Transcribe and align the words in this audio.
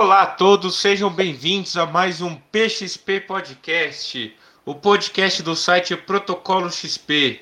Olá 0.00 0.22
a 0.22 0.26
todos, 0.26 0.76
sejam 0.76 1.10
bem-vindos 1.10 1.76
a 1.76 1.84
mais 1.84 2.20
um 2.20 2.36
PXP 2.36 3.18
Podcast, 3.26 4.32
o 4.64 4.72
podcast 4.72 5.42
do 5.42 5.56
site 5.56 5.96
Protocolo 5.96 6.70
XP. 6.70 7.40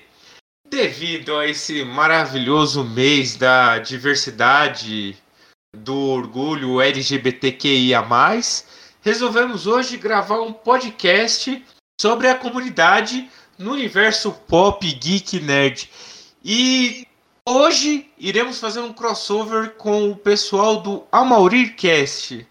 Devido 0.67 1.37
a 1.37 1.47
esse 1.47 1.85
maravilhoso 1.85 2.83
mês 2.83 3.37
da 3.37 3.79
diversidade, 3.79 5.15
do 5.77 5.95
orgulho 5.95 6.81
LGBTQIA, 6.81 8.03
resolvemos 9.03 9.67
hoje 9.67 9.99
gravar 9.99 10.41
um 10.41 10.55
podcast 10.55 11.63
sobre 12.01 12.27
a 12.27 12.37
comunidade 12.37 13.29
no 13.59 13.73
universo 13.73 14.33
pop, 14.33 14.81
geek, 14.95 15.41
nerd. 15.41 15.91
E 16.43 17.07
hoje 17.47 18.13
iremos 18.19 18.59
fazer 18.59 18.81
um 18.81 18.93
crossover 18.93 19.75
com 19.77 20.11
o 20.11 20.17
pessoal 20.17 20.83
do 20.83 21.07
Amaurircast. 21.13 22.47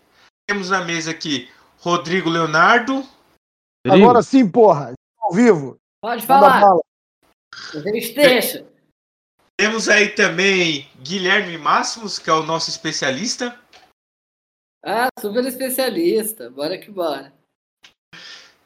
Temos 0.48 0.70
na 0.70 0.84
mesa 0.84 1.12
aqui 1.12 1.50
Rodrigo 1.80 2.30
Leonardo. 2.30 3.04
Agora 3.88 4.24
sim, 4.24 4.50
porra, 4.50 4.94
ao 5.20 5.32
vivo. 5.32 5.78
Pode 6.02 6.26
falar. 6.26 6.64
Deixa. 8.16 8.66
Temos 9.58 9.88
aí 9.88 10.10
também 10.10 10.90
Guilherme 11.02 11.58
Máximos, 11.58 12.20
que 12.20 12.30
é 12.30 12.34
o 12.34 12.44
nosso 12.44 12.70
especialista. 12.70 13.60
Ah, 14.84 15.08
super 15.20 15.46
especialista. 15.46 16.50
Bora 16.50 16.78
que 16.78 16.92
bora. 16.92 17.34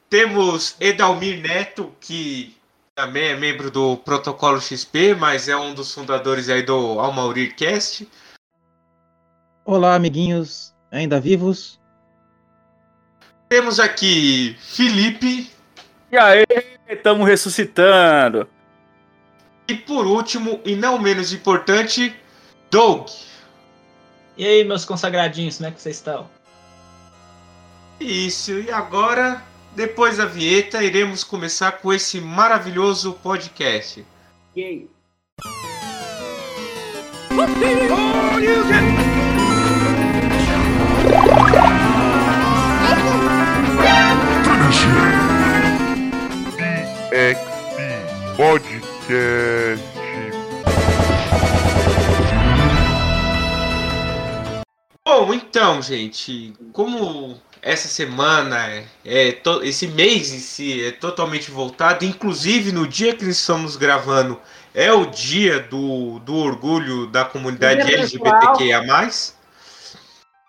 Temos 0.08 0.76
Edalmir 0.80 1.40
Neto, 1.40 1.94
que 2.00 2.56
também 3.00 3.28
é 3.28 3.34
membro 3.34 3.70
do 3.70 3.96
Protocolo 3.96 4.60
XP, 4.60 5.14
mas 5.14 5.48
é 5.48 5.56
um 5.56 5.72
dos 5.72 5.94
fundadores 5.94 6.50
aí 6.50 6.62
do 6.62 7.00
Almaurircast. 7.00 8.06
Olá, 9.64 9.94
amiguinhos, 9.94 10.74
ainda 10.90 11.18
vivos? 11.18 11.80
Temos 13.48 13.80
aqui 13.80 14.54
Felipe. 14.60 15.50
E 16.12 16.18
aí, 16.18 16.44
estamos 16.86 17.26
ressuscitando. 17.26 18.46
E 19.66 19.74
por 19.74 20.06
último, 20.06 20.60
e 20.62 20.76
não 20.76 20.98
menos 20.98 21.32
importante, 21.32 22.14
Doug. 22.70 23.08
E 24.36 24.44
aí, 24.44 24.62
meus 24.62 24.84
consagradinhos, 24.84 25.56
como 25.56 25.70
é 25.70 25.72
que 25.72 25.80
vocês 25.80 25.96
estão? 25.96 26.28
Isso, 27.98 28.52
e 28.60 28.70
agora, 28.70 29.42
depois 29.74 30.16
da 30.16 30.26
vinheta, 30.26 30.82
iremos 30.82 31.24
começar 31.24 31.72
com 31.72 31.92
esse 31.92 32.20
maravilhoso 32.20 33.14
podcast. 33.14 34.04
Yay. 34.56 34.88
PXP 47.10 47.80
Podcast. 48.36 49.90
Bom, 55.04 55.34
então, 55.34 55.82
gente, 55.82 56.52
como 56.72 57.29
essa 57.62 57.88
semana, 57.88 58.66
é, 58.68 58.84
é 59.04 59.32
to- 59.32 59.62
esse 59.62 59.86
mês 59.86 60.32
em 60.32 60.38
si 60.38 60.84
é 60.84 60.92
totalmente 60.92 61.50
voltado, 61.50 62.04
inclusive 62.04 62.72
no 62.72 62.86
dia 62.86 63.14
que 63.14 63.24
estamos 63.26 63.76
gravando, 63.76 64.40
é 64.74 64.92
o 64.92 65.06
dia 65.06 65.60
do, 65.60 66.18
do 66.20 66.36
orgulho 66.36 67.06
da 67.06 67.24
comunidade 67.24 67.84
Dia 67.84 67.98
LGBTQIA+. 67.98 68.82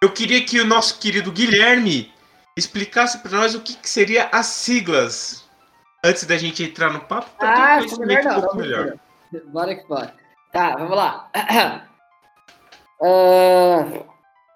Eu 0.02 0.12
queria 0.12 0.44
que 0.44 0.60
o 0.60 0.66
nosso 0.66 1.00
querido 1.00 1.32
Guilherme 1.32 2.12
explicasse 2.58 3.20
para 3.20 3.32
nós 3.32 3.56
o 3.56 3.62
que, 3.62 3.76
que 3.76 3.90
seria 3.90 4.30
as 4.32 4.48
siglas 4.48 5.44
antes 6.04 6.24
da 6.26 6.38
gente 6.38 6.64
entrar 6.64 6.92
no 6.92 7.00
papo, 7.02 7.30
para 7.38 7.54
ter 7.54 7.60
um 7.60 7.64
Ah, 7.64 7.78
conhecimento 7.78 8.08
melhor 8.08 8.38
um 8.38 8.42
pouco 8.42 8.58
melhor. 8.58 8.94
Bora 9.48 9.76
que 9.76 9.88
bora. 9.88 10.14
Tá, 10.52 10.76
vamos 10.76 10.96
lá. 10.98 11.30
Ah, 13.04 13.90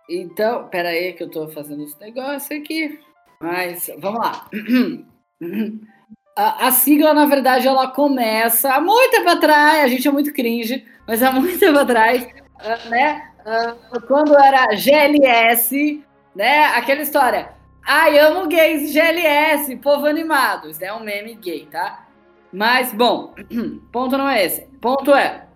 então, 0.09 0.67
pera 0.67 0.89
aí 0.89 1.13
que 1.13 1.23
eu 1.23 1.29
tô 1.29 1.47
fazendo 1.49 1.83
esse 1.83 1.99
negócio 1.99 2.57
aqui. 2.57 2.99
Mas, 3.41 3.89
vamos 3.99 4.19
lá. 4.19 4.49
A, 6.38 6.67
a 6.67 6.71
sigla, 6.71 7.13
na 7.13 7.25
verdade, 7.25 7.66
ela 7.66 7.88
começa 7.88 8.73
há 8.73 8.81
muito 8.81 9.11
tempo 9.11 9.29
atrás, 9.29 9.85
a 9.85 9.88
gente 9.88 10.05
é 10.05 10.11
muito 10.11 10.33
cringe, 10.33 10.85
mas 11.07 11.23
há 11.23 11.31
muito 11.31 11.57
tempo 11.57 11.79
atrás, 11.79 12.27
ah, 12.59 12.89
né? 12.89 13.31
Ah, 13.45 13.73
quando 14.05 14.38
era 14.38 14.75
GLS, 14.75 16.03
né? 16.35 16.65
Aquela 16.75 17.01
história. 17.01 17.53
Ai, 17.88 18.19
amo 18.19 18.47
gays 18.47 18.91
GLS, 18.91 19.77
povo 19.77 20.07
animado. 20.07 20.69
Isso 20.69 20.83
é 20.83 20.91
um 20.91 20.99
meme 20.99 21.35
gay, 21.35 21.67
tá? 21.71 22.05
Mas, 22.51 22.91
bom, 22.91 23.33
ponto 23.94 24.17
não 24.17 24.27
é 24.27 24.44
esse. 24.44 24.67
Ponto 24.81 25.13
é, 25.13 25.47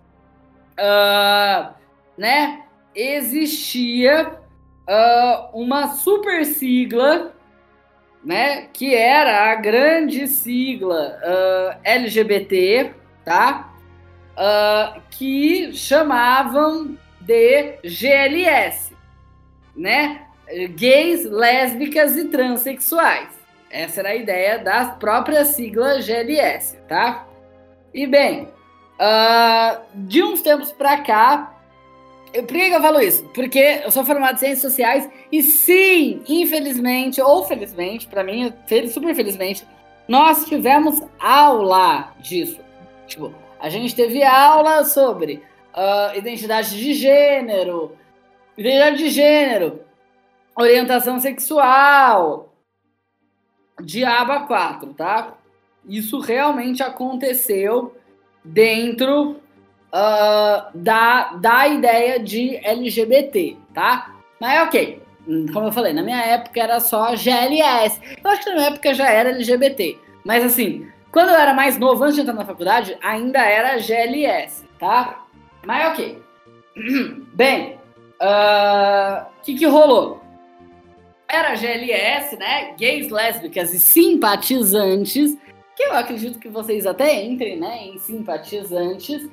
ah, 0.78 1.74
né? 2.16 2.62
Existia 2.94 4.39
ah, 4.86 5.50
uma 5.52 5.88
super 5.88 6.44
sigla, 6.44 7.34
né? 8.24 8.68
Que 8.72 8.94
era 8.94 9.50
a 9.50 9.54
grande 9.56 10.26
sigla 10.26 11.18
ah, 11.22 11.78
LGBT, 11.84 12.94
tá? 13.24 13.72
Ah, 14.36 15.00
que 15.10 15.72
chamavam 15.72 16.96
de 17.20 17.78
GLS, 17.84 18.94
né? 19.76 20.26
Gays, 20.74 21.24
lésbicas 21.24 22.16
e 22.16 22.26
transexuais. 22.28 23.28
Essa 23.70 24.00
era 24.00 24.08
a 24.08 24.16
ideia 24.16 24.58
da 24.58 24.86
própria 24.86 25.44
sigla 25.44 26.00
GLS, 26.00 26.76
tá? 26.88 27.26
E 27.94 28.06
bem, 28.06 28.48
ah, 28.98 29.82
de 29.94 30.22
uns 30.22 30.42
tempos 30.42 30.72
pra 30.72 30.98
cá, 30.98 31.59
eu, 32.32 32.44
por 32.44 32.56
que 32.56 32.62
eu 32.62 32.80
falo 32.80 33.00
isso? 33.00 33.24
Porque 33.34 33.80
eu 33.84 33.90
sou 33.90 34.04
formado 34.04 34.34
em 34.34 34.38
ciências 34.38 34.72
sociais 34.72 35.08
e 35.30 35.42
sim, 35.42 36.22
infelizmente, 36.28 37.20
ou 37.20 37.44
felizmente, 37.44 38.06
pra 38.06 38.22
mim, 38.22 38.52
super 38.92 39.14
felizmente, 39.14 39.66
nós 40.06 40.44
tivemos 40.44 41.02
aula 41.18 42.14
disso. 42.20 42.60
Tipo, 43.06 43.34
a 43.58 43.68
gente 43.68 43.94
teve 43.94 44.22
aula 44.22 44.84
sobre 44.84 45.42
ah, 45.74 46.12
identidade 46.16 46.76
de 46.76 46.94
gênero, 46.94 47.96
identidade 48.56 48.98
de 48.98 49.10
gênero, 49.10 49.80
orientação 50.56 51.18
sexual, 51.20 52.54
de 53.82 54.04
aba 54.04 54.40
4, 54.46 54.94
tá? 54.94 55.34
Isso 55.88 56.20
realmente 56.20 56.82
aconteceu 56.82 57.96
dentro 58.44 59.40
ah, 59.92 60.70
da, 60.74 61.32
da 61.34 61.68
ideia 61.68 62.18
de 62.18 62.56
LGBT, 62.56 63.56
tá? 63.74 64.14
Mas 64.40 64.62
ok, 64.66 65.02
Hum, 65.30 65.46
como 65.52 65.68
eu 65.68 65.72
falei, 65.72 65.92
na 65.92 66.02
minha 66.02 66.20
época 66.20 66.60
era 66.60 66.80
só 66.80 67.14
GLS. 67.14 68.00
Eu 68.22 68.30
acho 68.30 68.42
que 68.42 68.50
na 68.50 68.56
minha 68.56 68.68
época 68.68 68.94
já 68.94 69.08
era 69.08 69.30
LGBT. 69.30 69.98
Mas 70.24 70.44
assim, 70.44 70.88
quando 71.12 71.30
eu 71.30 71.36
era 71.36 71.54
mais 71.54 71.78
novo, 71.78 72.02
antes 72.02 72.16
de 72.16 72.22
entrar 72.22 72.34
na 72.34 72.44
faculdade, 72.44 72.96
ainda 73.02 73.38
era 73.38 73.78
GLS, 73.78 74.64
tá? 74.78 75.24
Mas 75.64 75.92
ok. 75.92 76.22
Bem, 77.34 77.78
ah, 78.18 79.28
o 79.38 79.44
que 79.44 79.54
que 79.54 79.66
rolou? 79.66 80.20
Era 81.28 81.54
GLS, 81.54 82.36
né? 82.36 82.74
Gays, 82.76 83.08
lésbicas 83.08 83.72
e 83.72 83.78
simpatizantes, 83.78 85.38
que 85.76 85.84
eu 85.84 85.92
acredito 85.92 86.40
que 86.40 86.48
vocês 86.48 86.86
até 86.86 87.22
entrem, 87.22 87.56
né? 87.56 87.84
Em 87.84 87.98
simpatizantes, 87.98 89.30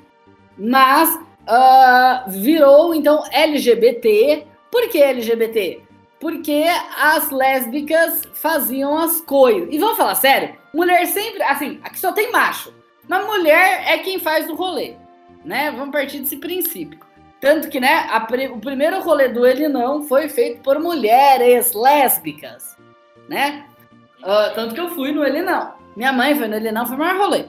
mas 0.58 1.20
ah, 1.48 2.26
virou 2.28 2.94
então 2.94 3.24
LGBT. 3.32 4.46
Por 4.72 4.90
que 4.90 5.02
LGBT? 5.02 5.82
Porque 6.20 6.66
as 7.00 7.30
lésbicas 7.30 8.24
faziam 8.34 8.98
as 8.98 9.22
coisas. 9.22 9.70
E 9.72 9.78
vamos 9.78 9.98
falar 9.98 10.16
sério? 10.16 10.56
Mulher 10.74 11.06
sempre. 11.08 11.42
Assim, 11.44 11.80
aqui 11.84 12.00
só 12.00 12.12
tem 12.12 12.32
macho. 12.32 12.74
Mas 13.08 13.26
mulher 13.26 13.84
é 13.88 14.00
quem 14.00 14.20
faz 14.20 14.50
o 14.50 14.56
rolê. 14.56 14.96
Né? 15.46 15.72
Vamos 15.72 15.92
partir 15.92 16.20
desse 16.20 16.38
princípio. 16.38 17.00
Tanto 17.40 17.70
que, 17.70 17.80
né, 17.80 18.08
a 18.10 18.28
o 18.52 18.60
primeiro 18.60 19.00
rolê 19.00 19.30
do 19.30 19.46
Ele 19.46 19.68
Não 19.68 20.04
foi 20.04 20.28
feito 20.28 20.62
por 20.62 20.80
mulheres 20.80 21.74
lésbicas. 21.74 22.76
Né? 23.30 23.64
Ah, 24.24 24.52
tanto 24.56 24.74
que 24.74 24.82
eu 24.82 24.90
fui 24.90 25.12
no 25.12 25.24
Ele 25.24 25.42
Não. 25.42 25.74
Minha 25.96 26.12
mãe 26.12 26.36
foi 26.36 26.48
no 26.48 26.56
Ele 26.56 26.72
Não, 26.72 26.86
foi 26.86 26.96
o 26.96 27.00
maior 27.00 27.18
rolê. 27.18 27.46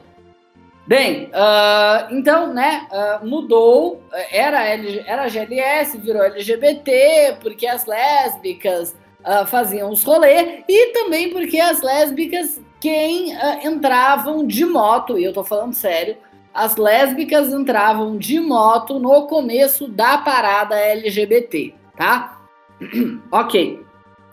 Bem, 0.89 1.29
ah, 1.35 2.09
então, 2.11 2.55
né, 2.55 2.89
ah, 2.91 3.21
mudou, 3.23 4.03
era, 4.33 4.65
L, 4.65 5.05
era 5.07 5.29
GLS, 5.29 5.99
virou 5.99 6.23
LGBT, 6.23 7.37
porque 7.43 7.67
as 7.67 7.85
lésbicas 7.85 8.97
ah, 9.23 9.45
faziam 9.45 9.91
os 9.91 10.03
rolê, 10.03 10.65
e 10.67 10.87
também 10.95 11.29
porque 11.31 11.61
as 11.61 11.83
lésbicas, 11.83 12.59
quem 12.81 13.37
entravam 13.63 14.47
de 14.47 14.65
moto, 14.65 15.19
e 15.19 15.25
eu 15.25 15.33
tô 15.35 15.45
falando 15.45 15.75
sério, 15.75 16.17
as 16.55 16.77
lésbicas 16.77 17.53
entravam 17.53 18.17
de 18.17 18.41
moto 18.41 18.99
no 18.99 19.27
começo 19.27 19.89
da 19.89 20.17
parada 20.17 20.75
LGBT, 20.75 21.75
tá? 21.99 22.41
ok. 23.31 23.85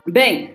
Bem, 0.08 0.55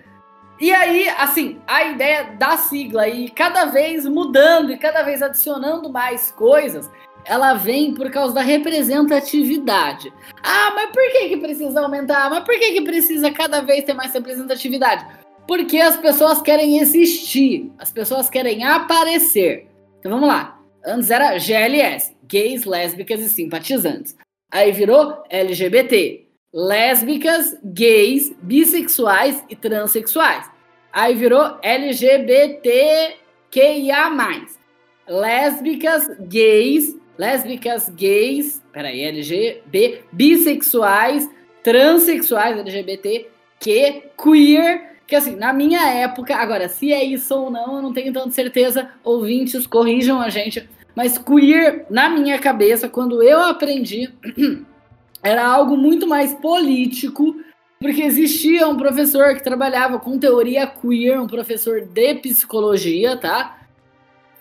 e 0.61 0.71
aí, 0.71 1.09
assim, 1.09 1.59
a 1.67 1.85
ideia 1.85 2.35
da 2.39 2.59
sigla 2.59 3.09
e 3.09 3.31
cada 3.31 3.65
vez 3.65 4.05
mudando 4.05 4.71
e 4.71 4.77
cada 4.77 5.03
vez 5.03 5.23
adicionando 5.23 5.91
mais 5.91 6.31
coisas, 6.33 6.91
ela 7.25 7.55
vem 7.55 7.95
por 7.95 8.11
causa 8.11 8.35
da 8.35 8.43
representatividade. 8.43 10.13
Ah, 10.43 10.73
mas 10.75 10.91
por 10.91 11.11
que 11.13 11.31
que 11.31 11.37
precisa 11.39 11.81
aumentar? 11.81 12.29
Mas 12.29 12.45
por 12.45 12.59
que 12.59 12.73
que 12.73 12.83
precisa 12.83 13.31
cada 13.31 13.63
vez 13.63 13.85
ter 13.85 13.95
mais 13.95 14.13
representatividade? 14.13 15.07
Porque 15.47 15.79
as 15.79 15.97
pessoas 15.97 16.43
querem 16.43 16.79
existir, 16.79 17.73
as 17.79 17.91
pessoas 17.91 18.29
querem 18.29 18.63
aparecer. 18.65 19.67
Então 19.99 20.13
vamos 20.13 20.29
lá. 20.29 20.59
Antes 20.85 21.11
era 21.11 21.39
GLS, 21.39 22.15
gays, 22.25 22.65
lésbicas 22.65 23.21
e 23.21 23.29
simpatizantes. 23.29 24.15
Aí 24.53 24.73
virou 24.73 25.23
LGBT, 25.31 26.27
lésbicas, 26.53 27.57
gays, 27.65 28.35
bissexuais 28.43 29.45
e 29.49 29.55
transexuais. 29.57 30.51
Aí 30.93 31.15
virou 31.15 31.57
LGBTQIA+. 31.63 33.17
Lésbicas, 35.09 36.09
gays, 36.21 36.97
lésbicas, 37.19 37.89
gays, 37.89 38.63
peraí, 38.73 39.03
LGB, 39.03 40.05
bissexuais, 40.13 41.29
transexuais, 41.63 42.59
LGBT, 42.59 43.29
que 43.59 44.05
queer, 44.17 44.97
que 45.07 45.17
assim, 45.17 45.37
na 45.37 45.53
minha 45.53 45.87
época, 45.89 46.37
agora, 46.37 46.69
se 46.69 46.93
é 46.93 47.05
isso 47.05 47.35
ou 47.35 47.51
não, 47.51 47.77
eu 47.77 47.83
não 47.83 47.93
tenho 47.93 48.13
tanta 48.13 48.31
certeza, 48.31 48.91
ouvintes, 49.03 49.67
corrijam 49.67 50.21
a 50.21 50.29
gente, 50.29 50.69
mas 50.95 51.19
queer, 51.19 51.87
na 51.91 52.09
minha 52.09 52.39
cabeça, 52.39 52.89
quando 52.89 53.23
eu 53.23 53.41
aprendi, 53.41 54.09
era 55.23 55.47
algo 55.47 55.77
muito 55.77 56.07
mais 56.07 56.33
político, 56.35 57.37
porque 57.81 58.03
existia 58.03 58.69
um 58.69 58.77
professor 58.77 59.35
que 59.35 59.43
trabalhava 59.43 59.99
com 59.99 60.19
teoria 60.19 60.67
queer, 60.67 61.21
um 61.21 61.27
professor 61.27 61.83
de 61.83 62.15
psicologia, 62.17 63.17
tá? 63.17 63.59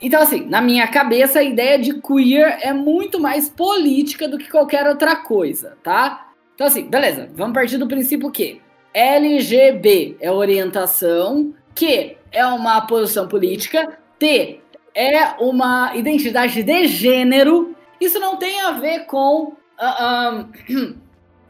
Então, 0.01 0.21
assim, 0.21 0.45
na 0.45 0.61
minha 0.61 0.87
cabeça, 0.87 1.39
a 1.39 1.43
ideia 1.43 1.77
de 1.77 2.01
queer 2.01 2.59
é 2.61 2.71
muito 2.71 3.19
mais 3.19 3.49
política 3.49 4.27
do 4.27 4.37
que 4.37 4.49
qualquer 4.49 4.87
outra 4.87 5.15
coisa, 5.15 5.77
tá? 5.83 6.29
Então, 6.55 6.67
assim, 6.67 6.83
beleza, 6.83 7.29
vamos 7.33 7.53
partir 7.53 7.77
do 7.77 7.87
princípio 7.87 8.31
que 8.31 8.61
LGB 8.93 10.17
é 10.19 10.31
orientação, 10.31 11.53
Q 11.75 12.17
é 12.31 12.45
uma 12.45 12.81
posição 12.81 13.27
política, 13.27 13.97
T 14.17 14.59
é 14.93 15.35
uma 15.39 15.95
identidade 15.95 16.61
de 16.61 16.87
gênero. 16.87 17.75
Isso 18.01 18.19
não 18.19 18.37
tem 18.37 18.61
a 18.61 18.71
ver 18.71 19.05
com. 19.05 19.53
Uh, 19.79 20.41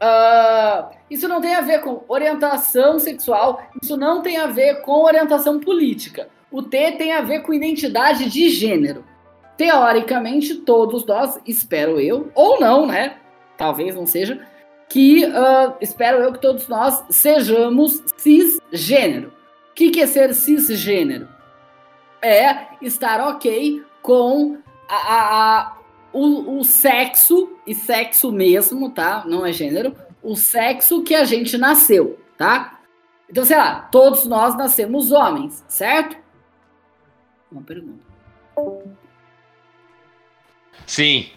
uh, 0.00 0.88
isso 1.10 1.26
não 1.28 1.40
tem 1.40 1.54
a 1.54 1.60
ver 1.60 1.80
com 1.80 2.04
orientação 2.08 2.98
sexual, 2.98 3.62
isso 3.82 3.96
não 3.96 4.22
tem 4.22 4.36
a 4.38 4.46
ver 4.46 4.82
com 4.82 5.04
orientação 5.04 5.58
política. 5.58 6.28
O 6.50 6.62
T 6.62 6.92
tem 6.92 7.12
a 7.12 7.20
ver 7.20 7.40
com 7.40 7.52
identidade 7.52 8.28
de 8.28 8.48
gênero. 8.48 9.04
Teoricamente, 9.56 10.54
todos 10.54 11.04
nós, 11.04 11.38
espero 11.46 12.00
eu, 12.00 12.30
ou 12.34 12.58
não, 12.58 12.86
né? 12.86 13.18
Talvez 13.56 13.94
não 13.94 14.06
seja, 14.06 14.40
que 14.88 15.24
uh, 15.24 15.74
espero 15.80 16.18
eu 16.18 16.32
que 16.32 16.40
todos 16.40 16.66
nós 16.66 17.04
sejamos 17.10 18.02
cisgênero. 18.16 19.32
O 19.70 19.74
que, 19.74 19.90
que 19.90 20.00
é 20.00 20.06
ser 20.06 20.34
cisgênero? 20.34 21.28
É 22.20 22.66
estar 22.82 23.20
ok 23.20 23.82
com 24.02 24.58
a, 24.88 24.96
a, 24.96 25.60
a 25.60 25.79
o, 26.12 26.58
o, 26.58 26.64
sexo, 26.64 27.56
e 27.66 27.74
sexo 27.74 28.32
mesmo, 28.32 28.90
tá? 28.90 29.24
Não 29.26 29.44
é 29.44 29.52
gênero, 29.52 29.94
o 30.22 30.34
sexo 30.34 31.02
que 31.02 31.14
a 31.14 31.24
gente 31.24 31.56
nasceu, 31.56 32.18
tá? 32.36 32.80
Então, 33.28 33.44
sei 33.44 33.56
lá, 33.56 33.82
todos 33.92 34.26
nós 34.26 34.56
nascemos 34.56 35.12
homens, 35.12 35.64
certo? 35.68 36.16
Uma 37.50 37.62
pergunta. 37.62 38.04
Sim. 40.86 41.30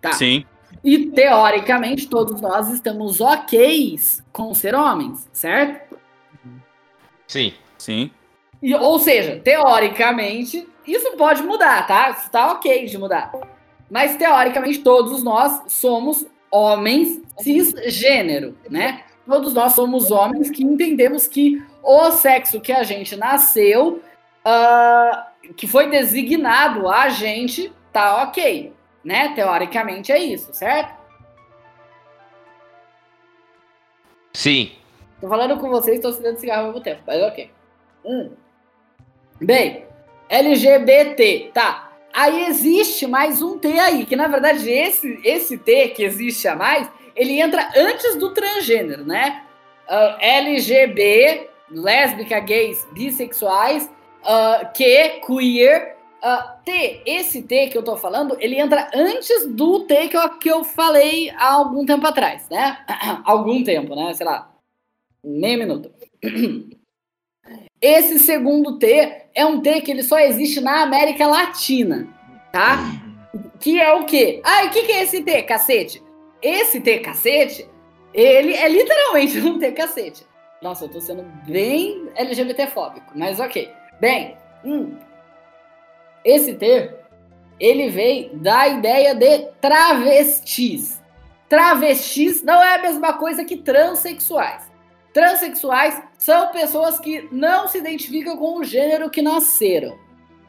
Tá. 0.00 0.12
Sim. 0.12 0.44
E 0.82 1.06
teoricamente 1.06 2.08
todos 2.08 2.40
nós 2.40 2.68
estamos 2.68 3.20
ok 3.20 3.96
com 4.32 4.54
ser 4.54 4.74
homens, 4.74 5.28
certo? 5.32 5.96
Sim. 7.26 7.54
Sim. 7.78 8.10
E, 8.62 8.74
ou 8.74 8.98
seja, 8.98 9.40
teoricamente, 9.40 10.68
isso 10.86 11.16
pode 11.16 11.42
mudar, 11.42 11.86
tá? 11.86 12.10
Isso 12.10 12.30
tá 12.30 12.52
ok 12.52 12.86
de 12.86 12.98
mudar. 12.98 13.32
Mas 13.90 14.16
teoricamente 14.16 14.80
todos 14.80 15.22
nós 15.22 15.62
somos 15.68 16.26
homens 16.50 17.20
cisgênero, 17.38 18.56
né? 18.68 19.04
Todos 19.26 19.52
nós 19.54 19.72
somos 19.72 20.10
homens 20.10 20.50
que 20.50 20.64
entendemos 20.64 21.26
que 21.26 21.62
o 21.82 22.10
sexo 22.12 22.60
que 22.60 22.72
a 22.72 22.82
gente 22.82 23.16
nasceu 23.16 24.00
uh, 24.46 25.52
que 25.54 25.66
foi 25.66 25.88
designado 25.88 26.88
a 26.88 27.08
gente, 27.08 27.72
tá 27.92 28.22
ok, 28.22 28.72
né? 29.04 29.34
Teoricamente 29.34 30.12
é 30.12 30.18
isso, 30.18 30.52
certo? 30.52 30.94
Sim. 34.32 34.72
Tô 35.20 35.28
falando 35.28 35.58
com 35.58 35.68
vocês, 35.68 36.00
tô 36.00 36.08
acendendo 36.08 36.38
cigarro 36.38 36.62
ao 36.62 36.66
mesmo 36.68 36.82
tempo, 36.82 37.02
mas 37.06 37.22
ok. 37.22 37.50
Hum. 38.04 38.30
Bem, 39.40 39.86
LGBT, 40.28 41.50
tá. 41.52 41.85
Aí 42.16 42.46
existe 42.46 43.06
mais 43.06 43.42
um 43.42 43.58
T 43.58 43.78
aí, 43.78 44.06
que 44.06 44.16
na 44.16 44.26
verdade 44.26 44.70
esse, 44.70 45.20
esse 45.22 45.58
T 45.58 45.88
que 45.88 46.02
existe 46.02 46.48
a 46.48 46.56
mais, 46.56 46.90
ele 47.14 47.38
entra 47.38 47.70
antes 47.76 48.16
do 48.16 48.32
transgênero, 48.32 49.04
né? 49.04 49.44
Uh, 49.86 50.16
LGB, 50.18 51.50
lésbica, 51.70 52.40
gays, 52.40 52.86
bissexuais, 52.92 53.92
uh, 54.22 54.72
que, 54.72 55.20
queer, 55.26 55.98
uh, 56.24 56.64
T, 56.64 57.02
esse 57.04 57.42
T 57.42 57.66
que 57.66 57.76
eu 57.76 57.82
tô 57.82 57.98
falando, 57.98 58.34
ele 58.40 58.58
entra 58.58 58.90
antes 58.94 59.46
do 59.48 59.80
T 59.80 60.08
que 60.08 60.16
eu, 60.16 60.38
que 60.38 60.50
eu 60.50 60.64
falei 60.64 61.28
há 61.32 61.52
algum 61.52 61.84
tempo 61.84 62.06
atrás, 62.06 62.48
né? 62.48 62.78
algum 63.26 63.62
tempo, 63.62 63.94
né? 63.94 64.14
Sei 64.14 64.24
lá, 64.24 64.50
meio 65.22 65.58
minuto. 65.58 65.92
Esse 67.80 68.18
segundo 68.18 68.78
T 68.78 69.26
é 69.34 69.44
um 69.44 69.60
T 69.60 69.80
que 69.82 69.90
ele 69.90 70.02
só 70.02 70.18
existe 70.18 70.60
na 70.60 70.82
América 70.82 71.26
Latina, 71.26 72.08
tá? 72.50 72.78
Que 73.60 73.80
é 73.80 73.92
o 73.94 74.04
quê? 74.04 74.40
Ah, 74.44 74.64
e 74.64 74.68
o 74.68 74.70
que, 74.70 74.82
que 74.82 74.92
é 74.92 75.02
esse 75.02 75.22
T, 75.22 75.42
cacete? 75.42 76.02
Esse 76.40 76.80
T, 76.80 77.00
cacete, 77.00 77.68
ele 78.14 78.54
é 78.54 78.68
literalmente 78.68 79.38
um 79.46 79.58
T, 79.58 79.72
cacete. 79.72 80.26
Nossa, 80.62 80.86
eu 80.86 80.88
tô 80.88 81.00
sendo 81.00 81.22
bem 81.46 82.08
LGBTfóbico, 82.14 83.12
mas 83.14 83.38
ok. 83.38 83.70
Bem, 84.00 84.36
hum, 84.64 84.96
esse 86.24 86.54
termo, 86.54 86.96
ele 87.60 87.90
veio 87.90 88.36
da 88.36 88.66
ideia 88.68 89.14
de 89.14 89.46
travestis. 89.60 91.02
Travestis 91.48 92.42
não 92.42 92.62
é 92.62 92.74
a 92.74 92.82
mesma 92.82 93.12
coisa 93.12 93.44
que 93.44 93.56
transexuais. 93.56 94.70
Transexuais 95.16 96.02
são 96.18 96.48
pessoas 96.48 97.00
que 97.00 97.26
não 97.32 97.66
se 97.68 97.78
identificam 97.78 98.36
com 98.36 98.58
o 98.58 98.64
gênero 98.64 99.08
que 99.08 99.22
nasceram. 99.22 99.98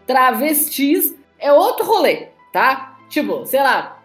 Travestis 0.06 1.16
é 1.40 1.54
outro 1.54 1.86
rolê, 1.86 2.28
tá? 2.52 2.98
Tipo, 3.08 3.46
sei 3.46 3.62
lá, 3.62 3.98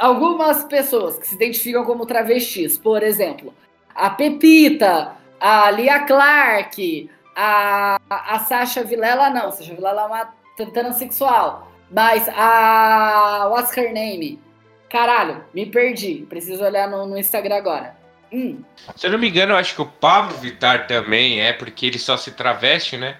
algumas 0.00 0.64
pessoas 0.64 1.18
que 1.18 1.26
se 1.26 1.34
identificam 1.34 1.84
como 1.84 2.06
travestis, 2.06 2.78
por 2.78 3.02
exemplo, 3.02 3.52
a 3.94 4.08
Pepita, 4.08 5.18
a 5.38 5.70
Lia 5.70 6.06
Clark, 6.06 7.10
a, 7.36 7.98
a 8.08 8.38
Sasha 8.38 8.82
Vilela, 8.82 9.28
não. 9.28 9.52
Sasha 9.52 9.74
Vilela 9.74 10.00
é 10.00 10.06
uma 10.06 10.34
transexual. 10.72 11.70
Mas 11.90 12.26
a. 12.30 13.50
What's 13.50 13.76
her 13.76 13.92
name? 13.92 14.40
Caralho, 14.88 15.44
me 15.52 15.66
perdi. 15.66 16.24
Preciso 16.26 16.64
olhar 16.64 16.88
no, 16.88 17.04
no 17.04 17.18
Instagram 17.18 17.56
agora. 17.56 17.95
Hum. 18.32 18.62
Se 18.96 19.06
eu 19.06 19.12
não 19.12 19.18
me 19.18 19.28
engano, 19.28 19.52
eu 19.52 19.56
acho 19.56 19.74
que 19.74 19.82
o 19.82 19.86
Pablo 19.86 20.36
Vittar 20.38 20.86
também 20.86 21.40
é, 21.40 21.52
porque 21.52 21.86
ele 21.86 21.98
só 21.98 22.16
se 22.16 22.32
traveste, 22.32 22.96
né? 22.96 23.18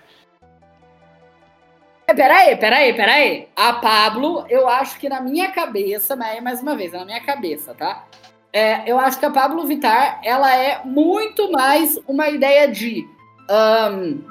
É, 2.08 2.14
peraí, 2.14 2.56
peraí, 2.56 2.94
peraí. 2.94 3.48
A 3.56 3.72
Pablo, 3.74 4.46
eu 4.48 4.68
acho 4.68 4.98
que 4.98 5.08
na 5.08 5.20
minha 5.20 5.50
cabeça, 5.50 6.14
mas 6.14 6.42
mais 6.42 6.62
uma 6.62 6.76
vez, 6.76 6.92
na 6.92 7.04
minha 7.04 7.20
cabeça, 7.20 7.74
tá? 7.74 8.04
É, 8.52 8.90
eu 8.90 8.98
acho 8.98 9.18
que 9.18 9.26
a 9.26 9.30
Pablo 9.30 9.66
Vittar, 9.66 10.20
ela 10.24 10.54
é 10.56 10.80
muito 10.84 11.50
mais 11.50 11.98
uma 12.06 12.28
ideia 12.28 12.68
de 12.68 13.06
um, 13.50 14.22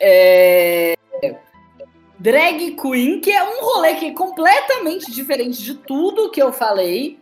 é, 0.00 0.94
drag 2.18 2.76
queen, 2.76 3.20
que 3.20 3.30
é 3.30 3.42
um 3.42 3.64
rolê 3.64 3.94
que 3.94 4.06
é 4.06 4.12
completamente 4.12 5.10
diferente 5.10 5.62
de 5.62 5.74
tudo 5.74 6.30
que 6.30 6.42
eu 6.42 6.52
falei, 6.52 7.18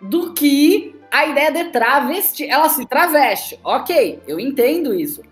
do 0.00 0.32
que 0.32 0.94
a 1.12 1.26
ideia 1.26 1.52
de 1.52 1.64
travesti. 1.64 2.48
Ela 2.48 2.70
se 2.70 2.86
traveste, 2.86 3.60
ok, 3.62 4.22
eu 4.26 4.40
entendo 4.40 4.94
isso. 4.94 5.22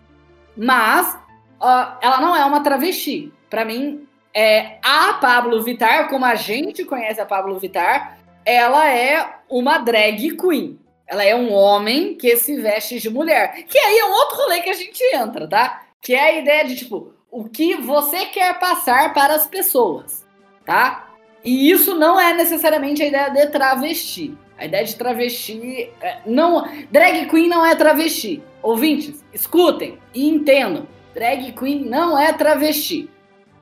Mas 0.54 1.14
uh, 1.60 1.96
ela 2.02 2.20
não 2.20 2.36
é 2.36 2.44
uma 2.44 2.62
travesti. 2.62 3.32
Para 3.48 3.64
mim, 3.64 4.06
é, 4.34 4.78
a 4.82 5.14
Pablo 5.14 5.62
Vittar, 5.62 6.08
como 6.08 6.26
a 6.26 6.34
gente 6.34 6.84
conhece 6.84 7.20
a 7.20 7.26
Pablo 7.26 7.58
Vittar, 7.58 8.18
ela 8.44 8.88
é 8.88 9.38
uma 9.48 9.78
drag 9.78 10.36
queen. 10.36 10.78
Ela 11.06 11.24
é 11.24 11.34
um 11.34 11.52
homem 11.52 12.14
que 12.14 12.36
se 12.36 12.60
veste 12.60 13.00
de 13.00 13.10
mulher. 13.10 13.64
Que 13.64 13.78
aí 13.78 13.98
é 13.98 14.04
um 14.04 14.12
outro 14.12 14.36
rolê 14.36 14.60
que 14.60 14.70
a 14.70 14.74
gente 14.74 15.02
entra, 15.14 15.48
tá? 15.48 15.82
Que 16.00 16.14
é 16.14 16.20
a 16.20 16.38
ideia 16.38 16.64
de, 16.64 16.76
tipo, 16.76 17.12
o 17.30 17.48
que 17.48 17.74
você 17.76 18.26
quer 18.26 18.58
passar 18.60 19.12
para 19.12 19.34
as 19.34 19.46
pessoas, 19.46 20.24
tá? 20.64 21.10
E 21.42 21.70
isso 21.70 21.94
não 21.94 22.20
é 22.20 22.32
necessariamente 22.34 23.02
a 23.02 23.06
ideia 23.06 23.30
de 23.30 23.46
travesti. 23.46 24.36
A 24.60 24.66
ideia 24.66 24.84
de 24.84 24.94
travesti 24.94 25.90
é, 26.02 26.18
não, 26.26 26.68
drag 26.90 27.26
queen 27.30 27.48
não 27.48 27.64
é 27.64 27.74
travesti. 27.74 28.42
Ouvintes, 28.62 29.24
escutem 29.32 29.98
e 30.14 30.28
entendam. 30.28 30.86
Drag 31.14 31.52
queen 31.52 31.86
não 31.86 32.18
é 32.18 32.30
travesti. 32.34 33.08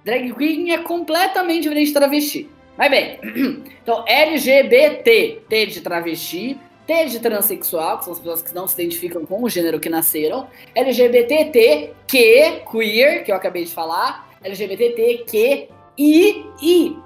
Drag 0.05 0.35
queen 0.35 0.73
é 0.73 0.79
completamente 0.79 1.63
diferente 1.63 1.87
de 1.87 1.93
travesti. 1.93 2.51
Mas 2.77 2.91
bem, 2.91 3.21
então 3.81 4.05
LGBT, 4.09 5.43
T 5.49 5.67
de 5.67 5.81
travesti, 5.81 6.59
T 6.85 7.05
de 7.05 7.21
transexual, 7.21 7.99
que 7.99 8.05
são 8.05 8.13
as 8.15 8.19
pessoas 8.19 8.43
que 8.43 8.53
não 8.53 8.67
se 8.67 8.75
identificam 8.75 9.25
com 9.25 9.41
o 9.45 9.49
gênero 9.49 9.79
que 9.79 9.89
nasceram, 9.89 10.49
LGBTT, 10.75 11.93
que, 12.09 12.63
queer, 12.73 13.23
que 13.23 13.31
eu 13.31 13.37
acabei 13.37 13.65
de 13.65 13.71
falar, 13.71 14.29
LGBTT, 14.43 15.25
que, 15.29 15.69
I, 15.97 16.45
I. 16.61 16.97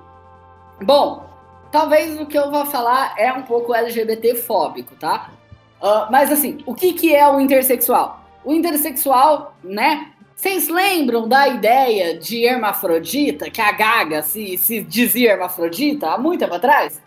Bom, 0.82 1.31
talvez 1.72 2.20
o 2.20 2.26
que 2.26 2.38
eu 2.38 2.50
vou 2.50 2.66
falar 2.66 3.14
é 3.18 3.32
um 3.32 3.42
pouco 3.42 3.74
LGBT 3.74 4.36
fóbico, 4.36 4.94
tá? 4.94 5.32
Uh, 5.80 6.12
mas 6.12 6.30
assim, 6.30 6.58
o 6.64 6.74
que, 6.74 6.92
que 6.92 7.12
é 7.12 7.26
o 7.26 7.40
intersexual? 7.40 8.24
O 8.44 8.52
intersexual, 8.52 9.56
né? 9.64 10.12
Vocês 10.36 10.68
lembram 10.68 11.28
da 11.28 11.48
ideia 11.48 12.18
de 12.18 12.44
hermafrodita, 12.44 13.50
que 13.50 13.60
a 13.60 13.72
Gaga 13.72 14.22
se, 14.22 14.58
se 14.58 14.82
dizia 14.82 15.32
hermafrodita 15.32 16.10
há 16.10 16.18
muito 16.18 16.40
tempo 16.40 16.54
atrás? 16.54 17.00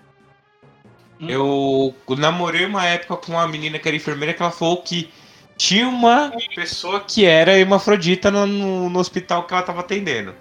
Eu 1.20 1.94
namorei 2.18 2.66
uma 2.66 2.86
época 2.86 3.18
com 3.18 3.34
uma 3.34 3.48
menina 3.48 3.80
que 3.80 3.88
era 3.88 3.96
enfermeira 3.96 4.34
que 4.34 4.42
ela 4.42 4.52
falou 4.52 4.82
que 4.82 5.10
tinha 5.58 5.88
uma 5.88 6.34
pessoa 6.54 7.00
que 7.00 7.26
era 7.26 7.58
hermafrodita 7.58 8.30
no, 8.30 8.46
no, 8.46 8.90
no 8.90 9.00
hospital 9.00 9.44
que 9.44 9.54
ela 9.54 9.62
estava 9.62 9.80
atendendo. 9.80 10.36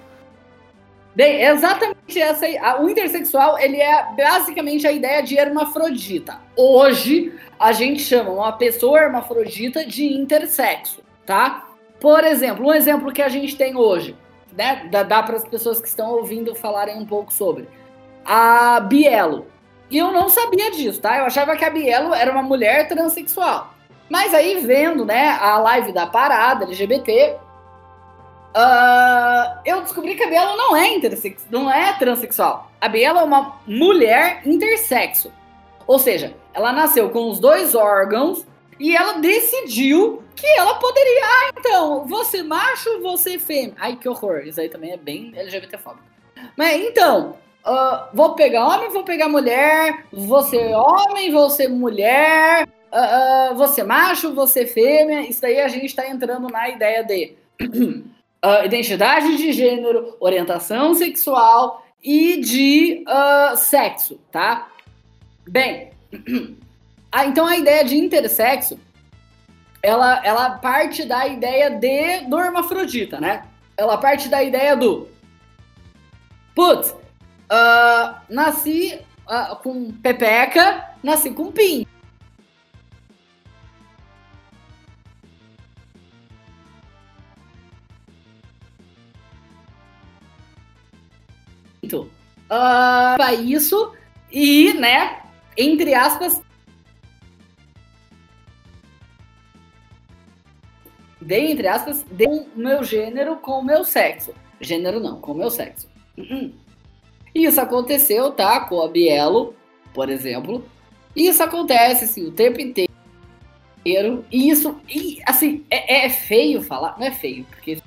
Bem, 1.15 1.43
exatamente 1.43 2.21
essa 2.21 2.45
aí. 2.45 2.59
O 2.81 2.89
intersexual, 2.89 3.57
ele 3.59 3.81
é 3.81 4.09
basicamente 4.17 4.87
a 4.87 4.91
ideia 4.91 5.23
de 5.23 5.37
hermafrodita. 5.37 6.41
Hoje, 6.57 7.33
a 7.59 7.73
gente 7.73 8.03
chama 8.03 8.31
uma 8.31 8.53
pessoa 8.53 8.99
hermafrodita 8.99 9.85
de 9.85 10.13
intersexo, 10.13 11.03
tá? 11.25 11.69
Por 12.01 12.25
exemplo, 12.25 12.67
um 12.67 12.75
exemplo 12.75 13.13
que 13.13 13.23
a 13.23 13.29
gente 13.29 13.57
tem 13.57 13.77
hoje, 13.77 14.17
né? 14.57 14.89
Dá, 14.91 15.05
dá 15.05 15.23
para 15.23 15.37
as 15.37 15.45
pessoas 15.45 15.81
que 15.81 15.87
estão 15.87 16.11
ouvindo 16.11 16.55
falarem 16.55 16.97
um 16.97 17.07
pouco 17.07 17.33
sobre. 17.33 17.69
A 18.25 18.81
Bielo. 18.81 19.47
E 19.89 19.99
eu 19.99 20.11
não 20.11 20.29
sabia 20.29 20.73
disso, 20.73 21.01
tá? 21.01 21.19
Eu 21.19 21.27
achava 21.27 21.55
que 21.55 21.65
a 21.65 21.71
Bielo 21.71 22.13
era 22.13 22.33
uma 22.33 22.43
mulher 22.43 22.89
transexual. 22.89 23.73
Mas 24.11 24.35
aí, 24.35 24.59
vendo, 24.61 25.05
né, 25.05 25.29
a 25.41 25.59
live 25.59 25.93
da 25.93 26.07
parada 26.07 26.65
LGBT, 26.65 27.37
Uh, 28.55 29.59
eu 29.65 29.81
descobri 29.81 30.15
que 30.15 30.23
a 30.23 30.29
Biela 30.29 30.57
não 30.57 30.77
é 30.77 30.89
intersex, 30.95 31.45
não 31.51 31.69
é 31.69 31.93
transexual. 31.99 32.71
A 32.81 32.89
Biela 32.89 33.21
é 33.21 33.25
uma 33.25 33.61
mulher 33.67 34.43
intersexo. 34.47 35.33
Ou 35.87 35.99
seja, 35.99 36.35
ela 36.53 36.73
nasceu 36.73 37.11
com 37.11 37.29
os 37.29 37.41
dois 37.41 37.75
órgãos 37.75 38.47
e 38.79 38.97
ela 38.97 39.15
decidiu 39.15 40.23
que 40.37 40.47
ela 40.47 40.77
poderia. 40.77 41.25
Ah, 41.25 41.51
então, 41.59 42.05
você 42.07 42.45
macho, 42.45 43.01
você 43.01 43.41
fêmea. 43.41 43.75
Ai, 43.77 43.97
que 43.97 44.09
horror. 44.09 44.43
Isso 44.47 44.61
aí 44.61 44.69
também 44.69 44.93
é 44.93 44.97
bem 44.97 45.33
LGBTfóbico. 45.35 46.05
Mas 46.57 46.81
então, 46.81 47.37
uh, 47.67 48.07
vou 48.13 48.35
pegar 48.35 48.69
homem, 48.69 48.89
vou 48.91 49.03
pegar 49.03 49.29
mulher, 49.29 50.07
você 50.13 50.73
homem, 50.75 51.33
você 51.33 51.67
mulher, 51.67 52.69
uh, 52.93 53.55
você 53.57 53.83
macho, 53.83 54.33
você 54.33 54.65
fêmea. 54.65 55.29
Isso 55.29 55.45
aí 55.45 55.61
a 55.61 55.67
gente 55.67 55.87
está 55.87 56.09
entrando 56.09 56.49
na 56.49 56.69
ideia 56.69 57.03
de 57.03 57.35
uh, 58.45 58.65
identidade 58.65 59.37
de 59.37 59.53
gênero, 59.53 60.17
orientação 60.21 60.95
sexual 60.95 61.85
e 62.03 62.41
de 62.41 63.05
uh, 63.09 63.57
sexo, 63.57 64.21
tá? 64.31 64.69
Bem, 65.49 65.91
ah, 67.11 67.25
então 67.25 67.47
a 67.47 67.57
ideia 67.57 67.83
de 67.85 67.97
intersexo, 67.97 68.79
ela, 69.83 70.21
ela 70.25 70.51
parte 70.59 71.05
da 71.05 71.27
ideia 71.27 71.71
de 71.71 72.21
do 72.29 72.39
hermafrodita, 72.39 73.21
né? 73.21 73.45
Ela 73.77 73.97
parte 73.97 74.29
da 74.29 74.43
ideia 74.43 74.77
do 74.77 75.09
putz, 76.55 76.91
uh, 76.91 78.15
nasci 78.29 79.01
uh, 79.27 79.57
com 79.57 79.91
pepeca, 79.91 80.91
nasci 81.03 81.31
com 81.31 81.51
pinto. 81.51 81.94
Muito 91.85 92.03
uh, 92.47 93.17
para 93.17 93.35
isso 93.35 93.93
e, 94.33 94.73
né, 94.75 95.23
entre 95.57 95.95
aspas, 95.95 96.41
dei 101.21 101.53
entre 101.53 101.69
aspas, 101.69 102.03
dei 102.11 102.27
o 102.27 102.49
meu 102.57 102.83
gênero 102.83 103.37
com 103.37 103.61
o 103.61 103.65
meu 103.65 103.85
sexo. 103.85 104.35
Gênero 104.61 104.99
não, 104.99 105.21
com 105.21 105.33
o 105.33 105.37
meu 105.37 105.51
sexo. 105.51 105.89
Uhum. 106.17 106.53
Isso 107.35 107.61
aconteceu, 107.61 108.33
tá? 108.33 108.61
Com 108.61 108.81
a 108.83 108.89
Bielo, 108.89 109.55
por 109.93 110.09
exemplo. 110.09 110.65
Isso 111.15 111.43
acontece, 111.43 112.05
assim, 112.05 112.27
o 112.27 112.33
tempo 112.33 112.61
inteiro. 112.61 112.93
E 113.85 114.49
isso, 114.49 114.81
e, 114.89 115.21
assim, 115.27 115.65
é, 115.69 116.07
é 116.07 116.09
feio 116.09 116.63
falar. 116.63 116.97
Não 116.99 117.07
é 117.07 117.11
feio, 117.11 117.45
porque 117.45 117.73
isso 117.73 117.83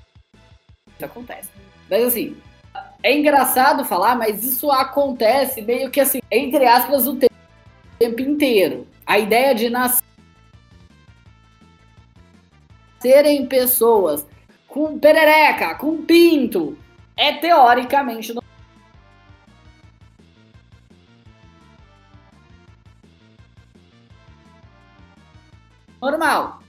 acontece. 1.02 1.50
Mas, 1.90 2.04
assim, 2.04 2.36
é 3.04 3.18
engraçado 3.18 3.86
falar, 3.86 4.16
mas 4.16 4.44
isso 4.44 4.72
acontece 4.72 5.62
meio 5.62 5.90
que 5.90 6.00
assim, 6.00 6.20
entre 6.32 6.66
aspas, 6.66 7.08
o 7.08 7.18
tempo 7.18 8.22
inteiro. 8.22 8.88
A 9.06 9.18
ideia 9.18 9.56
de 9.56 9.70
nascer 9.70 10.04
serem 13.00 13.46
pessoas 13.46 14.26
com 14.68 15.00
perereca, 15.00 15.76
com 15.76 16.04
pinto, 16.04 16.78
é 17.16 17.34
teoricamente 17.34 18.34
normal. 26.02 26.67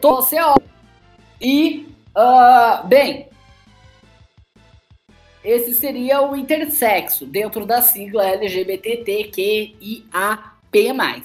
Você 0.00 0.38
é 0.38 0.54
E, 1.40 1.86
uh, 2.16 2.86
bem, 2.86 3.28
esse 5.46 5.74
seria 5.74 6.22
o 6.22 6.34
intersexo 6.34 7.24
dentro 7.24 7.64
da 7.64 7.80
sigla 7.80 8.26
LGBTQIAP+, 8.26 10.10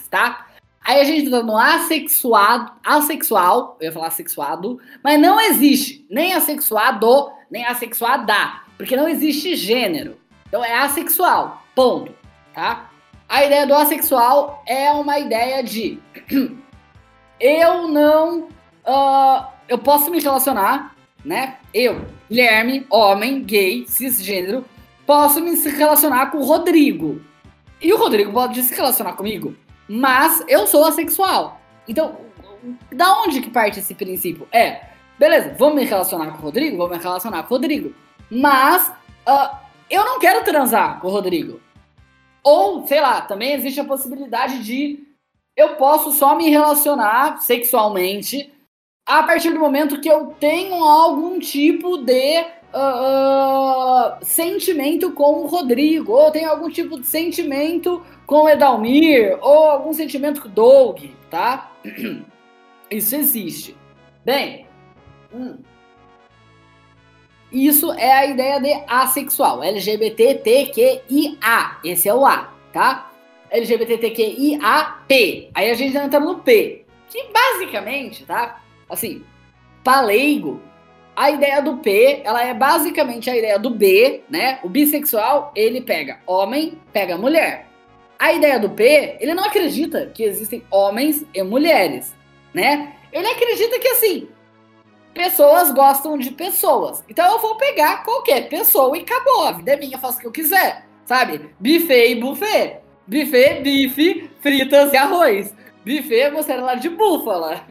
tá? 0.09 0.47
Aí 0.83 0.99
a 0.99 1.03
gente 1.03 1.29
tá 1.29 1.43
no 1.43 1.57
assexuado, 1.57 2.71
assexual, 2.83 3.77
eu 3.79 3.85
ia 3.85 3.91
falar 3.91 4.11
sexuado, 4.11 4.79
mas 5.03 5.19
não 5.19 5.39
existe 5.39 6.05
nem 6.09 6.33
assexuado, 6.33 7.31
nem 7.49 7.65
assexuada, 7.65 8.61
porque 8.77 8.95
não 8.95 9.07
existe 9.07 9.55
gênero. 9.55 10.17
Então 10.47 10.63
é 10.63 10.73
assexual, 10.73 11.63
ponto, 11.73 12.13
tá? 12.53 12.89
A 13.29 13.45
ideia 13.45 13.65
do 13.65 13.73
assexual 13.73 14.63
é 14.67 14.91
uma 14.91 15.17
ideia 15.17 15.63
de 15.63 15.99
eu 17.41 17.87
não, 17.87 18.41
uh, 18.85 19.45
eu 19.67 19.79
posso 19.79 20.11
me 20.11 20.21
relacionar, 20.21 20.95
né? 21.25 21.57
Eu, 21.73 22.05
Guilherme, 22.29 22.85
homem, 22.89 23.43
gay, 23.43 23.85
cisgênero, 23.87 24.63
posso 25.05 25.41
me 25.41 25.55
relacionar 25.55 26.27
com 26.27 26.37
o 26.37 26.45
Rodrigo. 26.45 27.19
E 27.81 27.91
o 27.91 27.97
Rodrigo 27.97 28.31
pode 28.31 28.61
se 28.61 28.73
relacionar 28.75 29.13
comigo. 29.13 29.55
Mas 29.89 30.43
eu 30.47 30.67
sou 30.67 30.85
assexual. 30.85 31.59
Então, 31.87 32.17
da 32.91 33.21
onde 33.21 33.41
que 33.41 33.49
parte 33.49 33.79
esse 33.79 33.95
princípio? 33.95 34.47
É, 34.51 34.83
beleza, 35.17 35.55
vou 35.57 35.73
me 35.73 35.83
relacionar 35.83 36.31
com 36.31 36.37
o 36.37 36.41
Rodrigo, 36.41 36.77
vou 36.77 36.89
me 36.89 36.97
relacionar 36.97 37.43
com 37.43 37.53
o 37.53 37.57
Rodrigo. 37.57 37.93
Mas 38.29 38.87
uh, 39.27 39.57
eu 39.89 40.05
não 40.05 40.19
quero 40.19 40.45
transar 40.45 40.99
com 41.01 41.07
o 41.07 41.11
Rodrigo. 41.11 41.59
Ou, 42.43 42.87
sei 42.87 43.01
lá, 43.01 43.21
também 43.21 43.53
existe 43.53 43.79
a 43.79 43.85
possibilidade 43.85 44.63
de 44.63 45.10
eu 45.55 45.75
posso 45.75 46.11
só 46.11 46.35
me 46.35 46.49
relacionar 46.49 47.41
sexualmente 47.41 48.51
a 49.05 49.23
partir 49.23 49.51
do 49.51 49.59
momento 49.59 49.99
que 49.99 50.09
eu 50.09 50.27
tenho 50.39 50.75
algum 50.83 51.39
tipo 51.39 51.97
de 51.97 52.41
uh, 52.73 54.17
uh, 54.21 54.25
sentimento 54.25 55.11
com 55.11 55.41
o 55.41 55.47
Rodrigo, 55.47 56.13
ou 56.13 56.31
tem 56.31 56.45
algum 56.45 56.69
tipo 56.69 56.99
de 56.99 57.07
sentimento 57.07 58.01
com 58.25 58.43
o 58.43 58.49
Edalmir, 58.49 59.37
ou 59.41 59.69
algum 59.69 59.91
sentimento 59.91 60.41
com 60.41 60.47
o 60.47 60.51
Doug, 60.51 61.03
tá? 61.29 61.71
Isso 62.89 63.15
existe. 63.15 63.75
Bem, 64.23 64.67
hum, 65.33 65.57
isso 67.51 67.91
é 67.93 68.11
a 68.13 68.25
ideia 68.25 68.61
de 68.61 68.71
assexual, 68.87 69.61
LGBTQIA, 69.61 71.01
esse 71.83 72.07
é 72.07 72.13
o 72.13 72.25
A, 72.25 72.53
tá? 72.71 73.10
LGBTQIAP, 73.51 75.49
aí 75.53 75.69
a 75.69 75.73
gente 75.73 75.95
entra 75.97 76.19
no 76.19 76.39
P, 76.39 76.85
que 77.09 77.25
basicamente, 77.31 78.25
tá? 78.25 78.61
Assim, 78.89 79.23
paleigo, 79.83 80.61
a 81.15 81.29
ideia 81.29 81.61
do 81.61 81.77
P, 81.77 82.21
ela 82.23 82.43
é 82.43 82.53
basicamente 82.53 83.29
a 83.29 83.37
ideia 83.37 83.59
do 83.59 83.69
B, 83.69 84.23
né? 84.29 84.59
O 84.63 84.69
bissexual, 84.69 85.51
ele 85.53 85.81
pega 85.81 86.19
homem, 86.25 86.79
pega 86.93 87.17
mulher. 87.17 87.67
A 88.17 88.31
ideia 88.31 88.57
do 88.59 88.69
P, 88.69 89.17
ele 89.19 89.33
não 89.33 89.43
acredita 89.43 90.07
que 90.13 90.23
existem 90.23 90.63
homens 90.71 91.25
e 91.33 91.43
mulheres, 91.43 92.15
né? 92.53 92.95
Ele 93.11 93.27
acredita 93.27 93.77
que 93.79 93.87
assim, 93.89 94.29
pessoas 95.13 95.71
gostam 95.71 96.17
de 96.17 96.31
pessoas. 96.31 97.03
Então 97.09 97.29
eu 97.29 97.39
vou 97.39 97.55
pegar 97.55 98.03
qualquer 98.03 98.47
pessoa 98.47 98.97
e 98.97 99.01
acabou. 99.01 99.45
A 99.45 99.51
vida 99.51 99.73
é 99.73 99.77
minha, 99.77 99.97
faço 99.97 100.17
o 100.17 100.21
que 100.21 100.27
eu 100.27 100.31
quiser. 100.31 100.85
Sabe? 101.05 101.49
Buffet 101.59 102.11
e 102.11 102.15
buffet. 102.15 102.79
Buffet, 103.11 103.59
bife, 103.61 104.29
fritas 104.39 104.93
e 104.93 104.97
arroz. 104.97 105.53
Buffet, 105.85 106.31
mussarela 106.31 106.75
de 106.75 106.87
búfala. 106.87 107.61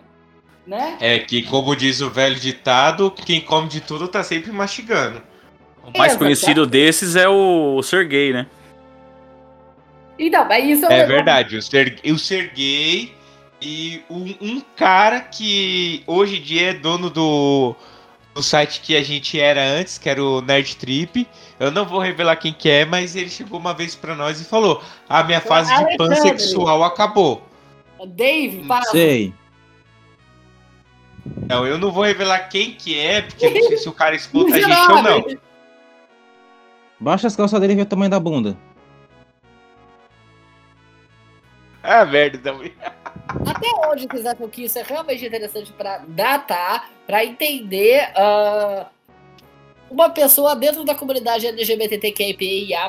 Né? 0.66 0.99
É 1.00 1.18
que, 1.18 1.42
como 1.44 1.75
diz 1.75 2.02
o 2.02 2.11
velho 2.11 2.35
ditado, 2.35 3.11
quem 3.11 3.40
come 3.40 3.66
de 3.66 3.80
tudo 3.80 4.06
tá 4.06 4.23
sempre 4.23 4.52
mastigando. 4.52 5.23
O 5.82 5.97
mais 5.97 6.14
conhecido 6.14 6.66
desses 6.66 7.16
é 7.16 7.26
o 7.26 7.82
Sergei, 7.82 8.35
né? 8.35 8.47
Então, 10.18 10.47
mas 10.47 10.68
isso 10.68 10.85
é, 10.85 10.99
é 10.99 11.06
verdade. 11.06 11.56
O, 11.56 11.62
ser, 11.62 11.99
o 12.04 12.18
Sergei 12.18 13.14
e 13.62 14.02
um, 14.11 14.35
um, 14.42 14.62
cara 14.76 15.20
que 15.20 16.02
hoje 16.06 16.37
em 16.37 16.42
dia 16.42 16.70
é 16.70 16.75
dono 16.75 17.09
do, 17.09 17.75
do 18.40 18.42
site 18.42 18.80
que 18.80 18.97
a 18.97 19.02
gente 19.02 19.38
era 19.38 19.62
antes, 19.62 19.99
que 19.99 20.09
era 20.09 20.23
o 20.23 20.40
Nerd 20.40 20.76
Trip. 20.76 21.28
Eu 21.59 21.70
não 21.70 21.85
vou 21.85 22.00
revelar 22.00 22.37
quem 22.37 22.54
que 22.54 22.70
é, 22.70 22.87
mas 22.87 23.14
ele 23.14 23.28
chegou 23.28 23.61
uma 23.61 23.75
vez 23.75 23.94
para 23.94 24.14
nós 24.14 24.40
e 24.40 24.44
falou: 24.44 24.82
"A 25.09 25.23
minha 25.23 25.42
fase 25.42 25.73
de 25.76 25.97
pansexual 25.99 26.82
acabou". 26.82 27.42
Dave, 28.06 28.64
para. 28.66 28.82
Sei. 28.87 29.35
Não, 31.47 31.66
eu 31.66 31.76
não 31.76 31.92
vou 31.92 32.02
revelar 32.02 32.49
quem 32.49 32.73
que 32.73 32.99
é, 32.99 33.20
porque 33.20 33.44
eu 33.44 33.50
não 33.50 33.62
sei 33.68 33.76
se 33.76 33.88
o 33.90 33.92
cara 33.92 34.16
escuta 34.16 34.56
a 34.56 34.61
gente 34.61 34.90
ou 34.90 35.02
não. 35.02 35.25
Baixa 36.99 37.26
as 37.26 37.37
calças 37.37 37.61
dele 37.61 37.75
e 37.75 37.76
vê 37.76 37.82
o 37.82 37.87
tamanho 37.87 38.11
da 38.11 38.18
bunda. 38.18 38.56
Ah, 41.82 42.06
merda 42.06 42.38
também. 42.38 42.73
Até 43.46 43.68
onde 43.88 44.06
vocês 44.06 44.26
acham 44.26 44.49
que 44.49 44.64
isso 44.64 44.78
é 44.78 44.82
realmente 44.82 45.25
interessante 45.25 45.72
para 45.72 45.99
datar, 46.08 46.90
para 47.06 47.25
entender 47.25 48.10
uh, 48.10 48.87
uma 49.90 50.10
pessoa 50.10 50.56
dentro 50.56 50.84
da 50.84 50.94
comunidade 50.94 51.46
LGBTQIA+. 51.46 52.88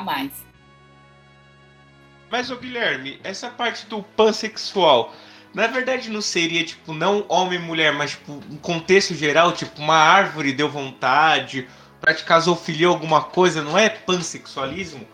Mas, 2.30 2.50
ô 2.50 2.56
Guilherme, 2.56 3.20
essa 3.22 3.50
parte 3.50 3.86
do 3.86 4.02
pansexual, 4.02 5.12
na 5.54 5.66
verdade 5.66 6.08
não 6.10 6.22
seria, 6.22 6.64
tipo, 6.64 6.92
não 6.92 7.24
homem 7.28 7.58
e 7.58 7.62
mulher, 7.62 7.92
mas, 7.92 8.12
tipo, 8.12 8.32
um 8.32 8.56
contexto 8.56 9.14
geral, 9.14 9.52
tipo, 9.52 9.80
uma 9.80 9.96
árvore 9.96 10.52
deu 10.52 10.68
vontade, 10.68 11.68
praticar 12.00 12.40
zoofilia 12.40 12.88
alguma 12.88 13.22
coisa, 13.22 13.62
não 13.62 13.76
é 13.76 13.88
pansexualismo? 13.88 15.06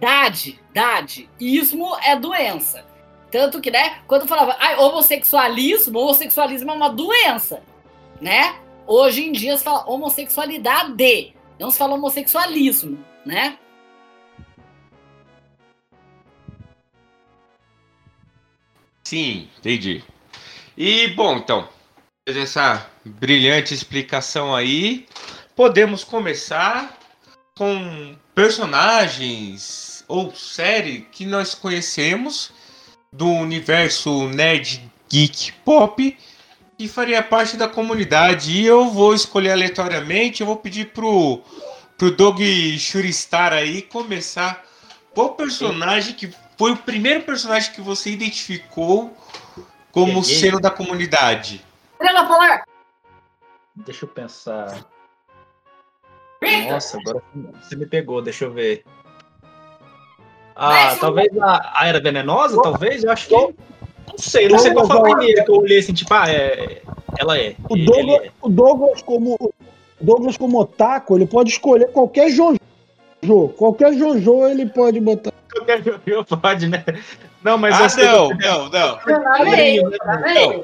Dade, 0.00 0.60
dade. 0.72 1.28
Ismo 1.38 1.96
é 2.02 2.16
doença. 2.16 2.84
Tanto 3.30 3.60
que, 3.60 3.70
né, 3.70 4.00
quando 4.06 4.28
falava 4.28 4.56
ah, 4.60 4.80
homossexualismo, 4.80 5.98
homossexualismo 5.98 6.70
é 6.70 6.74
uma 6.74 6.88
doença, 6.88 7.62
né? 8.20 8.60
Hoje 8.86 9.24
em 9.24 9.32
dia 9.32 9.56
se 9.56 9.64
fala 9.64 9.84
homossexualidade, 9.90 11.34
não 11.58 11.70
se 11.70 11.78
fala 11.78 11.94
homossexualismo, 11.94 13.04
né? 13.26 13.58
Sim, 19.02 19.48
entendi. 19.58 20.02
E, 20.76 21.08
bom, 21.08 21.36
então, 21.36 21.68
dessa 22.26 22.88
brilhante 23.04 23.74
explicação 23.74 24.54
aí, 24.54 25.06
podemos 25.54 26.02
começar 26.02 26.98
com 27.56 28.16
personagens 28.34 30.04
ou 30.08 30.34
série 30.34 31.06
que 31.12 31.24
nós 31.24 31.54
conhecemos 31.54 32.52
do 33.12 33.26
universo 33.26 34.28
nerd 34.28 34.82
geek 35.08 35.52
pop 35.64 36.18
que 36.76 36.88
faria 36.88 37.22
parte 37.22 37.56
da 37.56 37.68
comunidade. 37.68 38.50
E 38.50 38.66
eu 38.66 38.90
vou 38.90 39.14
escolher 39.14 39.52
aleatoriamente, 39.52 40.40
eu 40.40 40.46
vou 40.46 40.56
pedir 40.56 40.92
pro, 40.92 41.40
pro 41.96 42.10
Doug 42.10 42.40
Shuristar 42.78 43.52
aí 43.52 43.82
começar 43.82 44.64
qual 45.14 45.34
personagem 45.34 46.14
que 46.14 46.34
foi 46.58 46.72
o 46.72 46.76
primeiro 46.76 47.22
personagem 47.22 47.72
que 47.72 47.80
você 47.80 48.10
identificou 48.10 49.16
como 49.92 50.24
sendo 50.24 50.58
da 50.58 50.70
comunidade. 50.70 51.64
falar. 52.26 52.64
Deixa 53.76 54.04
eu 54.04 54.08
pensar. 54.08 54.84
Nossa, 56.70 56.98
agora 56.98 57.22
você 57.62 57.76
me 57.76 57.86
pegou, 57.86 58.22
deixa 58.22 58.44
eu 58.44 58.52
ver. 58.52 58.84
Ah, 60.56 60.96
talvez 61.00 61.36
a, 61.38 61.72
a 61.74 61.86
Era 61.86 62.00
Venenosa, 62.00 62.60
talvez? 62.62 63.02
Eu 63.02 63.10
acho 63.10 63.28
que. 63.28 63.34
Não 63.34 64.18
sei, 64.18 64.48
não 64.48 64.58
sei 64.58 64.72
qual 64.72 64.86
foi 64.86 64.98
a 64.98 65.02
primeira 65.02 65.44
que 65.44 65.50
eu 65.50 65.56
olhei 65.56 65.78
assim, 65.78 65.92
tipo, 65.92 66.12
ah, 66.14 66.30
é, 66.30 66.82
ela 67.18 67.38
é. 67.38 67.56
O 67.68 67.76
Douglas, 67.76 68.22
é. 68.22 68.30
o 68.40 68.48
Douglas 68.48 69.02
como 69.02 69.34
o 69.40 69.52
Douglas 70.00 70.36
como 70.36 70.60
otaku, 70.60 71.16
ele 71.16 71.26
pode 71.26 71.50
escolher 71.50 71.90
qualquer 71.90 72.30
Jojo. 72.30 72.58
Qualquer 73.56 73.94
Jojo 73.94 74.46
ele 74.46 74.66
pode 74.66 75.00
botar. 75.00 75.32
Qualquer 75.52 75.82
Jojo 75.82 76.36
pode, 76.40 76.68
né? 76.68 76.84
Não, 77.42 77.58
mas 77.58 77.74
ah, 77.74 78.02
não, 78.02 78.28
não, 78.30 78.68
não, 78.68 78.70
não. 78.70 78.98
Peraí, 78.98 79.80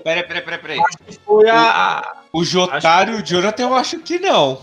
peraí, 0.03 0.23
peraí, 0.25 0.59
peraí. 0.59 0.79
Acho 0.79 0.99
que 1.07 1.19
foi 1.25 1.49
a. 1.51 2.17
O 2.33 2.45
Jotaro 2.45 3.13
e 3.13 3.15
o 3.17 3.23
Jonathan 3.23 3.63
eu 3.65 3.75
acho 3.75 3.99
que 3.99 4.19
não. 4.19 4.59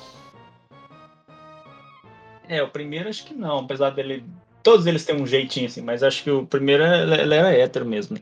É, 2.49 2.61
o 2.63 2.67
primeiro 2.67 3.09
acho 3.09 3.25
que 3.25 3.33
não, 3.33 3.59
apesar 3.59 3.91
dele. 3.91 4.25
Todos 4.63 4.85
eles 4.85 5.05
têm 5.05 5.21
um 5.21 5.27
jeitinho 5.27 5.67
assim, 5.67 5.81
mas 5.81 6.03
acho 6.03 6.23
que 6.23 6.31
o 6.31 6.45
primeiro 6.45 6.83
ele 6.83 7.33
era 7.33 7.53
hétero 7.53 7.85
mesmo. 7.85 8.17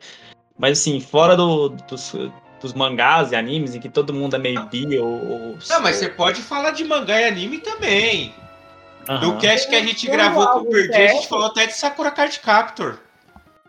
Mas 0.57 0.79
assim, 0.79 0.99
fora 0.99 1.35
do, 1.35 1.69
dos, 1.69 2.13
dos 2.61 2.73
mangás 2.73 3.31
e 3.31 3.35
animes 3.35 3.75
em 3.75 3.79
que 3.79 3.89
todo 3.89 4.13
mundo 4.13 4.35
é 4.35 4.39
meio 4.39 4.63
bi 4.65 4.97
ou. 4.97 5.07
ou 5.07 5.57
não, 5.69 5.81
mas 5.81 5.97
você 5.97 6.09
pode 6.09 6.41
falar 6.41 6.71
de 6.71 6.83
mangá 6.83 7.21
e 7.21 7.25
anime 7.25 7.59
também. 7.59 8.33
Uhum. 9.09 9.19
No 9.19 9.37
cast 9.37 9.67
que 9.67 9.75
a 9.75 9.83
gente 9.83 10.07
gravou 10.07 10.47
com 10.47 10.59
o 10.59 10.69
Perdi, 10.69 10.95
a 10.95 11.07
gente 11.07 11.27
falou 11.27 11.47
até 11.47 11.67
de 11.67 11.73
Sakura 11.73 12.11
Card 12.11 12.39
Captor. 12.39 12.97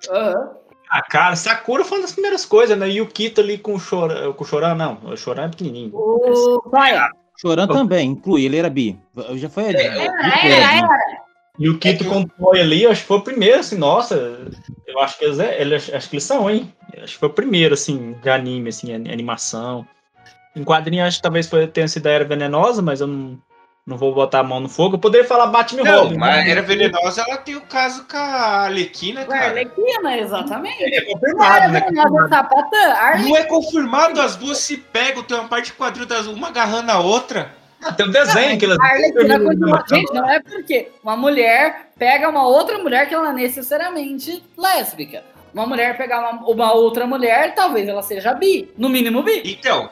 Uhum. 0.09 0.51
Ah, 0.90 1.03
cara, 1.03 1.37
Sakura 1.37 1.85
foi 1.85 1.99
uma 1.99 2.03
das 2.03 2.12
primeiras 2.12 2.47
coisas, 2.47 2.79
né? 2.79 2.88
E 2.88 3.01
o 3.01 3.07
Kito 3.07 3.40
ali 3.40 3.59
com 3.59 3.75
o 3.75 3.81
Choran, 3.81 4.33
com 4.33 4.45
o 4.45 4.47
Choran 4.47 4.75
não, 4.75 4.99
o 5.05 5.16
Choran 5.16 5.45
é 5.45 5.49
pequenininho. 5.49 5.90
O 5.92 6.62
pai, 6.71 6.97
Choran 7.40 7.66
também, 7.66 8.11
inclui, 8.11 8.44
ele 8.44 8.57
era 8.57 8.70
bi. 8.70 8.99
Já 9.35 9.49
foi. 9.49 9.64
Era, 9.64 9.83
era, 9.83 10.44
era, 10.44 10.88
E 11.59 11.68
o 11.68 11.79
Kito 11.79 12.05
é 12.05 12.27
o 12.38 12.51
ali, 12.53 12.83
eu 12.83 12.90
acho 12.90 13.03
que 13.03 13.09
foi 13.09 13.18
o 13.18 13.22
primeiro, 13.22 13.59
assim, 13.61 13.77
nossa, 13.77 14.14
eu 14.87 14.99
acho 15.01 15.18
que 15.18 15.25
eles, 15.25 15.38
é, 15.38 15.61
eles, 15.61 15.92
acho 15.92 16.09
que 16.09 16.16
eles 16.16 16.25
são, 16.25 16.51
hein? 16.51 16.72
Acho 17.03 17.14
que 17.14 17.18
foi 17.18 17.29
o 17.29 17.33
primeiro, 17.33 17.75
assim, 17.75 18.14
de 18.22 18.31
anime, 18.31 18.70
assim, 18.70 18.92
animação. 18.94 19.87
Em 20.55 20.64
quadrinho, 20.64 21.05
acho 21.05 21.18
que 21.18 21.22
talvez 21.22 21.46
foi, 21.46 21.66
tenha 21.66 21.88
sido 21.88 22.07
a 22.07 22.11
Era 22.11 22.25
Venenosa, 22.25 22.81
mas 22.81 23.01
eu 23.01 23.07
não, 23.07 23.38
não 23.87 23.96
vou 23.96 24.12
botar 24.12 24.40
a 24.40 24.42
mão 24.42 24.59
no 24.59 24.68
fogo. 24.68 24.96
Eu 24.96 24.99
poderia 24.99 25.27
falar 25.27 25.46
Batman 25.46 25.85
não, 25.85 26.03
Robin. 26.03 26.16
Mas 26.16 26.35
a 26.35 26.49
Era 26.49 26.61
Venenosa, 26.61 27.25
ela 27.27 27.37
tem 27.37 27.55
o 27.55 27.61
caso 27.61 28.05
com 28.11 28.16
a 28.16 28.64
Alequina, 28.66 29.25
cara. 29.25 29.51
Alequina, 29.51 30.18
exatamente. 30.18 30.83
É 30.83 31.01
confirmado, 31.03 31.72
né? 31.72 31.87
Não 33.22 33.37
é 33.37 33.44
confirmado, 33.44 34.20
as 34.20 34.35
duas 34.35 34.59
se 34.59 34.77
pegam, 34.77 35.22
tem 35.22 35.38
uma 35.38 35.49
parte 35.49 35.66
de 35.66 35.75
quadril 35.75 36.05
das 36.05 36.27
uma 36.27 36.49
agarrando 36.49 36.90
a 36.90 36.99
outra. 36.99 37.55
Ah, 37.81 37.92
tem 37.92 38.07
um 38.07 38.11
desenho 38.11 38.51
não, 38.51 38.59
que 38.59 38.64
elas. 38.64 38.79
A 38.81 38.87
Arlequina 38.87 39.38
continua. 39.38 39.85
Gente, 39.88 40.12
não 40.12 40.29
é 40.29 40.40
porque 40.40 40.88
uma 41.05 41.16
mulher 41.16 41.90
pega 41.96 42.29
uma 42.29 42.44
outra 42.44 42.79
mulher 42.79 43.09
que 43.09 43.14
ela 43.14 43.31
é 43.31 43.33
necessariamente 43.33 44.42
lésbica. 44.59 45.22
Uma 45.55 45.66
mulher 45.66 45.96
pegar 45.96 46.18
uma, 46.18 46.51
uma 46.51 46.72
outra 46.72 47.07
mulher, 47.07 47.55
talvez 47.55 47.88
ela 47.88 48.03
seja 48.03 48.35
bi. 48.35 48.68
No 48.77 48.88
mínimo 48.88 49.22
bi. 49.22 49.42
Então, 49.44 49.88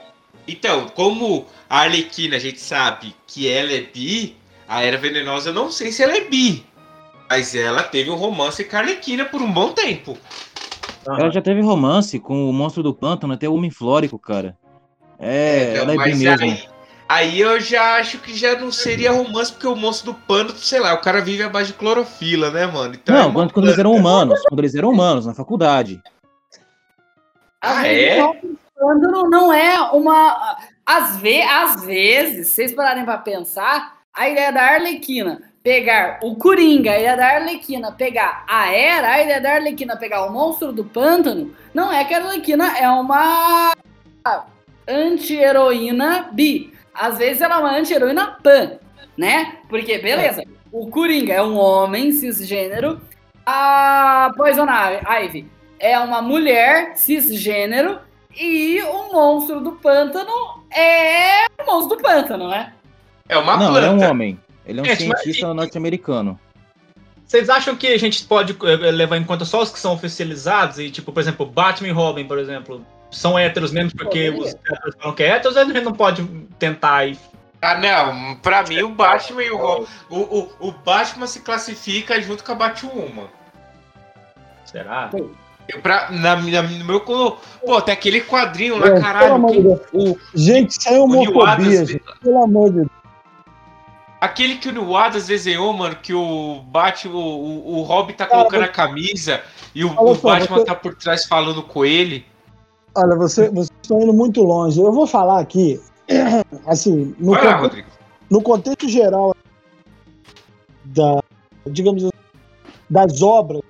então, 0.46 0.88
como 0.88 1.46
a 1.68 1.80
Arlequina, 1.80 2.36
a 2.36 2.38
gente 2.38 2.60
sabe 2.60 3.14
que 3.26 3.48
ela 3.48 3.72
é 3.72 3.80
bi, 3.80 4.36
a 4.68 4.82
Era 4.82 4.96
Venenosa, 4.96 5.50
eu 5.50 5.54
não 5.54 5.70
sei 5.70 5.92
se 5.92 6.02
ela 6.02 6.16
é 6.16 6.22
bi. 6.22 6.64
Mas 7.28 7.54
ela 7.54 7.82
teve 7.82 8.10
um 8.10 8.16
romance 8.16 8.62
com 8.64 8.76
a 8.76 8.80
Arlequina 8.80 9.24
por 9.24 9.40
um 9.40 9.50
bom 9.50 9.72
tempo. 9.72 10.16
Ela 11.06 11.30
já 11.30 11.42
teve 11.42 11.60
romance 11.60 12.18
com 12.18 12.48
o 12.48 12.52
Monstro 12.52 12.82
do 12.82 12.94
Pântano, 12.94 13.34
até 13.34 13.48
o 13.48 13.54
Homem 13.54 13.70
Flórico, 13.70 14.18
cara. 14.18 14.56
É, 15.18 15.74
é 15.74 15.76
ela 15.76 15.92
é 15.92 15.96
bi 15.96 16.14
mesmo. 16.14 16.44
Aí, 16.44 16.74
Aí 17.08 17.38
eu 17.38 17.60
já 17.60 17.96
acho 17.96 18.18
que 18.18 18.34
já 18.34 18.58
não 18.58 18.72
seria 18.72 19.12
romance, 19.12 19.52
porque 19.52 19.66
o 19.66 19.76
monstro 19.76 20.12
do 20.12 20.18
pano, 20.20 20.50
sei 20.56 20.80
lá, 20.80 20.94
o 20.94 21.00
cara 21.00 21.20
vive 21.20 21.42
à 21.42 21.48
base 21.48 21.68
de 21.68 21.74
clorofila, 21.74 22.50
né, 22.50 22.66
mano? 22.66 22.94
Então 22.94 23.14
é 23.14 23.18
Não, 23.18 23.26
uma 23.26 23.34
quando, 23.34 23.52
quando 23.52 23.66
eles 23.66 23.78
eram 23.78 23.92
humanos. 23.92 24.40
Quando 24.48 24.60
eles 24.60 24.74
eram 24.74 24.90
humanos, 24.90 25.26
na 25.26 25.34
faculdade. 25.34 26.00
Ah, 27.60 27.86
é? 27.86 28.20
Quando 28.84 29.30
não- 29.30 29.50
é 29.50 29.80
uma. 29.92 30.58
Às, 30.84 31.16
ve 31.16 31.40
às 31.40 31.82
vezes, 31.86 32.48
vocês 32.48 32.74
pararem 32.74 33.02
pra 33.02 33.16
pensar, 33.16 33.96
a 34.12 34.28
ideia 34.28 34.52
da 34.52 34.60
Arlequina 34.60 35.40
pegar 35.62 36.18
o 36.22 36.36
Coringa, 36.36 36.90
a 36.90 36.98
ideia 36.98 37.16
da 37.16 37.26
Arlequina 37.28 37.90
pegar 37.90 38.44
a 38.46 38.70
Era, 38.70 39.12
a 39.12 39.22
ideia 39.22 39.40
da 39.40 39.54
Arlequina 39.54 39.96
pegar 39.96 40.26
o 40.26 40.30
monstro 40.34 40.70
do 40.70 40.84
pântano, 40.84 41.56
não 41.72 41.90
é 41.90 42.04
que 42.04 42.12
a 42.12 42.18
Arlequina 42.18 42.76
é 42.76 42.86
uma 42.90 43.72
anti-heroína 44.86 46.28
bi. 46.30 46.70
Às 46.92 47.16
vezes 47.16 47.40
ela 47.40 47.54
é 47.54 47.58
uma 47.60 47.78
anti-heroína 47.78 48.36
pan, 48.42 48.72
né? 49.16 49.60
Porque, 49.66 49.96
beleza, 49.96 50.42
o 50.70 50.90
Coringa 50.90 51.32
é 51.32 51.42
um 51.42 51.56
homem 51.56 52.12
cisgênero, 52.12 53.00
a 53.46 54.30
Poison 54.36 54.66
Ivy 54.68 55.50
é 55.80 55.98
uma 55.98 56.20
mulher 56.20 56.92
cisgênero 56.96 57.98
e 58.36 58.82
o 58.82 59.12
monstro 59.12 59.60
do 59.60 59.72
pântano 59.72 60.30
é 60.70 61.46
o 61.62 61.66
monstro 61.66 61.96
do 61.96 62.02
pântano, 62.02 62.48
né? 62.48 62.72
É 63.28 63.38
uma 63.38 63.56
não, 63.56 63.76
ele 63.76 63.86
é 63.86 63.88
planta. 63.88 64.06
um 64.06 64.10
homem. 64.10 64.40
Ele 64.66 64.80
é 64.80 64.82
um 64.82 64.86
mas- 64.86 64.98
cientista 64.98 65.52
norte-americano. 65.54 66.38
Vocês 67.26 67.48
acham 67.48 67.74
que 67.74 67.86
a 67.88 67.98
gente 67.98 68.22
pode 68.24 68.52
eh, 68.64 68.90
levar 68.90 69.16
em 69.16 69.24
conta 69.24 69.44
só 69.44 69.62
os 69.62 69.70
que 69.70 69.78
são 69.78 69.94
oficializados? 69.94 70.78
E, 70.78 70.90
tipo, 70.90 71.10
por 71.10 71.20
exemplo, 71.20 71.46
Batman 71.46 71.88
e 71.88 71.92
Robin, 71.92 72.26
por 72.26 72.38
exemplo, 72.38 72.84
são 73.10 73.38
héteros 73.38 73.72
mesmo 73.72 73.90
porque 73.96 74.30
Poderia. 74.30 74.40
os 74.40 74.54
héteros 74.54 74.94
falam 75.00 75.14
que 75.16 75.22
é 75.22 75.28
héteros, 75.28 75.56
a 75.56 75.64
gente 75.64 75.80
não 75.80 75.92
pode 75.92 76.22
tentar 76.58 77.06
e. 77.06 77.18
Ah, 77.62 77.76
não. 77.78 78.36
Pra 78.36 78.62
mim, 78.64 78.82
o 78.82 78.90
Batman 78.90 79.42
e 79.42 79.50
o 79.50 79.56
Robin. 79.56 79.86
O, 80.10 80.18
o, 80.18 80.52
o 80.68 80.72
Batman 80.72 81.26
se 81.26 81.40
classifica 81.40 82.20
junto 82.20 82.44
com 82.44 82.52
a 82.52 82.56
Batwoman. 82.56 83.26
Será? 84.66 85.10
Eu, 85.12 85.34
pra, 85.82 86.10
na, 86.10 86.36
na- 86.36 86.62
no 86.62 86.84
meu. 86.84 87.00
colo- 87.00 87.36
Pô, 87.64 87.80
tem 87.80 87.92
aquele 87.94 88.20
quadrinho 88.20 88.78
lá, 88.78 88.88
É, 88.88 89.00
caralho. 89.00 89.46
de 89.46 89.52
que- 89.52 89.62
Deus. 89.62 89.80
o, 89.92 90.18
Gente, 90.34 90.90
Neil 90.90 91.02
homofobia, 91.04 91.48
Adams. 91.52 91.88
gente. 91.90 92.02
Pelo 92.22 92.42
amor 92.42 92.70
de 92.70 92.76
Deus. 92.76 92.88
Aquele 94.20 94.56
que 94.56 94.68
o 94.68 94.72
Neil 94.72 94.96
Adams 94.96 95.26
desenhou, 95.26 95.72
mano, 95.72 95.96
que 95.96 96.14
o 96.14 96.60
Batman, 96.68 97.14
o, 97.18 97.78
o, 97.78 97.82
Robin 97.82 98.14
tá 98.14 98.26
colocando 98.26 98.64
a 98.64 98.68
camisa 98.68 99.42
e 99.74 99.84
o, 99.84 99.88
o 100.00 100.14
só, 100.14 100.28
Batman 100.30 100.58
você- 100.58 100.64
tá 100.64 100.74
por 100.74 100.94
trás 100.94 101.26
falando 101.26 101.62
com 101.62 101.84
ele. 101.84 102.24
Olha, 102.96 103.16
você, 103.16 103.48
vocês 103.50 103.70
estão 103.82 104.00
indo 104.00 104.12
muito 104.14 104.42
longe. 104.42 104.80
Eu 104.80 104.92
vou 104.92 105.06
falar 105.06 105.40
aqui, 105.40 105.80
assim, 106.66 107.14
no, 107.18 107.32
Vai 107.32 107.44
lá, 107.44 107.56
Rodrigo. 107.56 107.88
no 108.30 108.40
contexto 108.40 108.88
geral 108.88 109.34
da, 110.84 111.20
digamos 111.66 112.04
assim, 112.04 112.12
das 112.88 113.20
obras, 113.20 113.60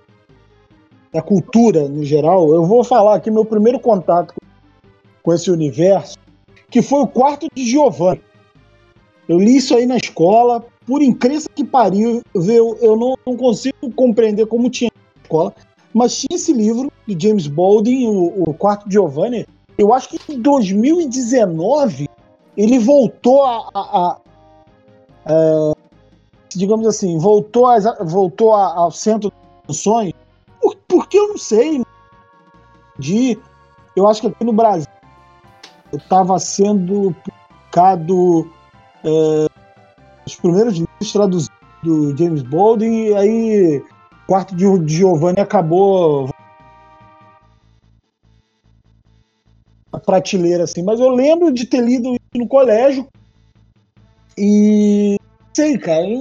da 1.14 1.22
cultura 1.22 1.88
no 1.88 2.04
geral, 2.04 2.52
eu 2.52 2.64
vou 2.66 2.82
falar 2.82 3.14
aqui 3.14 3.30
meu 3.30 3.44
primeiro 3.44 3.78
contato 3.78 4.34
com- 5.22 5.32
esse 5.32 5.48
universo, 5.48 6.18
que 6.68 6.82
foi 6.82 7.02
o 7.02 7.06
quarto 7.06 7.46
de 7.54 7.64
Giovanni. 7.64 8.20
Eu 9.28 9.38
li 9.38 9.56
isso 9.56 9.76
aí 9.76 9.86
na 9.86 9.96
escola, 9.96 10.66
por 10.84 11.00
incrível 11.00 11.48
que 11.54 11.62
pariu, 11.64 12.20
eu, 12.34 12.76
eu 12.82 12.96
não, 12.96 13.14
não 13.24 13.36
consigo 13.36 13.92
compreender 13.94 14.46
como 14.46 14.68
tinha 14.68 14.90
na 15.16 15.22
escola, 15.22 15.54
mas 15.94 16.18
tinha 16.18 16.34
esse 16.36 16.52
livro 16.52 16.90
de 17.06 17.16
James 17.28 17.46
Baldwin, 17.46 18.08
o, 18.08 18.50
o 18.50 18.52
Quarto 18.54 18.88
de 18.88 18.94
Giovanni. 18.94 19.46
Eu 19.78 19.94
acho 19.94 20.08
que 20.08 20.32
em 20.32 20.40
2019 20.40 22.08
ele 22.56 22.78
voltou 22.80 23.44
a, 23.44 23.68
a- 23.72 23.98
a- 24.00 24.16
é, 25.26 25.72
digamos 26.54 26.86
assim, 26.88 27.16
voltou, 27.18 27.66
voltou 28.04 28.52
a- 28.52 28.74
ao 28.74 28.90
centro 28.90 29.32
atenções, 29.62 30.12
por, 30.12 30.23
porque 30.94 31.18
eu 31.18 31.28
não 31.28 31.38
sei. 31.38 31.84
De, 32.96 33.36
eu 33.96 34.06
acho 34.06 34.20
que 34.20 34.28
aqui 34.28 34.44
no 34.44 34.52
Brasil 34.52 34.86
estava 35.92 36.38
sendo 36.38 37.12
publicado 37.24 38.48
é, 39.02 39.46
os 40.24 40.36
primeiros 40.36 40.74
livros 40.74 41.12
traduzidos 41.12 41.58
do 41.82 42.16
James 42.16 42.42
Baldwin, 42.42 43.08
e 43.08 43.14
aí 43.14 43.78
o 43.78 44.26
quarto 44.28 44.54
de, 44.54 44.78
de 44.84 44.94
Giovanni 44.94 45.40
acabou 45.40 46.30
a 49.92 49.98
prateleira 49.98 50.62
assim, 50.62 50.84
mas 50.84 51.00
eu 51.00 51.10
lembro 51.10 51.52
de 51.52 51.66
ter 51.66 51.80
lido 51.82 52.10
isso 52.10 52.20
no 52.36 52.46
colégio 52.46 53.08
e 54.38 55.18
sei, 55.52 55.76
cara, 55.78 56.20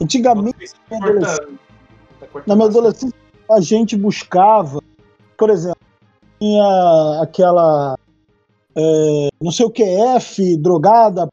antigamente 0.00 0.72
na 0.90 0.98
minha 0.98 1.10
adolescência- 1.10 1.58
na 2.46 2.56
minha 2.56 2.68
adolescência 2.68 3.23
a 3.50 3.60
gente 3.60 3.96
buscava, 3.96 4.80
por 5.36 5.50
exemplo, 5.50 5.80
tinha 6.40 7.20
aquela 7.22 7.98
é, 8.76 9.28
não 9.40 9.52
sei 9.52 9.66
o 9.66 9.70
que 9.70 9.82
F, 9.82 10.56
drogada, 10.56 11.28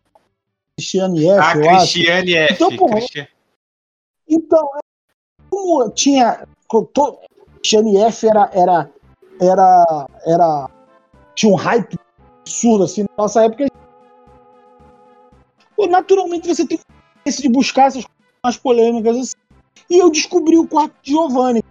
Cristiane 0.78 1.28
F, 1.28 1.40
Ah. 1.40 1.78
Cristiane 1.80 2.34
F. 2.36 2.54
Então, 2.54 2.76
porra, 2.78 3.00
Então, 4.30 4.70
é, 4.76 4.80
como 5.50 5.90
tinha. 5.92 6.48
to- 6.70 7.20
Cristiane 7.58 7.98
F 7.98 8.28
era, 8.28 8.50
era, 8.54 8.90
era, 9.40 10.08
era. 10.26 10.70
Tinha 11.36 11.52
um 11.52 11.56
hype 11.56 11.98
absurdo 12.42 12.84
assim 12.86 13.04
na 13.04 13.10
nossa 13.24 13.44
época. 13.44 13.68
Pô, 15.76 15.88
naturalmente 15.88 16.48
você 16.48 16.66
tem 16.66 16.80
esse 17.26 17.42
de 17.42 17.50
buscar 17.50 17.88
essas 17.88 18.04
coisas 18.06 18.22
mais 18.44 18.58
polêmicas 18.58 19.18
assim. 19.18 19.34
E 19.90 19.98
eu 19.98 20.10
descobri 20.10 20.58
o 20.58 20.68
quarto 20.68 20.94
de 21.02 21.12
Giovanni. 21.12 21.64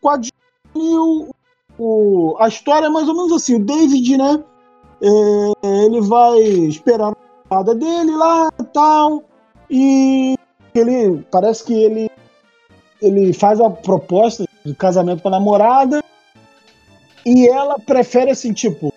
O 0.00 0.02
quarto 0.02 0.22
de 0.22 0.32
Giovanni, 0.74 1.30
o, 1.78 2.36
a 2.38 2.48
história 2.48 2.86
é 2.86 2.90
mais 2.90 3.08
ou 3.08 3.14
menos 3.14 3.32
assim: 3.32 3.56
o 3.56 3.64
David, 3.64 4.16
né? 4.16 4.44
é, 5.02 5.84
ele 5.84 6.00
vai 6.02 6.38
esperar 6.40 7.12
a 7.50 7.54
nada 7.54 7.74
dele 7.74 8.14
lá 8.16 8.50
e 8.58 8.64
tal. 8.64 9.24
E 9.70 10.36
ele 10.74 11.24
parece 11.30 11.64
que 11.64 11.74
ele 11.74 12.10
ele 13.00 13.32
faz 13.32 13.60
a 13.60 13.70
proposta 13.70 14.44
de 14.64 14.74
casamento 14.74 15.22
para 15.22 15.30
namorada 15.30 16.04
e 17.24 17.48
ela 17.48 17.78
prefere 17.78 18.30
assim 18.30 18.52
tipo 18.52 18.92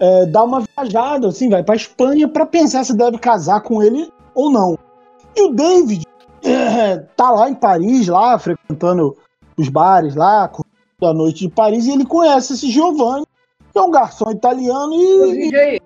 é, 0.00 0.24
dar 0.24 0.44
uma 0.44 0.62
viajada 0.62 1.28
assim 1.28 1.50
vai 1.50 1.62
para 1.62 1.76
Espanha 1.76 2.26
para 2.26 2.46
pensar 2.46 2.82
se 2.82 2.96
deve 2.96 3.18
casar 3.18 3.60
com 3.60 3.82
ele 3.82 4.10
ou 4.34 4.50
não 4.50 4.78
e 5.36 5.42
o 5.42 5.52
David 5.52 6.06
é, 6.42 6.96
tá 7.14 7.30
lá 7.30 7.50
em 7.50 7.54
Paris 7.54 8.08
lá 8.08 8.38
frequentando 8.38 9.18
os 9.56 9.68
bares 9.68 10.14
lá 10.14 10.48
curtindo 10.48 10.72
a 11.02 11.12
noite 11.14 11.46
de 11.46 11.48
Paris 11.48 11.86
e 11.86 11.90
ele 11.92 12.04
conhece 12.06 12.54
esse 12.54 12.70
Giovanni 12.70 13.24
que 13.72 13.78
é 13.78 13.82
um 13.82 13.90
garçom 13.90 14.30
italiano 14.30 14.92
e, 14.94 15.50
e 15.50 15.80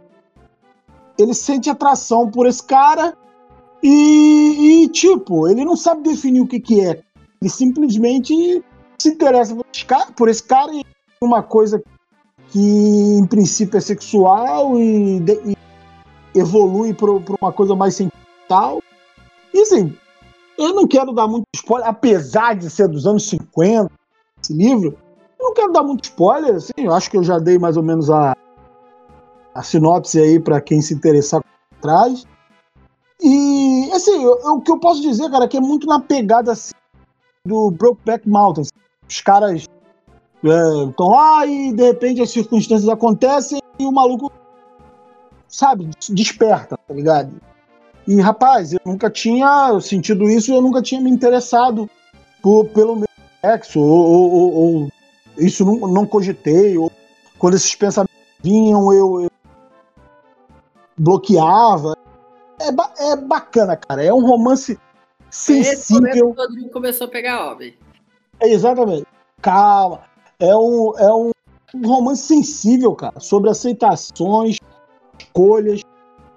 ele 1.18 1.34
sente 1.34 1.70
atração 1.70 2.30
por 2.30 2.46
esse 2.46 2.62
cara 2.62 3.16
e, 3.82 4.82
e, 4.84 4.88
tipo, 4.88 5.48
ele 5.48 5.64
não 5.64 5.76
sabe 5.76 6.02
definir 6.02 6.40
o 6.40 6.46
que, 6.46 6.58
que 6.58 6.80
é. 6.80 7.00
Ele 7.40 7.48
simplesmente 7.50 8.34
se 8.98 9.08
interessa 9.10 9.54
por 9.54 9.64
esse 9.72 9.84
cara, 9.84 10.06
por 10.12 10.28
esse 10.28 10.42
cara 10.42 10.74
e 10.74 10.84
uma 11.20 11.42
coisa 11.42 11.82
que 12.50 12.58
em 12.58 13.26
princípio 13.26 13.76
é 13.76 13.80
sexual 13.80 14.78
e, 14.80 15.20
de- 15.20 15.40
e 15.52 15.56
evolui 16.38 16.92
para 16.92 17.10
uma 17.40 17.52
coisa 17.52 17.74
mais 17.76 17.94
sentimental. 17.94 18.82
E 19.54 19.60
assim, 19.60 19.94
eu 20.58 20.74
não 20.74 20.86
quero 20.86 21.12
dar 21.12 21.26
muito 21.28 21.44
spoiler, 21.54 21.88
apesar 21.88 22.54
de 22.56 22.68
ser 22.70 22.88
dos 22.88 23.06
anos 23.06 23.28
50, 23.28 23.90
esse 24.42 24.52
livro, 24.54 24.96
eu 25.38 25.44
não 25.48 25.54
quero 25.54 25.72
dar 25.72 25.82
muito 25.82 26.04
spoiler, 26.04 26.54
assim, 26.56 26.72
eu 26.78 26.94
acho 26.94 27.10
que 27.10 27.16
eu 27.16 27.22
já 27.22 27.38
dei 27.38 27.58
mais 27.58 27.76
ou 27.76 27.82
menos 27.82 28.10
a, 28.10 28.34
a 29.54 29.62
sinopse 29.62 30.18
aí 30.20 30.40
para 30.40 30.60
quem 30.60 30.80
se 30.80 30.94
interessar 30.94 31.40
por 31.42 31.80
trás. 31.80 32.26
E, 33.20 33.90
assim, 33.92 34.22
eu- 34.22 34.38
eu- 34.40 34.54
o 34.54 34.60
que 34.60 34.70
eu 34.70 34.78
posso 34.78 35.00
dizer, 35.00 35.30
cara, 35.30 35.44
é 35.44 35.48
que 35.48 35.56
é 35.56 35.60
muito 35.60 35.86
na 35.86 36.00
pegada 36.00 36.52
assim, 36.52 36.72
do 37.46 37.70
Brokeback 37.70 38.28
Mountain. 38.28 38.64
Os 39.08 39.20
caras 39.20 39.66
estão 40.42 41.08
lá 41.08 41.46
e, 41.46 41.72
de 41.72 41.82
repente, 41.82 42.20
as 42.20 42.30
circunstâncias 42.30 42.88
acontecem 42.88 43.60
e 43.78 43.86
o 43.86 43.92
maluco, 43.92 44.30
sabe, 45.48 45.88
desperta, 46.10 46.76
tá 46.76 46.94
ligado? 46.94 47.32
E, 48.06 48.20
rapaz, 48.20 48.72
eu 48.72 48.80
nunca 48.86 49.10
tinha 49.10 49.78
sentido 49.80 50.24
isso 50.30 50.50
e 50.52 50.54
eu 50.54 50.62
nunca 50.62 50.80
tinha 50.80 51.00
me 51.00 51.10
interessado 51.10 51.90
por- 52.42 52.66
pelo 52.68 52.96
meu 52.96 53.08
sexo, 53.40 53.80
ou, 53.80 54.32
ou- 54.32 54.54
ou- 54.54 54.88
isso 55.38 55.64
não, 55.64 55.88
não 55.88 56.06
cogitei, 56.06 56.78
ou 56.78 56.90
quando 57.38 57.54
esses 57.54 57.74
pensamentos 57.74 58.14
vinham, 58.42 58.92
eu, 58.92 59.22
eu 59.22 59.30
bloqueava. 60.96 61.96
É, 62.60 62.72
ba- 62.72 62.92
é 62.98 63.16
bacana, 63.16 63.76
cara. 63.76 64.02
É 64.04 64.12
um 64.12 64.24
romance 64.24 64.78
sensível. 65.30 66.12
que 66.12 66.22
o 66.22 66.30
Rodrigo 66.32 66.70
começou 66.70 67.06
a 67.06 67.10
pegar 67.10 67.50
Obi. 67.52 67.76
É, 68.40 68.48
exatamente. 68.48 69.06
Calma. 69.42 70.00
É 70.38 70.54
um, 70.56 70.92
é 70.98 71.14
um 71.14 71.30
romance 71.84 72.22
sensível, 72.22 72.94
cara, 72.94 73.20
sobre 73.20 73.50
aceitações, 73.50 74.58
escolhas, 75.18 75.80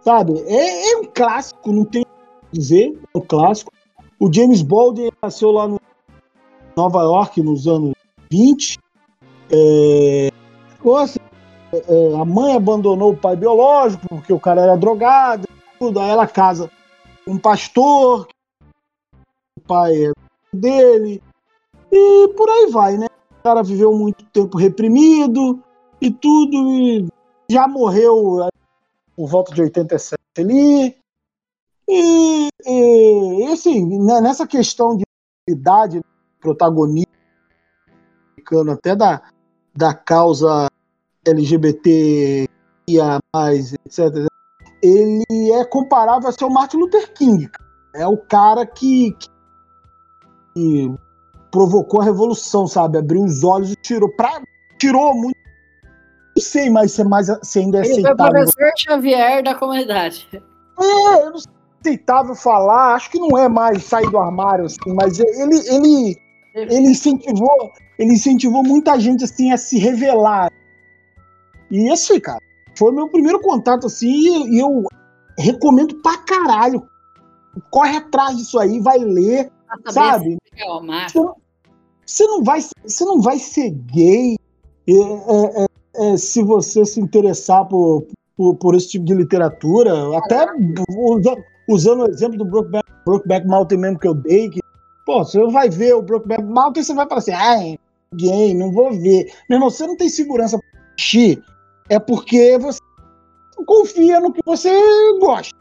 Sabe? 0.10 0.44
É, 0.48 0.94
é 0.94 0.98
um 0.98 1.04
clássico, 1.06 1.72
não 1.72 1.86
tem 1.86 2.02
o 2.02 2.06
que 2.06 2.60
dizer, 2.60 3.00
é 3.14 3.18
um 3.18 3.22
clássico. 3.22 3.72
O 4.20 4.34
James 4.34 4.64
Baldwin 4.64 5.12
nasceu 5.22 5.52
lá 5.52 5.68
no 5.68 5.80
Nova 6.76 7.04
York 7.04 7.40
nos 7.44 7.68
anos 7.68 7.94
20. 8.32 8.80
É, 9.52 10.32
gosta, 10.82 11.22
é, 11.72 12.16
a 12.20 12.26
mãe 12.26 12.56
abandonou 12.56 13.12
o 13.12 13.16
pai 13.16 13.36
biológico 13.36 14.04
porque 14.10 14.34
o 14.34 14.40
cara 14.40 14.62
era 14.62 14.76
drogado, 14.76 15.48
tudo. 15.78 16.00
Aí 16.00 16.10
ela 16.10 16.26
casa 16.26 16.72
um 17.28 17.38
pastor, 17.38 18.28
o 19.60 19.62
pai 19.68 19.94
é 20.06 20.12
dele, 20.52 21.22
e 21.92 22.28
por 22.30 22.50
aí 22.50 22.72
vai, 22.72 22.98
né? 22.98 23.06
O 23.40 23.44
cara 23.44 23.62
viveu 23.62 23.94
muito 23.94 24.26
tempo 24.34 24.58
reprimido 24.58 25.64
e 26.02 26.10
tudo, 26.10 26.74
e 26.74 27.08
já 27.48 27.68
morreu 27.68 28.50
por 29.20 29.28
volta 29.28 29.54
de 29.54 29.62
87 29.62 30.18
ali. 30.38 30.96
E, 31.90 32.48
e, 32.66 33.44
e 33.44 33.48
assim, 33.52 33.86
né, 34.06 34.22
nessa 34.22 34.48
questão 34.48 34.96
de 34.96 35.04
idade, 35.46 36.02
protagonista, 36.40 37.10
até 38.72 38.96
da, 38.96 39.22
da 39.76 39.94
causa 39.94 40.70
LGBT, 41.28 42.48
etc., 42.88 44.30
ele 44.82 45.52
é 45.52 45.66
comparável 45.66 46.30
a 46.30 46.32
ser 46.32 46.46
o 46.46 46.50
Martin 46.50 46.78
Luther 46.78 47.14
King. 47.14 47.50
É 47.94 48.08
o 48.08 48.16
cara 48.16 48.66
que, 48.66 49.14
que 50.54 50.96
provocou 51.52 52.00
a 52.00 52.06
revolução, 52.06 52.68
sabe? 52.68 52.98
Abriu 52.98 53.26
os 53.26 53.44
olhos 53.44 53.74
e 53.74 53.76
tirou. 53.76 54.10
Pra, 54.16 54.42
tirou 54.78 55.14
muito. 55.14 55.39
Não 56.40 56.46
sei 56.46 56.70
mais 56.70 56.94
se, 56.94 57.02
é 57.02 57.04
mais, 57.04 57.28
se 57.44 57.60
ainda 57.60 57.80
é 57.80 57.82
Ele 57.82 58.02
foi 58.02 58.04
aceitável. 58.04 58.32
professor 58.32 58.72
Xavier 58.78 59.44
da 59.44 59.56
comunidade. 59.56 60.28
É, 60.34 61.26
eu 61.26 61.32
não 61.32 61.38
sei 61.38 61.42
se 61.42 61.50
é 61.50 61.80
aceitável 61.82 62.34
falar. 62.36 62.96
Acho 62.96 63.12
que 63.12 63.20
não 63.20 63.38
é 63.38 63.50
mais 63.50 63.84
sair 63.84 64.10
do 64.10 64.18
armário, 64.18 64.66
assim, 64.66 64.94
mas 64.94 65.20
ele, 65.20 65.58
ele, 65.68 66.18
ele 66.56 66.90
incentivou, 66.92 67.74
ele 67.98 68.14
incentivou 68.14 68.64
muita 68.64 68.98
gente 68.98 69.26
assim 69.26 69.52
a 69.52 69.58
se 69.58 69.78
revelar. 69.78 70.50
E 71.70 71.90
assim, 71.92 72.18
cara, 72.22 72.40
foi 72.78 72.94
meu 72.94 73.10
primeiro 73.10 73.42
contato 73.42 73.88
assim, 73.88 74.48
e 74.50 74.60
eu 74.60 74.86
recomendo 75.38 76.02
pra 76.02 76.18
caralho. 76.20 76.88
Corre 77.70 77.98
atrás 77.98 78.38
disso 78.38 78.58
aí, 78.58 78.80
vai 78.80 78.98
ler, 78.98 79.52
sabe? 79.90 80.38
É 80.56 80.66
o 80.72 80.82
macho. 80.82 81.12
Você 81.12 81.20
não, 81.20 81.36
você 82.06 82.24
não 82.24 82.44
vai, 82.44 82.62
você 82.62 83.06
não 83.06 83.22
vai 83.22 83.40
ser 83.40 83.72
gay 83.72 84.38
é, 84.88 85.64
é, 85.64 85.69
é, 85.96 86.18
se 86.18 86.44
você 86.44 86.86
se 86.86 87.00
interessar 87.00 87.66
por, 87.66 88.06
por, 88.38 88.56
por 88.56 88.76
esse 88.76 88.90
tipo 88.90 89.06
de 89.06 89.14
literatura. 89.14 89.94
Até 90.18 90.46
usa- 90.98 91.44
usando 91.68 92.04
o 92.04 92.10
exemplo 92.10 92.38
do 92.38 92.46
Brokeback, 92.46 92.86
Brokeback 93.06 93.48
Mountain 93.48 93.78
mesmo 93.80 94.00
que 94.00 94.08
eu 94.08 94.14
dei, 94.14 94.50
que, 94.50 94.60
pô, 95.06 95.24
você 95.24 95.46
vai 95.48 95.70
ver 95.70 95.96
o 95.96 96.02
Brokeback 96.02 96.44
Mountain, 96.44 96.84
você 96.84 96.94
vai 96.94 97.08
falar 97.08 97.20
assim, 97.20 97.32
ai, 97.32 97.78
gay, 98.16 98.54
não 98.54 98.72
vou 98.72 98.92
ver. 98.92 99.32
Meu 99.50 99.58
irmão, 99.58 99.70
você 99.70 99.86
não 99.86 99.98
tem 99.98 100.10
segurança 100.10 100.58
pra 100.58 100.80
assistir, 100.98 101.44
é 101.90 102.00
porque 102.00 102.58
você 102.58 102.80
confia 103.66 104.20
no 104.22 104.32
que 104.32 104.42
você 104.46 104.72
gosta, 105.20 105.54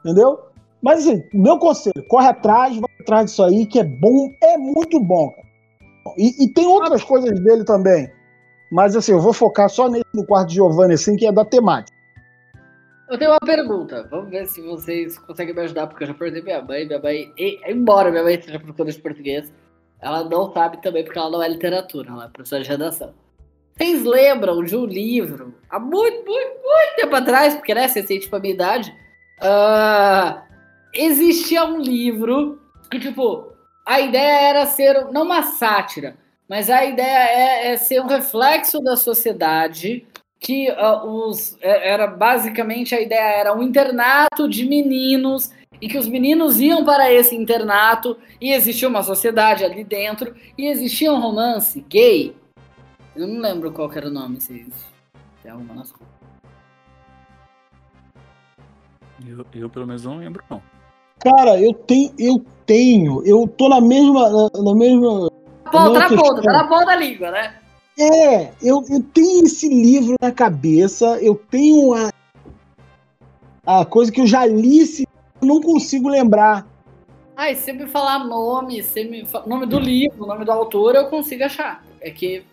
entendeu? 0.00 0.38
Mas 0.82 1.06
assim, 1.06 1.22
meu 1.32 1.58
conselho, 1.58 2.04
corre 2.08 2.28
atrás, 2.28 2.76
vai 2.76 2.90
atrás 3.00 3.26
disso 3.26 3.42
aí, 3.42 3.66
que 3.66 3.78
é 3.78 3.84
bom, 3.84 4.30
é 4.42 4.56
muito 4.58 5.00
bom. 5.00 5.30
E, 6.18 6.44
e 6.44 6.52
tem 6.52 6.66
outras 6.66 7.02
coisas 7.02 7.38
dele 7.40 7.64
também. 7.64 8.10
Mas 8.74 8.96
assim, 8.96 9.12
eu 9.12 9.20
vou 9.20 9.32
focar 9.32 9.70
só 9.70 9.88
nele 9.88 10.04
no 10.12 10.26
quarto 10.26 10.48
de 10.48 10.56
Giovanni, 10.56 10.94
assim, 10.94 11.14
que 11.14 11.24
é 11.24 11.30
da 11.30 11.44
temática. 11.44 11.96
Eu 13.08 13.16
tenho 13.16 13.30
uma 13.30 13.38
pergunta. 13.38 14.04
Vamos 14.10 14.30
ver 14.30 14.48
se 14.48 14.60
vocês 14.62 15.16
conseguem 15.16 15.54
me 15.54 15.60
ajudar, 15.60 15.86
porque 15.86 16.02
eu 16.02 16.08
já 16.08 16.14
perdi 16.14 16.42
minha 16.42 16.60
mãe. 16.60 16.84
Minha 16.84 16.98
mãe, 16.98 17.32
embora 17.68 18.10
minha 18.10 18.24
mãe 18.24 18.42
seja 18.42 18.58
professora 18.58 18.90
de 18.90 18.98
português, 18.98 19.54
ela 20.00 20.24
não 20.24 20.52
sabe 20.52 20.82
também 20.82 21.04
porque 21.04 21.16
ela 21.16 21.30
não 21.30 21.40
é 21.40 21.48
literatura, 21.48 22.10
ela 22.10 22.24
é 22.24 22.28
professora 22.28 22.64
de 22.64 22.68
redação. 22.68 23.14
Vocês 23.76 24.02
lembram 24.02 24.64
de 24.64 24.76
um 24.76 24.86
livro, 24.86 25.54
há 25.70 25.78
muito, 25.78 26.24
muito, 26.24 26.60
muito 26.64 26.96
tempo 26.96 27.14
atrás, 27.14 27.54
porque 27.54 27.74
né, 27.74 27.86
você 27.86 28.02
sente 28.02 28.28
pra 28.28 28.40
minha 28.40 28.54
idade, 28.54 28.92
ah, 29.40 30.42
existia 30.92 31.64
um 31.64 31.78
livro 31.78 32.60
que, 32.90 32.98
tipo, 32.98 33.52
a 33.86 34.00
ideia 34.00 34.48
era 34.48 34.66
ser, 34.66 35.12
não 35.12 35.22
uma 35.22 35.44
sátira, 35.44 36.16
mas 36.48 36.68
a 36.70 36.84
ideia 36.84 37.28
é, 37.28 37.72
é 37.72 37.76
ser 37.76 38.00
um 38.00 38.06
reflexo 38.06 38.80
da 38.80 38.96
sociedade 38.96 40.06
que 40.38 40.68
ah, 40.70 41.04
os 41.04 41.56
é- 41.60 41.88
era 41.90 42.06
basicamente 42.06 42.94
a 42.94 43.00
ideia 43.00 43.38
era 43.38 43.54
um 43.56 43.62
internato 43.62 44.48
de 44.48 44.66
meninos 44.66 45.50
e 45.80 45.88
que 45.88 45.98
os 45.98 46.06
meninos 46.06 46.60
iam 46.60 46.84
para 46.84 47.12
esse 47.12 47.34
internato 47.34 48.16
e 48.40 48.52
existia 48.52 48.88
uma 48.88 49.02
sociedade 49.02 49.64
ali 49.64 49.82
dentro 49.82 50.34
e 50.56 50.66
existia 50.66 51.12
um 51.12 51.20
romance 51.20 51.80
gay. 51.88 52.36
Eu 53.16 53.26
não 53.26 53.40
lembro 53.40 53.72
qual 53.72 53.88
que 53.88 53.98
era 53.98 54.08
o 54.08 54.10
nome, 54.10 54.40
se 54.40 54.66
tem 55.42 55.50
alguma 55.50 55.74
noção. 55.74 55.98
Eu, 59.26 59.46
eu, 59.54 59.70
pelo 59.70 59.86
menos 59.86 60.04
não 60.04 60.18
lembro, 60.18 60.44
não. 60.50 60.60
Cara, 61.20 61.58
eu 61.60 61.72
tenho, 61.72 62.12
eu 62.18 62.44
tenho, 62.66 63.24
eu 63.24 63.46
tô 63.46 63.68
na 63.68 63.80
mesma, 63.80 64.28
na, 64.28 64.62
na 64.62 64.74
mesma. 64.74 65.30
Tá 65.74 66.08
na 66.08 66.08
ponta, 66.08 66.42
tá 66.42 66.52
na 66.52 66.68
ponta 66.68 66.86
da 66.86 66.96
língua, 66.96 67.30
né? 67.30 67.54
É, 67.98 68.52
eu, 68.62 68.84
eu 68.88 69.02
tenho 69.12 69.44
esse 69.44 69.68
livro 69.68 70.16
na 70.20 70.32
cabeça, 70.32 71.18
eu 71.20 71.34
tenho 71.34 71.94
a, 71.94 72.10
a 73.66 73.84
coisa 73.84 74.10
que 74.10 74.20
eu 74.20 74.26
já 74.26 74.44
li, 74.44 74.80
eu 75.40 75.46
não 75.46 75.60
consigo 75.60 76.08
lembrar. 76.08 76.66
Ai, 77.36 77.54
se 77.54 77.62
você 77.62 77.72
me 77.72 77.86
falar 77.86 78.24
nome, 78.24 78.82
se 78.82 79.04
me 79.04 79.26
nome 79.46 79.66
do 79.66 79.78
livro, 79.78 80.26
nome 80.26 80.44
do 80.44 80.52
autor, 80.52 80.94
eu 80.94 81.06
consigo 81.06 81.44
achar. 81.44 81.84
É 82.00 82.10
que 82.10 82.44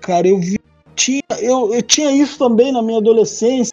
Cara, 0.00 0.26
eu 0.26 0.38
vi, 0.38 0.58
tinha, 0.96 1.22
eu, 1.40 1.72
eu 1.72 1.82
tinha 1.82 2.10
isso 2.10 2.36
também 2.38 2.72
na 2.72 2.82
minha 2.82 2.98
adolescência, 2.98 3.72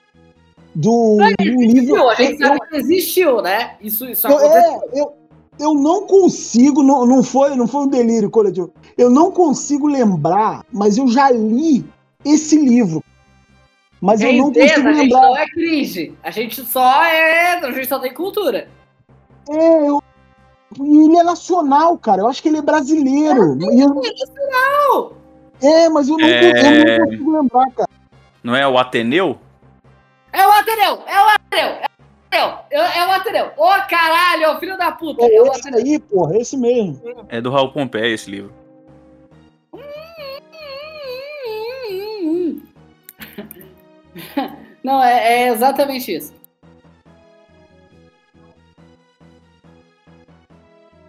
do, 0.75 1.17
do 1.17 1.43
livro. 1.43 1.63
existiu, 1.63 2.09
a 2.09 2.15
gente 2.15 2.37
sabe 2.37 2.59
que 2.69 2.75
existiu, 2.75 3.41
né? 3.41 3.75
Isso, 3.81 4.07
isso 4.07 4.27
Eu, 4.27 4.37
aconteceu. 4.37 4.71
é, 4.71 4.99
eu, 5.01 5.18
eu 5.59 5.73
não 5.73 6.07
consigo, 6.07 6.81
não, 6.81 7.05
não, 7.05 7.21
foi, 7.23 7.55
não 7.55 7.67
foi 7.67 7.81
um 7.81 7.87
delírio 7.87 8.29
coletivo. 8.29 8.71
Eu 8.97 9.09
não 9.09 9.31
consigo 9.31 9.87
lembrar, 9.87 10.63
mas 10.71 10.97
eu 10.97 11.07
já 11.07 11.29
li 11.31 11.85
esse 12.25 12.57
livro. 12.57 13.03
Mas 14.01 14.21
eu 14.21 14.31
não 14.33 14.45
consigo 14.53 14.63
a 14.65 14.67
gente 14.93 15.01
lembrar. 15.01 15.21
não 15.21 15.37
é 15.37 15.45
cringe. 15.47 16.13
A 16.23 16.31
gente 16.31 16.63
só 16.65 17.03
é. 17.03 17.57
A 17.65 17.71
gente 17.71 17.87
só 17.87 17.99
tem 17.99 18.13
cultura. 18.13 18.69
É, 19.49 19.89
eu- 19.89 20.01
e 20.79 20.97
ele 21.05 21.17
é 21.17 21.23
nacional, 21.23 21.97
cara. 21.97 22.21
Eu 22.21 22.27
acho 22.27 22.41
que 22.41 22.47
ele 22.47 22.57
é 22.59 22.61
brasileiro. 22.61 23.57
E 23.73 23.81
eu- 23.81 24.01
Não! 24.49 25.11
é, 25.61 25.89
mas 25.89 26.07
eu 26.07 26.17
não, 26.17 26.25
É. 26.25 26.49
eu 26.51 26.97
não 26.99 27.05
consigo 27.05 27.31
lembrar, 27.31 27.71
cara. 27.71 27.89
Não 28.43 28.55
é 28.55 28.65
o 28.67 28.77
Ateneu? 28.77 29.37
É 30.31 30.47
o 30.47 30.51
Ateneu! 30.51 30.99
É 31.07 31.21
o 31.21 31.27
Ateneu! 31.35 31.88
É 32.31 32.45
o 32.45 32.49
Ateneu! 32.49 32.85
É 32.85 33.07
o 33.07 33.11
Ateneu! 33.11 33.51
Ô 33.57 33.69
caralho, 33.89 34.43
é 34.43 34.55
o 34.55 34.59
filho 34.59 34.77
da 34.77 34.91
puta! 34.91 35.23
É 35.23 35.35
É 35.35 35.41
o 35.41 35.47
esse 35.47 35.75
aí, 35.75 35.97
porra, 35.99 36.37
esse 36.37 36.55
mesmo. 36.55 37.01
É 37.27 37.41
do 37.41 37.49
Raul 37.49 37.71
Pompeia 37.71 38.13
esse 38.13 38.29
livro. 38.29 38.53
Não, 44.83 45.01
é, 45.03 45.43
é 45.43 45.47
exatamente 45.49 46.15
isso. 46.15 46.33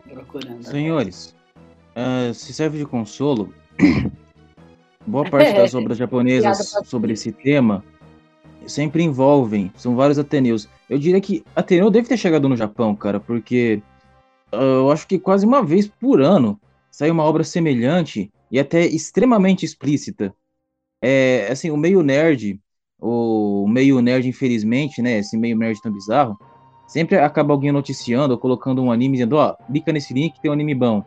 Procurando. 0.09 0.65
Senhores, 0.65 1.37
ah, 1.95 2.33
se 2.35 2.53
serve 2.53 2.79
de 2.79 2.87
consolo, 2.87 3.55
boa 5.07 5.29
parte 5.29 5.53
das 5.53 5.75
obras 5.77 5.99
japonesas 5.99 6.73
sobre 6.85 7.13
esse 7.13 7.31
tema 7.31 7.85
sempre 8.71 9.03
envolvem, 9.03 9.71
são 9.77 9.95
vários 9.95 10.19
Ateneus. 10.19 10.69
Eu 10.89 10.99
diria 10.99 11.21
que 11.21 11.45
Ateneu 11.55 11.91
deve 11.91 12.09
ter 12.09 12.17
chegado 12.17 12.49
no 12.49 12.57
Japão, 12.57 12.95
cara, 12.95 13.21
porque 13.21 13.83
ah, 14.53 14.57
eu 14.57 14.91
acho 14.91 15.07
que 15.07 15.19
quase 15.19 15.47
uma 15.47 15.63
vez 15.63 15.87
por 15.87 16.21
ano 16.21 16.59
sai 16.91 17.11
uma 17.11 17.25
obra 17.25 17.45
semelhante 17.45 18.31
e 18.51 18.59
até 18.59 18.85
extremamente 18.87 19.65
explícita. 19.65 20.35
É, 21.03 21.49
assim, 21.51 21.71
o 21.71 21.77
meio 21.77 22.03
nerd, 22.03 22.61
o 23.01 23.67
meio 23.69 24.01
nerd, 24.03 24.29
infelizmente, 24.29 25.01
né, 25.01 25.19
esse 25.19 25.37
meio 25.37 25.57
nerd 25.57 25.81
tão 25.81 25.93
bizarro, 25.93 26.39
sempre 26.87 27.17
acaba 27.19 27.55
alguém 27.55 27.73
noticiando 27.73 28.35
ou 28.35 28.39
colocando 28.39 28.83
um 28.83 28.91
anime 28.91 29.17
dizendo, 29.17 29.37
ó, 29.37 29.55
clica 29.67 29.93
nesse 29.93 30.13
link 30.13 30.41
tem 30.41 30.51
um 30.51 30.55
anime 30.55 30.75
bom. 30.75 31.05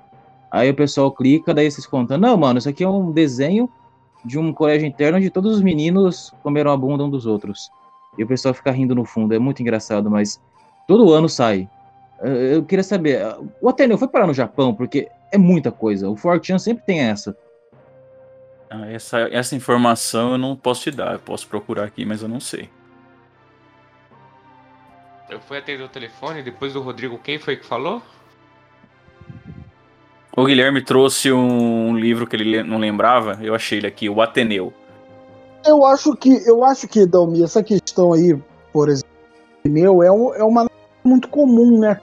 Aí 0.51 0.69
o 0.69 0.75
pessoal 0.75 1.11
clica, 1.11 1.53
daí 1.53 1.69
vocês 1.69 1.85
contam, 1.85 2.17
não, 2.17 2.37
mano, 2.37 2.59
isso 2.59 2.69
aqui 2.69 2.83
é 2.83 2.89
um 2.89 3.11
desenho 3.11 3.69
de 4.23 4.39
um 4.39 4.53
colégio 4.53 4.87
interno 4.87 5.17
onde 5.17 5.29
todos 5.29 5.55
os 5.55 5.61
meninos 5.61 6.33
comeram 6.41 6.71
a 6.71 6.77
bunda 6.77 7.03
um 7.03 7.09
dos 7.09 7.25
outros. 7.25 7.71
E 8.17 8.23
o 8.23 8.27
pessoal 8.27 8.53
fica 8.53 8.71
rindo 8.71 8.95
no 8.95 9.05
fundo, 9.05 9.33
é 9.33 9.39
muito 9.39 9.61
engraçado, 9.61 10.09
mas 10.09 10.41
todo 10.87 11.11
ano 11.13 11.27
sai. 11.27 11.69
Eu 12.21 12.63
queria 12.63 12.83
saber, 12.83 13.21
o 13.59 13.67
Ateneu 13.67 13.97
foi 13.97 14.07
parar 14.07 14.27
no 14.27 14.33
Japão, 14.33 14.73
porque 14.73 15.09
é 15.31 15.37
muita 15.37 15.71
coisa. 15.71 16.09
O 16.09 16.15
Fortran 16.15 16.57
sempre 16.57 16.85
tem 16.85 17.01
essa. 17.01 17.35
Ah, 18.69 18.87
essa, 18.89 19.19
essa 19.31 19.55
informação 19.55 20.33
eu 20.33 20.37
não 20.37 20.55
posso 20.55 20.83
te 20.83 20.91
dar. 20.91 21.13
Eu 21.13 21.19
posso 21.19 21.47
procurar 21.47 21.85
aqui, 21.85 22.05
mas 22.05 22.21
eu 22.21 22.29
não 22.29 22.39
sei. 22.39 22.69
Eu 25.29 25.39
fui 25.41 25.57
atender 25.57 25.83
o 25.83 25.89
telefone, 25.89 26.43
depois 26.43 26.73
do 26.73 26.81
Rodrigo, 26.81 27.17
quem 27.17 27.39
foi 27.39 27.57
que 27.57 27.65
falou? 27.65 28.01
O 30.35 30.45
Guilherme 30.45 30.81
trouxe 30.83 31.31
um 31.31 31.95
livro 31.95 32.25
que 32.25 32.35
ele 32.35 32.43
le- 32.43 32.63
não 32.63 32.77
lembrava, 32.79 33.37
eu 33.41 33.53
achei 33.53 33.77
ele 33.77 33.87
aqui, 33.87 34.09
o 34.09 34.19
Ateneu. 34.21 34.73
Eu 35.65 35.85
acho 35.85 36.15
que, 36.15 36.29
eu 36.47 36.63
acho 36.63 36.87
que, 36.87 37.05
Dalmi, 37.05 37.43
essa 37.43 37.61
questão 37.63 38.13
aí, 38.13 38.37
por 38.73 38.89
exemplo, 38.89 39.07
meu, 39.63 40.01
é, 40.01 40.11
um- 40.11 40.33
é 40.33 40.43
uma 40.43 40.69
muito 41.03 41.27
comum, 41.27 41.79
né? 41.79 41.99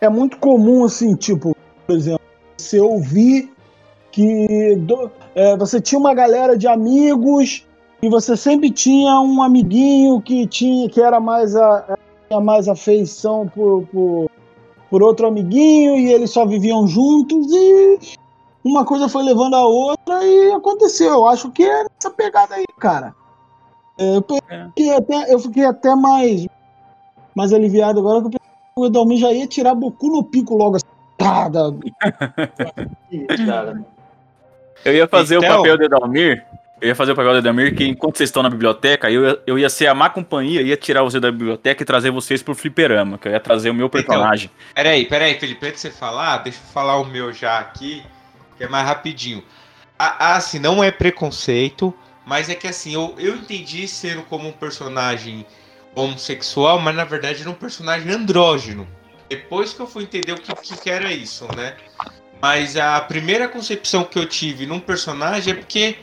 É 0.00 0.08
muito 0.08 0.36
comum, 0.38 0.84
assim, 0.84 1.14
tipo, 1.14 1.56
por 1.86 1.96
exemplo, 1.96 2.20
você 2.58 2.78
ouvir 2.78 3.50
que 4.12 4.76
do- 4.76 5.10
é, 5.34 5.56
você 5.56 5.80
tinha 5.80 5.98
uma 5.98 6.12
galera 6.14 6.56
de 6.58 6.66
amigos 6.68 7.66
e 8.02 8.08
você 8.08 8.36
sempre 8.36 8.70
tinha 8.70 9.18
um 9.20 9.42
amiguinho 9.42 10.20
que 10.20 10.46
tinha 10.46 10.88
que 10.88 11.00
era 11.00 11.18
mais 11.20 11.56
a 11.56 11.96
mais 12.42 12.68
afeição 12.68 13.48
por, 13.52 13.82
por, 13.90 14.29
por 14.90 15.02
outro 15.02 15.26
amiguinho 15.26 15.96
e 15.96 16.12
eles 16.12 16.30
só 16.30 16.44
viviam 16.44 16.86
juntos 16.86 17.46
e 17.52 17.98
uma 18.64 18.84
coisa 18.84 19.08
foi 19.08 19.22
levando 19.22 19.54
a 19.54 19.64
outra 19.64 20.22
e 20.24 20.52
aconteceu. 20.52 21.12
Eu 21.12 21.26
acho 21.28 21.50
que 21.50 21.62
é 21.62 21.86
essa 21.98 22.10
pegada 22.10 22.56
aí, 22.56 22.64
cara. 22.78 23.14
É, 23.98 24.16
eu, 24.16 24.24
fiquei 24.68 24.90
até, 24.94 25.32
eu 25.34 25.38
fiquei 25.38 25.64
até 25.64 25.94
mais, 25.94 26.46
mais 27.34 27.52
aliviado 27.52 28.00
agora 28.00 28.20
que 28.20 28.26
eu 28.26 28.30
pensei 28.30 28.48
que 28.74 28.80
o 28.80 28.86
Edalmin 28.86 29.16
já 29.18 29.32
ia 29.32 29.46
tirar 29.46 29.74
Boku 29.74 30.08
no 30.08 30.24
pico 30.24 30.56
logo 30.56 30.76
assim. 30.76 30.86
Tá, 31.16 31.48
da- 31.50 31.70
Eu 34.84 34.94
ia 34.94 35.06
fazer 35.06 35.36
Então- 35.36 35.52
o 35.54 35.56
papel 35.58 35.76
do 35.76 35.84
Edalmir, 35.84 36.46
eu 36.80 36.88
ia 36.88 36.94
fazer 36.94 37.12
o 37.12 37.14
papel 37.16 37.32
do 37.32 37.38
Edalmir, 37.38 37.74
que 37.74 37.84
enquanto 37.86 38.16
vocês 38.16 38.28
estão 38.30 38.42
na 38.42 38.48
biblioteca, 38.50 39.10
eu, 39.10 39.24
ia- 39.26 39.38
eu 39.46 39.58
ia 39.58 39.68
ser 39.68 39.86
a 39.86 39.94
má 39.94 40.08
companhia, 40.08 40.62
ia 40.62 40.76
tirar 40.76 41.02
você 41.02 41.20
da 41.20 41.30
biblioteca 41.30 41.82
e 41.82 41.86
trazer 41.86 42.10
vocês 42.10 42.42
pro 42.42 42.54
fliperama, 42.54 43.18
que 43.18 43.28
eu 43.28 43.32
ia 43.32 43.40
trazer 43.40 43.70
o 43.70 43.74
meu 43.74 43.88
personagem. 43.90 44.50
Peraí, 44.74 45.04
peraí, 45.06 45.38
Felipe, 45.38 45.66
antes 45.66 45.82
de 45.82 45.88
você 45.88 45.94
falar, 45.96 46.38
deixa 46.38 46.58
eu 46.58 46.72
falar 46.72 46.96
o 46.96 47.04
meu 47.04 47.32
já 47.32 47.58
aqui, 47.58 48.02
que 48.56 48.64
é 48.64 48.68
mais 48.68 48.86
rapidinho. 48.86 49.42
Ah, 49.98 50.16
ah, 50.18 50.36
assim, 50.36 50.58
não 50.58 50.82
é 50.82 50.90
preconceito, 50.90 51.92
mas 52.24 52.48
é 52.48 52.54
que 52.54 52.66
assim, 52.66 52.94
eu, 52.94 53.14
eu 53.18 53.36
entendi 53.36 53.86
sendo 53.86 54.22
como 54.22 54.48
um 54.48 54.52
personagem 54.52 55.44
homossexual, 55.94 56.78
mas 56.78 56.94
na 56.94 57.04
verdade 57.04 57.40
era 57.42 57.50
um 57.50 57.54
personagem 57.54 58.10
andrógeno. 58.10 58.86
Depois 59.28 59.72
que 59.72 59.80
eu 59.80 59.86
fui 59.86 60.04
entender 60.04 60.32
o 60.32 60.36
que, 60.36 60.76
que 60.76 60.90
era 60.90 61.12
isso, 61.12 61.46
né? 61.56 61.74
Mas 62.40 62.76
a 62.76 63.00
primeira 63.00 63.46
concepção 63.48 64.02
que 64.04 64.18
eu 64.18 64.26
tive 64.26 64.66
num 64.66 64.80
personagem 64.80 65.52
é 65.52 65.56
porque 65.56 65.96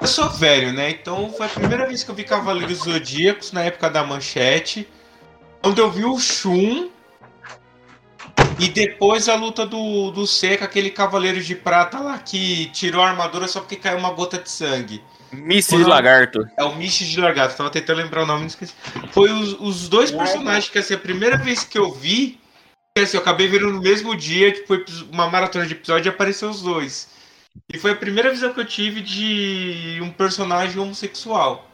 eu 0.00 0.06
sou 0.06 0.28
velho, 0.30 0.72
né? 0.72 0.90
Então 0.90 1.32
foi 1.32 1.46
a 1.46 1.50
primeira 1.50 1.86
vez 1.86 2.02
que 2.02 2.10
eu 2.10 2.14
vi 2.14 2.24
Cavaleiros 2.24 2.78
Zodíacos 2.78 3.52
na 3.52 3.62
época 3.62 3.88
da 3.90 4.04
manchete. 4.04 4.88
Quando 5.62 5.78
eu 5.78 5.90
vi 5.90 6.04
o 6.04 6.18
Shun 6.18 6.90
e 8.58 8.68
depois 8.68 9.28
a 9.28 9.34
luta 9.34 9.66
do, 9.66 10.10
do 10.10 10.26
Seca, 10.26 10.64
aquele 10.64 10.90
Cavaleiro 10.90 11.40
de 11.40 11.54
Prata 11.54 11.98
lá 11.98 12.18
que 12.18 12.66
tirou 12.66 13.02
a 13.02 13.08
armadura 13.08 13.48
só 13.48 13.60
porque 13.60 13.76
caiu 13.76 13.98
uma 13.98 14.12
gota 14.12 14.38
de 14.38 14.50
sangue. 14.50 15.02
Míssil 15.32 15.78
de. 15.78 15.84
Lagarto. 15.84 16.46
É 16.56 16.64
o 16.64 16.74
Mish 16.74 16.98
de 16.98 17.20
Largato, 17.20 17.56
tava 17.56 17.70
tentando 17.70 17.98
lembrar 17.98 18.22
o 18.22 18.26
nome, 18.26 18.40
não 18.40 18.46
esqueci. 18.46 18.74
Foi 19.12 19.30
os, 19.30 19.52
os 19.60 19.88
dois 19.88 20.10
personagens 20.10 20.68
que, 20.68 20.78
assim, 20.78 20.94
a 20.94 20.98
primeira 20.98 21.36
vez 21.36 21.64
que 21.64 21.78
eu 21.78 21.92
vi, 21.92 22.38
que, 22.96 23.02
assim, 23.02 23.16
eu 23.16 23.20
acabei 23.22 23.48
vendo 23.48 23.70
no 23.72 23.80
mesmo 23.80 24.16
dia, 24.16 24.52
tipo, 24.52 24.74
uma 25.12 25.28
maratona 25.28 25.66
de 25.66 25.72
episódio 25.72 26.08
e 26.08 26.10
apareceu 26.10 26.48
os 26.48 26.62
dois. 26.62 27.08
E 27.72 27.78
foi 27.78 27.92
a 27.92 27.96
primeira 27.96 28.30
visão 28.30 28.52
que 28.52 28.60
eu 28.60 28.64
tive 28.64 29.00
de 29.00 29.98
um 30.02 30.10
personagem 30.10 30.78
homossexual. 30.78 31.68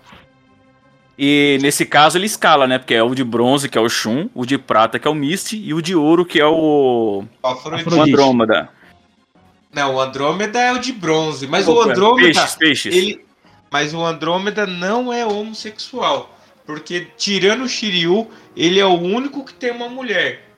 E 1.19 1.59
nesse 1.61 1.85
caso 1.85 2.17
ele 2.19 2.27
escala, 2.27 2.67
né? 2.67 2.79
Porque 2.79 2.95
é 2.95 3.03
o 3.03 3.15
de 3.15 3.23
bronze, 3.23 3.69
que 3.69 3.77
é 3.77 3.81
o 3.81 3.89
Shun, 3.89 4.29
o 4.35 4.47
de 4.47 4.57
prata, 4.59 4.99
que 4.99 5.07
é 5.07 5.11
o 5.11 5.15
Misty, 5.15 5.57
e 5.57 5.75
o 5.75 5.83
de 5.83 5.95
ouro, 5.95 6.25
que 6.25 6.41
é 6.41 6.47
o, 6.47 7.25
Afrodite. 7.43 7.95
o 7.95 8.03
Andrômeda. 8.03 8.69
Não, 9.73 9.95
o 9.95 10.01
Andrômeda 10.01 10.59
é 10.59 10.73
o 10.73 10.79
de 10.79 10.93
bronze, 10.93 11.47
mas 11.47 11.69
o 11.69 11.73
Opa, 11.73 11.91
Andrômeda. 11.91 12.33
Peixes, 12.33 12.57
peixes. 12.57 12.95
Ele, 12.95 13.25
mas 13.71 13.95
o 13.95 14.05
Andrômeda 14.05 14.67
não 14.67 15.13
é 15.13 15.25
homossexual. 15.25 16.39
Porque, 16.65 17.09
tirando 17.17 17.63
o 17.65 17.69
Shiryu, 17.69 18.31
ele 18.57 18.79
é 18.79 18.87
o 18.87 18.95
único 18.95 19.45
que 19.45 19.55
tem 19.55 19.73
uma 19.73 19.89
mulher. 19.89 20.49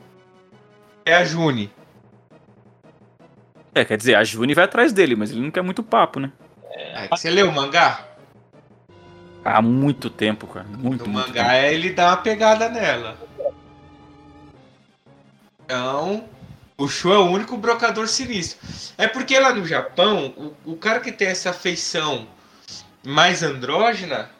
É 1.04 1.14
a 1.14 1.24
June. 1.24 1.70
É, 3.74 3.84
quer 3.84 3.96
dizer, 3.96 4.14
a 4.14 4.22
Juni 4.24 4.54
vai 4.54 4.64
atrás 4.64 4.92
dele, 4.92 5.16
mas 5.16 5.30
ele 5.30 5.40
não 5.40 5.50
quer 5.50 5.62
muito 5.62 5.82
papo, 5.82 6.20
né? 6.20 6.30
É, 6.72 7.08
você 7.08 7.28
leu 7.30 7.48
o 7.48 7.52
mangá? 7.52 8.06
Há 9.44 9.60
muito 9.60 10.08
tempo, 10.08 10.46
cara. 10.46 10.66
Muito, 10.66 11.04
No 11.04 11.10
muito 11.10 11.10
mangá 11.10 11.42
tempo. 11.42 11.50
é 11.54 11.74
ele 11.74 11.90
dá 11.90 12.08
uma 12.08 12.16
pegada 12.18 12.68
nela. 12.68 13.16
Então, 15.64 16.24
o 16.78 16.88
Shu 16.88 17.12
é 17.12 17.18
o 17.18 17.26
único 17.30 17.56
brocador 17.56 18.06
sinistro. 18.08 18.58
É 18.96 19.06
porque 19.06 19.38
lá 19.38 19.52
no 19.52 19.66
Japão, 19.66 20.32
o, 20.64 20.72
o 20.72 20.76
cara 20.76 21.00
que 21.00 21.12
tem 21.12 21.28
essa 21.28 21.52
feição 21.52 22.26
mais 23.04 23.42
andrógena 23.42 24.30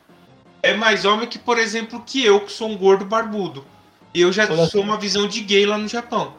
é 0.62 0.74
mais 0.74 1.04
homem 1.04 1.28
que, 1.28 1.38
por 1.38 1.58
exemplo, 1.58 2.02
que 2.06 2.24
eu, 2.24 2.40
que 2.40 2.52
sou 2.52 2.70
um 2.70 2.76
gordo 2.76 3.04
barbudo. 3.04 3.66
E 4.14 4.20
eu 4.20 4.32
já 4.32 4.44
Olha 4.44 4.66
sou 4.66 4.82
uma 4.82 4.96
visão 4.96 5.26
de 5.26 5.40
gay 5.40 5.66
lá 5.66 5.76
no 5.76 5.88
Japão. 5.88 6.34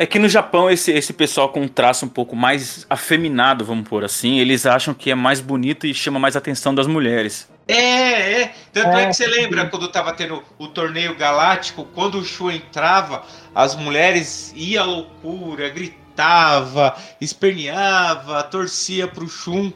É 0.00 0.06
que 0.06 0.16
no 0.16 0.28
Japão, 0.28 0.70
esse, 0.70 0.92
esse 0.92 1.12
pessoal 1.12 1.48
com 1.48 1.62
um 1.62 1.66
traço 1.66 2.06
um 2.06 2.08
pouco 2.08 2.36
mais 2.36 2.86
afeminado, 2.88 3.64
vamos 3.64 3.88
pôr 3.88 4.04
assim, 4.04 4.38
eles 4.38 4.64
acham 4.64 4.94
que 4.94 5.10
é 5.10 5.14
mais 5.16 5.40
bonito 5.40 5.88
e 5.88 5.92
chama 5.92 6.20
mais 6.20 6.36
atenção 6.36 6.72
das 6.72 6.86
mulheres. 6.86 7.50
É, 7.66 8.42
é. 8.42 8.54
Tanto 8.72 8.96
é, 8.96 9.02
É, 9.02 9.06
que 9.08 9.14
você 9.14 9.26
lembra 9.26 9.66
quando 9.66 9.88
tava 9.88 10.12
tendo 10.12 10.40
o 10.56 10.68
torneio 10.68 11.16
galáctico, 11.16 11.84
quando 11.96 12.16
o 12.16 12.24
Shu 12.24 12.48
entrava, 12.48 13.24
as 13.52 13.74
mulheres 13.74 14.52
iam 14.54 14.84
à 14.84 14.86
loucura, 14.86 15.68
gritava, 15.68 16.96
esperneava, 17.20 18.40
torcia 18.44 19.08
pro 19.08 19.28
Shun, 19.28 19.72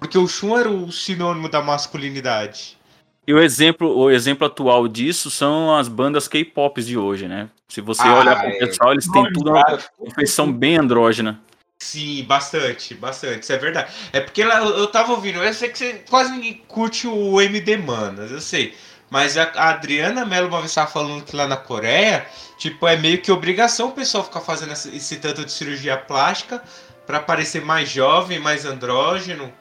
porque 0.00 0.16
o 0.16 0.26
Shun 0.26 0.58
era 0.58 0.70
o 0.70 0.90
sinônimo 0.90 1.50
da 1.50 1.60
masculinidade. 1.60 2.75
E 3.26 3.34
o 3.34 3.40
exemplo, 3.40 3.96
o 3.96 4.10
exemplo 4.10 4.46
atual 4.46 4.86
disso 4.86 5.30
são 5.30 5.74
as 5.74 5.88
bandas 5.88 6.28
K-pop 6.28 6.80
de 6.82 6.96
hoje, 6.96 7.26
né? 7.26 7.48
Se 7.68 7.80
você 7.80 8.02
Ah, 8.02 8.18
olhar 8.20 8.38
pro 8.38 8.48
é. 8.48 8.58
pessoal, 8.58 8.92
eles 8.92 9.10
têm 9.10 9.32
tudo 9.32 9.50
uma 9.50 10.14
feição 10.14 10.52
bem 10.52 10.76
andrógena. 10.76 11.40
Sim, 11.78 12.24
bastante, 12.24 12.94
bastante, 12.94 13.42
isso 13.42 13.52
é 13.52 13.58
verdade. 13.58 13.92
É 14.12 14.20
porque 14.20 14.42
eu 14.42 14.86
tava 14.86 15.12
ouvindo, 15.12 15.42
eu 15.42 15.52
sei 15.52 15.68
que 15.68 15.76
você 15.76 16.04
quase 16.08 16.30
ninguém 16.32 16.62
curte 16.68 17.06
o 17.06 17.40
MD 17.40 17.76
Manas, 17.76 18.30
eu 18.30 18.40
sei. 18.40 18.74
Mas 19.10 19.36
a 19.36 19.42
a 19.54 19.70
Adriana 19.70 20.24
Mello 20.24 20.48
uma 20.48 20.60
vez 20.60 20.72
tava 20.74 20.90
falando 20.90 21.24
que 21.24 21.36
lá 21.36 21.46
na 21.46 21.56
Coreia, 21.56 22.26
tipo, 22.58 22.86
é 22.86 22.96
meio 22.96 23.20
que 23.20 23.30
obrigação 23.30 23.88
o 23.88 23.92
pessoal 23.92 24.24
ficar 24.24 24.40
fazendo 24.40 24.72
esse, 24.72 24.96
esse 24.96 25.16
tanto 25.16 25.44
de 25.44 25.52
cirurgia 25.52 25.96
plástica 25.96 26.62
pra 27.06 27.20
parecer 27.20 27.62
mais 27.64 27.88
jovem, 27.88 28.38
mais 28.38 28.64
andrógeno. 28.64 29.52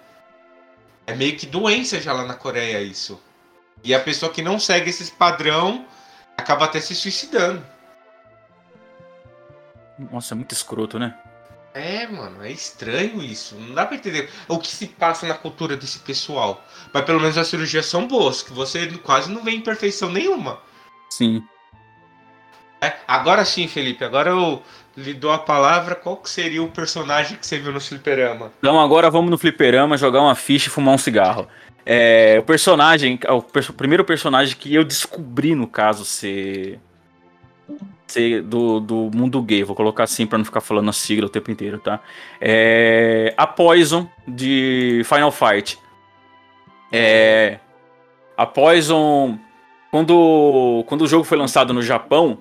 É 1.06 1.14
meio 1.16 1.36
que 1.36 1.46
doença 1.46 2.00
já 2.00 2.14
lá 2.14 2.26
na 2.26 2.34
Coreia 2.34 2.82
isso. 2.82 3.20
E 3.86 3.94
a 3.94 4.00
pessoa 4.00 4.32
que 4.32 4.42
não 4.42 4.60
segue 4.60 4.90
esses 4.90 5.12
padrão 5.12 5.86
acaba 6.36 6.66
até 6.66 6.80
se 6.80 6.96
suicidando. 6.96 7.64
Nossa, 10.12 10.34
é 10.34 10.36
muito 10.36 10.54
escroto, 10.54 10.98
né? 10.98 11.16
É, 11.72 12.08
mano, 12.08 12.44
é 12.44 12.52
estranho 12.52 13.22
isso. 13.22 13.56
Não 13.56 13.76
dá 13.76 13.86
pra 13.86 13.96
entender 13.96 14.30
o 14.48 14.58
que 14.58 14.70
se 14.70 14.88
passa 14.88 15.28
na 15.28 15.36
cultura 15.36 15.78
desse 15.78 16.00
pessoal. 16.00 16.66
Mas 16.92 17.06
pelo 17.06 17.20
menos 17.20 17.38
as 17.38 17.48
cirurgias 17.48 17.86
são 17.86 18.08
boas, 18.08 18.42
que 18.42 18.52
você 18.52 18.88
quase 19.04 19.32
não 19.32 19.44
vê 19.44 19.52
imperfeição 19.52 20.10
nenhuma. 20.10 20.60
Sim. 21.12 21.44
É, 22.82 22.94
agora 23.08 23.46
sim, 23.46 23.68
Felipe, 23.68 24.04
agora 24.04 24.32
eu 24.32 24.64
lhe 24.98 25.14
dou 25.14 25.32
a 25.32 25.38
palavra. 25.38 25.94
Qual 25.94 26.18
que 26.18 26.30
seria 26.30 26.64
o 26.64 26.72
personagem 26.72 27.38
que 27.38 27.46
você 27.46 27.60
viu 27.60 27.72
no 27.72 27.80
fliperama? 27.80 28.52
Então 28.58 28.80
agora 28.80 29.12
vamos 29.12 29.30
no 29.30 29.38
fliperama 29.38 29.96
jogar 29.96 30.22
uma 30.22 30.36
ficha 30.36 30.70
e 30.70 30.72
fumar 30.72 30.96
um 30.96 30.98
cigarro. 30.98 31.48
É, 31.86 32.38
o 32.40 32.44
personagem, 32.44 33.20
o, 33.30 33.42
perso- 33.42 33.72
o 33.72 33.76
primeiro 33.76 34.04
personagem 34.04 34.56
que 34.58 34.74
eu 34.74 34.84
descobri, 34.84 35.54
no 35.54 35.68
caso, 35.68 36.04
ser, 36.04 36.80
ser 38.08 38.42
do, 38.42 38.80
do 38.80 39.12
mundo 39.14 39.42
gay, 39.42 39.64
vou 39.64 39.76
colocar 39.76 40.04
assim 40.04 40.26
pra 40.26 40.38
não 40.38 40.46
ficar 40.46 40.62
falando 40.62 40.90
a 40.90 40.94
sigla 40.94 41.28
o 41.28 41.30
tempo 41.30 41.52
inteiro, 41.52 41.78
tá? 41.78 42.00
É, 42.42 43.34
a 43.38 43.46
Poison 43.46 44.10
de 44.28 45.02
Final 45.06 45.32
Fight. 45.32 45.78
É, 46.92 47.60
a 48.36 48.46
Poison, 48.48 49.38
quando, 49.92 50.84
quando 50.88 51.02
o 51.04 51.08
jogo 51.08 51.24
foi 51.24 51.38
lançado 51.38 51.72
no 51.74 51.84
Japão, 51.84 52.40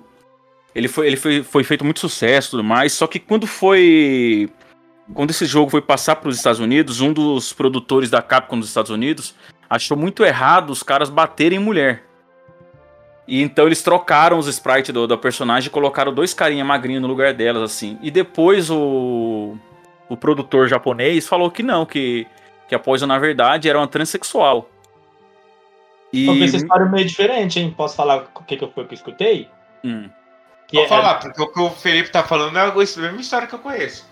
ele 0.73 0.87
foi, 0.87 1.07
ele 1.07 1.17
foi, 1.17 1.43
foi 1.43 1.63
feito 1.63 1.85
muito 1.85 1.99
sucesso 1.99 2.47
e 2.47 2.51
tudo 2.51 2.63
mais, 2.63 2.93
só 2.93 3.05
que 3.05 3.19
quando 3.19 3.45
foi 3.45 4.49
quando 5.13 5.29
esse 5.29 5.45
jogo 5.45 5.69
foi 5.69 5.81
passar 5.81 6.15
para 6.15 6.29
os 6.29 6.35
Estados 6.35 6.59
Unidos, 6.59 6.99
um 7.01 7.13
dos 7.13 7.53
produtores 7.53 8.09
da 8.09 8.21
Capcom 8.21 8.59
dos 8.59 8.69
Estados 8.69 8.91
Unidos 8.91 9.35
achou 9.69 9.97
muito 9.97 10.23
errado 10.23 10.69
os 10.69 10.81
caras 10.81 11.09
baterem 11.09 11.59
em 11.59 11.61
mulher. 11.61 12.03
E 13.27 13.41
então 13.41 13.65
eles 13.65 13.81
trocaram 13.81 14.37
os 14.37 14.47
sprites 14.47 14.93
do, 14.93 15.07
da 15.07 15.17
personagem 15.17 15.67
e 15.67 15.71
colocaram 15.71 16.13
dois 16.13 16.33
carinha 16.33 16.63
magrinhos 16.63 17.01
no 17.01 17.07
lugar 17.07 17.33
delas, 17.33 17.63
assim. 17.63 17.97
E 18.01 18.11
depois 18.11 18.69
o, 18.69 19.57
o 20.07 20.15
produtor 20.15 20.67
japonês 20.67 21.27
falou 21.27 21.49
que 21.49 21.63
não, 21.63 21.85
que, 21.85 22.27
que 22.67 22.75
a 22.75 22.79
Poison, 22.79 23.07
na 23.07 23.17
verdade, 23.17 23.67
era 23.67 23.79
uma 23.79 23.87
transexual. 23.87 24.69
E. 26.13 26.27
Eu 26.27 26.33
vi 26.33 26.43
essa 26.43 26.57
história 26.57 26.85
meio 26.85 27.05
diferente, 27.05 27.59
hein? 27.59 27.73
Posso 27.75 27.95
falar 27.95 28.27
o 28.35 28.43
que, 28.43 28.57
que 28.57 28.67
foi 28.67 28.85
que 28.85 28.93
eu 28.93 28.97
escutei? 28.97 29.49
Hum. 29.83 30.07
Que 30.67 30.77
Vou 30.77 30.85
é, 30.85 30.87
falar, 30.87 31.15
porque 31.15 31.41
o 31.41 31.47
que 31.47 31.59
o 31.59 31.69
Felipe 31.69 32.09
tá 32.09 32.23
falando 32.23 32.57
é 32.57 32.61
a 32.61 32.73
mesma 32.73 33.21
história 33.21 33.47
que 33.47 33.53
eu 33.53 33.59
conheço. 33.59 34.07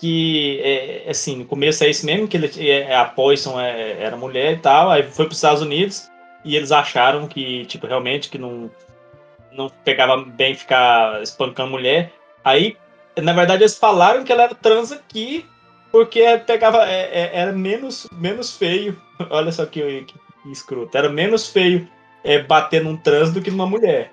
Que 0.00 0.60
é, 0.62 1.10
assim, 1.10 1.36
no 1.36 1.44
começo 1.44 1.82
é 1.84 1.90
isso 1.90 2.06
mesmo, 2.06 2.28
que 2.28 2.36
ele, 2.36 2.70
é, 2.70 2.94
a 2.94 3.04
Poison 3.04 3.58
é- 3.60 4.02
era 4.02 4.16
mulher 4.16 4.52
e 4.54 4.58
tal, 4.58 4.90
aí 4.90 5.02
foi 5.02 5.24
para 5.26 5.32
os 5.32 5.38
Estados 5.38 5.62
Unidos 5.62 6.08
e 6.44 6.54
eles 6.56 6.70
acharam 6.72 7.26
que, 7.26 7.64
tipo, 7.66 7.86
realmente 7.86 8.28
que 8.28 8.38
não, 8.38 8.70
não 9.52 9.68
pegava 9.84 10.16
bem 10.16 10.54
ficar 10.54 11.22
espancando 11.22 11.70
mulher. 11.70 12.12
Aí, 12.44 12.76
na 13.20 13.32
verdade, 13.32 13.62
eles 13.62 13.76
falaram 13.76 14.24
que 14.24 14.32
ela 14.32 14.44
era 14.44 14.54
trans 14.54 14.92
aqui 14.92 15.44
porque 15.90 16.22
pegava, 16.46 16.86
é- 16.88 17.10
é- 17.12 17.30
era 17.32 17.52
menos, 17.52 18.06
menos 18.12 18.56
feio. 18.56 19.00
Olha 19.30 19.50
só 19.50 19.66
que, 19.66 20.02
que, 20.02 20.14
que 20.14 20.52
escroto. 20.52 20.96
Era 20.96 21.08
menos 21.08 21.48
feio 21.48 21.88
é, 22.22 22.40
bater 22.42 22.82
num 22.84 22.96
trans 22.96 23.32
do 23.32 23.40
que 23.42 23.50
numa 23.50 23.66
mulher. 23.66 24.12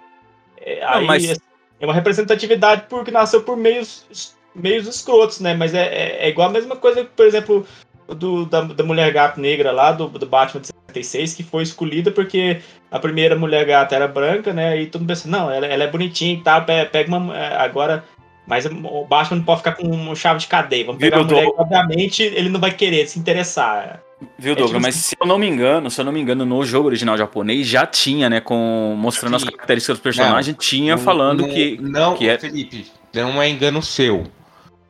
É, 0.58 0.80
Não, 0.82 0.90
aí 0.90 1.06
mas- 1.06 1.32
é 1.80 1.86
uma 1.86 1.94
representatividade 1.94 2.86
porque 2.90 3.12
nasceu 3.12 3.44
por 3.44 3.56
meios 3.58 4.35
meios 4.56 4.88
escrotos, 4.88 5.40
né? 5.40 5.54
Mas 5.54 5.74
é, 5.74 5.84
é, 5.86 6.18
é 6.26 6.30
igual 6.30 6.50
a 6.50 6.52
mesma 6.54 6.76
coisa, 6.76 7.04
por 7.04 7.26
exemplo, 7.26 7.66
do, 8.08 8.46
da, 8.46 8.62
da 8.62 8.84
mulher 8.84 9.12
gato 9.12 9.40
negra 9.40 9.72
lá, 9.72 9.92
do, 9.92 10.08
do 10.08 10.26
Batman 10.26 10.62
de 10.62 10.68
76, 10.68 11.34
que 11.34 11.44
foi 11.44 11.64
escolhida 11.64 12.12
porque 12.12 12.62
a 12.92 13.00
primeira 13.00 13.36
mulher 13.36 13.66
gata 13.66 13.96
era 13.96 14.08
branca, 14.08 14.54
né? 14.54 14.80
E 14.82 14.88
todo 14.88 15.02
mundo 15.02 15.10
pensa, 15.10 15.28
não, 15.28 15.52
ela, 15.52 15.66
ela 15.66 15.84
é 15.84 15.88
bonitinha 15.92 16.34
e 16.34 16.42
tal, 16.42 16.64
pe- 16.64 16.86
pega 16.86 17.16
uma. 17.16 17.36
é, 17.38 17.56
Agora. 17.58 18.04
Mas 18.48 18.64
o 18.68 19.06
Batman 19.06 19.38
não 19.38 19.44
pode 19.44 19.58
ficar 19.62 19.72
com 19.72 19.88
uma 19.88 20.16
chave 20.16 20.40
de 20.40 20.46
cadeia. 20.46 20.86
Vamos 20.86 21.02
Viu, 21.02 21.10
pegar 21.10 21.24
uma 21.24 21.28
mulher 21.32 21.46
que, 21.48 21.54
obviamente, 21.60 22.22
ele 22.22 22.48
não 22.48 22.60
vai 22.60 22.70
querer 22.72 23.08
se 23.08 23.18
interessar. 23.18 24.04
Viu, 24.38 24.52
É 24.52 24.56
Douglas? 24.56 24.70
tipo 24.70 24.82
Mas 24.84 24.94
se 24.98 25.16
eu 25.20 25.26
não 25.26 25.40
me 25.40 25.48
engano, 25.48 25.90
se 25.90 26.00
eu 26.00 26.06
não 26.06 26.12
me 26.12 26.22
engano, 26.22 26.46
no 26.46 26.64
jogo 26.64 26.86
original 26.88 27.18
japonês 27.18 27.66
já 27.68 27.88
tinha, 27.88 28.30
né? 28.30 28.40
Com, 28.40 28.94
mostrando 28.96 29.36
as 29.36 29.42
Sim. 29.42 29.48
características 29.50 29.98
do 29.98 30.02
personagem, 30.04 30.54
tinha 30.54 30.96
Não- 30.96 31.04
falando 31.04 31.42
não- 31.42 31.50
que. 31.50 31.80
Não, 31.82 32.14
que 32.16 32.30
é- 32.30 32.38
Felipe, 32.38 32.86
não 33.16 33.42
é 33.42 33.50
engano 33.50 33.82
seu. 33.82 34.26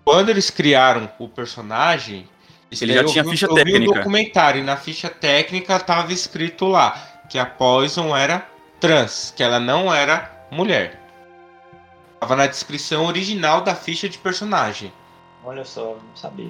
Quando 0.06 0.30
eles 0.30 0.50
criaram 0.52 1.10
o 1.20 1.28
personagem, 1.28 2.30
Ele 2.80 2.94
já 2.94 3.02
eu 3.02 3.06
tinha 3.08 3.24
vi- 3.24 3.32
ficha 3.32 3.48
eu 3.48 3.56
vi 3.56 3.64
técnica. 3.64 3.92
um 3.92 3.96
documentário 3.96 4.62
e 4.62 4.64
na 4.64 4.78
ficha 4.78 5.10
técnica 5.10 5.80
tava 5.80 6.14
escrito 6.14 6.68
lá 6.68 6.96
que 7.30 7.40
a 7.40 7.46
Poison 7.46 8.16
era 8.16 8.48
trans, 8.80 9.34
que 9.36 9.42
ela 9.42 9.60
não 9.60 9.92
era 9.94 10.32
mulher. 10.52 11.02
Tava 12.20 12.36
na 12.36 12.46
descrição 12.48 13.06
original 13.06 13.62
da 13.62 13.74
ficha 13.76 14.08
de 14.08 14.18
personagem. 14.18 14.94
Olha 15.44 15.66
só, 15.66 15.98
não 16.10 16.16
sabia. 16.16 16.50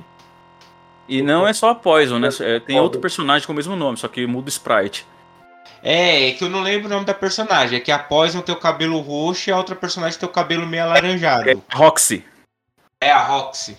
E 1.08 1.22
não 1.22 1.48
é 1.48 1.54
só 1.54 1.70
a 1.70 1.76
Poison, 1.76 2.20
né? 2.20 2.30
É, 2.42 2.60
Tem 2.60 2.80
outro 2.80 3.00
personagem 3.00 3.46
com 3.46 3.54
o 3.54 3.56
mesmo 3.56 3.76
nome, 3.76 3.98
só 3.98 4.08
que 4.08 4.26
muda 4.28 4.48
o 4.48 4.50
sprite. 4.50 5.06
É, 5.84 6.30
é 6.30 6.32
que 6.34 6.44
eu 6.44 6.50
não 6.50 6.62
lembro 6.62 6.88
o 6.88 6.90
nome 6.90 7.06
da 7.06 7.14
personagem. 7.14 7.78
É 7.78 7.82
que 7.82 7.92
a 7.92 8.00
Poison 8.00 8.42
tem 8.42 8.54
o 8.56 8.60
cabelo 8.60 9.00
roxo 9.00 9.50
e 9.50 9.54
a 9.54 9.58
outra 9.58 9.76
personagem 9.76 10.20
tem 10.20 10.28
o 10.28 10.32
cabelo 10.32 10.66
meio 10.66 10.84
alaranjado. 10.84 11.50
É 11.50 11.56
Roxy. 11.74 12.26
É 13.02 13.12
a 13.12 13.22
Roxy. 13.24 13.78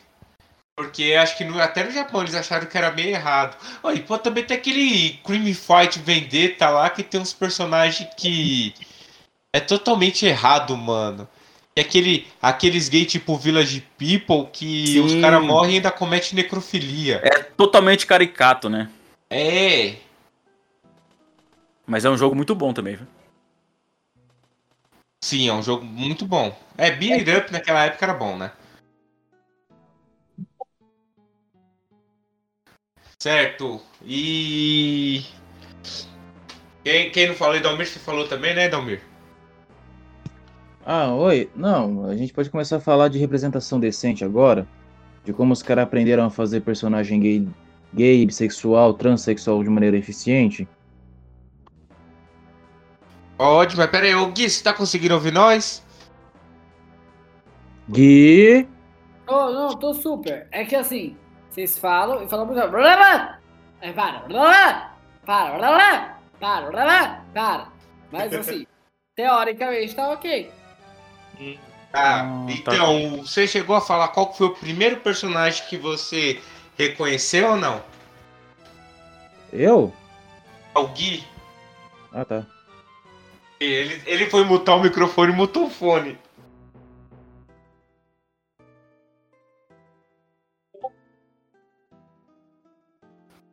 Porque 0.77 1.15
acho 1.15 1.37
que 1.39 1.45
no- 1.45 1.61
até 1.61 1.83
no 1.85 1.91
Japão 1.91 2.21
eles 2.21 2.35
acharam 2.35 2.67
que 2.67 2.77
era 2.77 2.91
meio 2.93 3.09
errado. 3.09 3.57
Oh, 3.83 3.91
e 3.91 4.01
pô, 4.01 4.19
também 4.19 4.45
tem 4.45 4.57
aquele 4.57 5.19
Creamy 5.25 5.55
Fight 5.55 5.99
Vendetta 5.99 6.69
lá 6.69 6.91
que 6.91 7.03
tem 7.03 7.19
uns 7.21 7.33
personagens 7.33 8.09
que 8.17 8.75
é 9.55 9.61
totalmente 9.61 10.27
errado, 10.27 10.77
mano. 10.77 11.27
E 11.75 11.81
aquele, 11.81 12.27
aqueles 12.43 12.89
gay 12.91 13.07
tipo 13.07 13.37
Village 13.37 13.81
People 13.99 14.51
que 14.53 14.87
Sim. 14.89 15.01
os 15.01 15.15
caras 15.21 15.43
morrem 15.43 15.73
e 15.73 15.77
ainda 15.77 15.91
cometem 15.91 16.35
necrofilia. 16.35 17.21
É 17.25 17.43
totalmente 17.43 18.07
caricato, 18.07 18.69
né? 18.69 18.91
É. 19.31 19.97
Mas 21.87 22.05
é 22.05 22.11
um 22.11 22.19
jogo 22.19 22.35
muito 22.35 22.55
bom 22.55 22.73
também, 22.75 22.97
viu? 22.97 23.07
Sim, 25.25 25.49
é 25.49 25.53
um 25.53 25.63
jogo 25.63 25.85
muito 25.85 26.27
bom. 26.27 26.57
É, 26.77 26.91
Beat 26.91 27.27
It 27.27 27.31
Up 27.31 27.53
naquela 27.53 27.85
época 27.85 28.05
era 28.05 28.15
bom, 28.15 28.37
né? 28.37 28.53
Certo. 33.19 33.81
E. 34.05 35.25
Quem, 36.85 37.11
quem 37.11 37.29
não 37.29 37.35
falou, 37.35 37.61
Dalmir, 37.61 37.87
você 37.87 37.99
falou 37.99 38.29
também, 38.29 38.55
né, 38.55 38.69
Dalmir? 38.69 39.03
Ah, 40.85 41.13
oi. 41.15 41.51
Não, 41.57 42.07
a 42.07 42.17
gente 42.17 42.33
pode 42.33 42.51
começar 42.51 42.77
a 42.77 42.81
falar 42.81 43.09
de 43.09 43.19
representação 43.19 43.81
decente 43.81 44.25
agora. 44.25 44.67
De 45.25 45.33
como 45.33 45.53
os 45.53 45.63
caras 45.63 45.85
aprenderam 45.85 46.25
a 46.25 46.31
fazer 46.31 46.61
personagem 46.61 47.19
gay, 47.19 47.49
gay, 47.93 48.25
bissexual, 48.25 48.95
transexual 48.95 49.65
de 49.65 49.71
maneira 49.71 49.97
eficiente. 49.97 50.69
Pode, 53.37 53.77
mas 53.77 53.91
pera 53.91 54.07
aí, 54.07 54.15
ô 54.15 54.31
Gui, 54.31 54.49
você 54.49 54.63
tá 54.63 54.73
conseguindo 54.73 55.15
ouvir 55.15 55.33
nós? 55.33 55.85
Gui. 57.89 58.69
Oh, 59.27 59.51
não, 59.51 59.77
tô 59.77 59.93
super. 59.93 60.47
É 60.53 60.65
que 60.65 60.77
assim, 60.77 61.17
vocês 61.57 61.79
falam 61.79 62.23
e 62.23 62.29
falam 62.29 62.47
blá, 62.47 62.67
blá. 62.67 63.39
Aí 63.81 63.91
para, 63.95 64.21
para, 64.21 64.93
para, 65.25 66.71
blá, 66.71 67.25
para. 67.33 67.69
Mas 68.13 68.33
assim, 68.35 68.67
teoricamente 69.17 69.95
tá 69.95 70.11
ok. 70.11 70.53
Ah, 71.95 72.21
Ah, 72.21 72.47
tá. 72.63 72.75
então, 72.75 73.23
você 73.23 73.47
chegou 73.49 73.75
a 73.75 73.81
falar 73.81 74.09
qual 74.09 74.35
foi 74.35 74.49
o 74.49 74.55
primeiro 74.55 74.99
personagem 75.01 75.65
que 75.67 75.79
você 75.79 76.43
reconheceu 76.77 77.53
ou 77.53 77.57
não? 77.57 77.83
Eu? 79.51 79.95
O 80.75 80.87
Gui. 80.89 81.27
Ah, 82.13 82.25
tá. 82.27 82.45
Ele, 83.59 84.03
ele 84.05 84.27
foi 84.29 84.45
mutar 84.45 84.77
o 84.77 84.83
microfone 84.83 85.33
e 85.33 85.37
mutou 85.37 85.67
o 85.67 85.71
fone. 85.71 86.19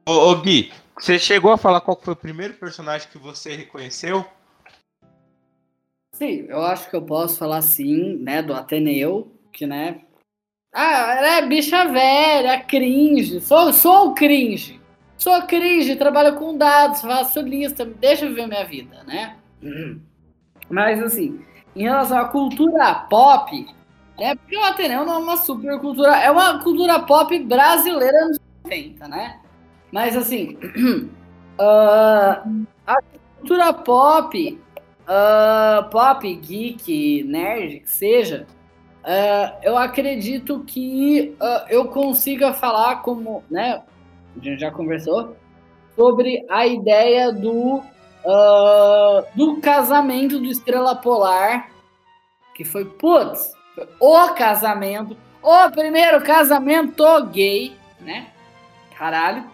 Ô, 0.05 0.11
ô 0.31 0.41
Gui, 0.41 0.71
você 0.99 1.17
chegou 1.17 1.51
a 1.51 1.57
falar 1.57 1.79
qual 1.79 1.99
foi 1.99 2.13
o 2.13 2.17
primeiro 2.17 2.53
personagem 2.55 3.07
que 3.09 3.17
você 3.17 3.55
reconheceu? 3.55 4.25
Sim, 6.13 6.45
eu 6.49 6.61
acho 6.63 6.89
que 6.89 6.95
eu 6.95 7.01
posso 7.01 7.37
falar 7.37 7.61
sim, 7.61 8.17
né, 8.17 8.41
do 8.41 8.53
Ateneu, 8.53 9.31
que, 9.51 9.65
né. 9.65 10.01
Ah, 10.73 11.15
ela 11.15 11.37
é 11.37 11.47
bicha 11.47 11.87
velha, 11.87 12.61
cringe. 12.63 13.39
Sou, 13.39 13.71
sou 13.71 14.09
o 14.09 14.13
cringe. 14.13 14.81
Sou 15.17 15.41
cringe, 15.43 15.95
trabalho 15.95 16.35
com 16.35 16.57
dados, 16.57 17.01
faço 17.01 17.39
lista, 17.41 17.85
deixa 17.85 18.25
eu 18.25 18.29
viver 18.29 18.47
minha 18.47 18.65
vida, 18.65 19.03
né? 19.05 19.37
Mas 20.69 21.01
assim, 21.01 21.45
em 21.75 21.83
relação 21.83 22.17
à 22.17 22.27
cultura 22.27 22.93
pop, 23.09 23.65
né? 24.19 24.35
Porque 24.35 24.57
o 24.57 24.63
Ateneu 24.63 25.05
não 25.05 25.13
é 25.13 25.17
uma 25.17 25.37
super 25.37 25.79
cultura, 25.79 26.17
é 26.17 26.29
uma 26.29 26.61
cultura 26.61 26.99
pop 26.99 27.39
brasileira 27.39 28.27
nos 28.27 28.39
90, 28.63 29.07
né? 29.07 29.39
Mas 29.93 30.17
assim, 30.17 30.57
ah, 31.59 32.43
a 32.87 32.95
cultura 33.37 33.71
pop 33.71 34.59
ah, 35.07 35.87
pop, 35.91 36.33
geek, 36.33 37.23
nerd, 37.25 37.81
que 37.81 37.89
seja, 37.89 38.47
ah, 39.03 39.55
eu 39.61 39.77
acredito 39.77 40.63
que 40.65 41.37
eu 41.69 41.89
consiga 41.89 42.53
falar 42.53 43.03
como, 43.03 43.43
né, 43.51 43.83
a 44.35 44.43
gente 44.43 44.59
já 44.59 44.71
conversou, 44.71 45.37
sobre 45.95 46.43
a 46.49 46.65
ideia 46.65 47.31
do, 47.31 47.83
do 49.35 49.61
casamento 49.61 50.39
do 50.39 50.47
Estrela 50.47 50.95
Polar, 50.95 51.69
que 52.55 52.65
foi, 52.65 52.85
putz, 52.85 53.53
foi 53.75 53.87
o 53.99 54.29
casamento, 54.29 55.15
o 55.43 55.69
primeiro 55.69 56.19
casamento 56.23 57.03
gay, 57.27 57.75
né, 57.99 58.31
caralho, 58.97 59.53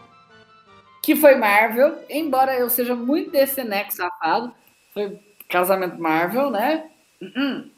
que 1.01 1.15
foi 1.15 1.35
Marvel, 1.35 2.03
embora 2.09 2.55
eu 2.55 2.69
seja 2.69 2.95
muito 2.95 3.31
desse 3.31 3.63
neco 3.63 3.93
safado, 3.93 4.53
foi 4.93 5.19
casamento 5.47 5.99
Marvel, 5.99 6.51
né? 6.51 6.89
Uhum. 7.21 7.69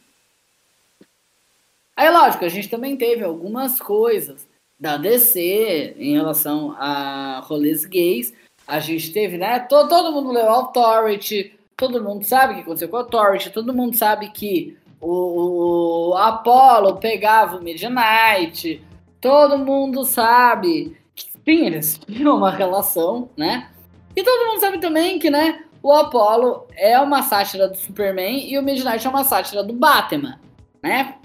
Aí, 1.95 2.09
lógico, 2.09 2.45
a 2.45 2.49
gente 2.49 2.69
também 2.69 2.97
teve 2.97 3.23
algumas 3.23 3.79
coisas 3.79 4.47
da 4.79 4.97
DC 4.97 5.95
em 5.97 6.13
relação 6.13 6.75
a 6.79 7.39
rolês 7.45 7.85
gays. 7.85 8.33
A 8.67 8.79
gente 8.79 9.11
teve, 9.11 9.37
né? 9.37 9.59
Todo, 9.59 9.89
todo 9.89 10.11
mundo 10.11 10.31
leu 10.31 10.49
Authority, 10.49 11.53
todo 11.77 12.03
mundo 12.03 12.23
sabe 12.23 12.53
o 12.53 12.55
que 12.55 12.61
aconteceu 12.61 12.89
com 12.89 12.97
Authority, 12.97 13.51
todo 13.51 13.73
mundo 13.73 13.95
sabe 13.95 14.29
que 14.29 14.77
o, 14.99 16.09
o 16.09 16.17
Apollo 16.17 16.97
pegava 16.97 17.57
o 17.57 17.63
Midnight, 17.63 18.83
todo 19.19 19.57
mundo 19.57 20.03
sabe 20.03 20.97
sim, 21.45 21.65
eles 21.65 21.99
tinham 22.05 22.37
uma 22.37 22.51
relação, 22.51 23.29
né? 23.37 23.69
E 24.15 24.23
todo 24.23 24.47
mundo 24.47 24.59
sabe 24.59 24.79
também 24.79 25.19
que, 25.19 25.29
né, 25.29 25.63
o 25.81 25.91
Apollo 25.91 26.67
é 26.75 26.99
uma 26.99 27.23
sátira 27.23 27.67
do 27.67 27.77
Superman 27.77 28.49
e 28.49 28.57
o 28.57 28.63
Midnight 28.63 29.05
é 29.05 29.09
uma 29.09 29.23
sátira 29.23 29.63
do 29.63 29.73
Batman, 29.73 30.39
né? 30.83 31.15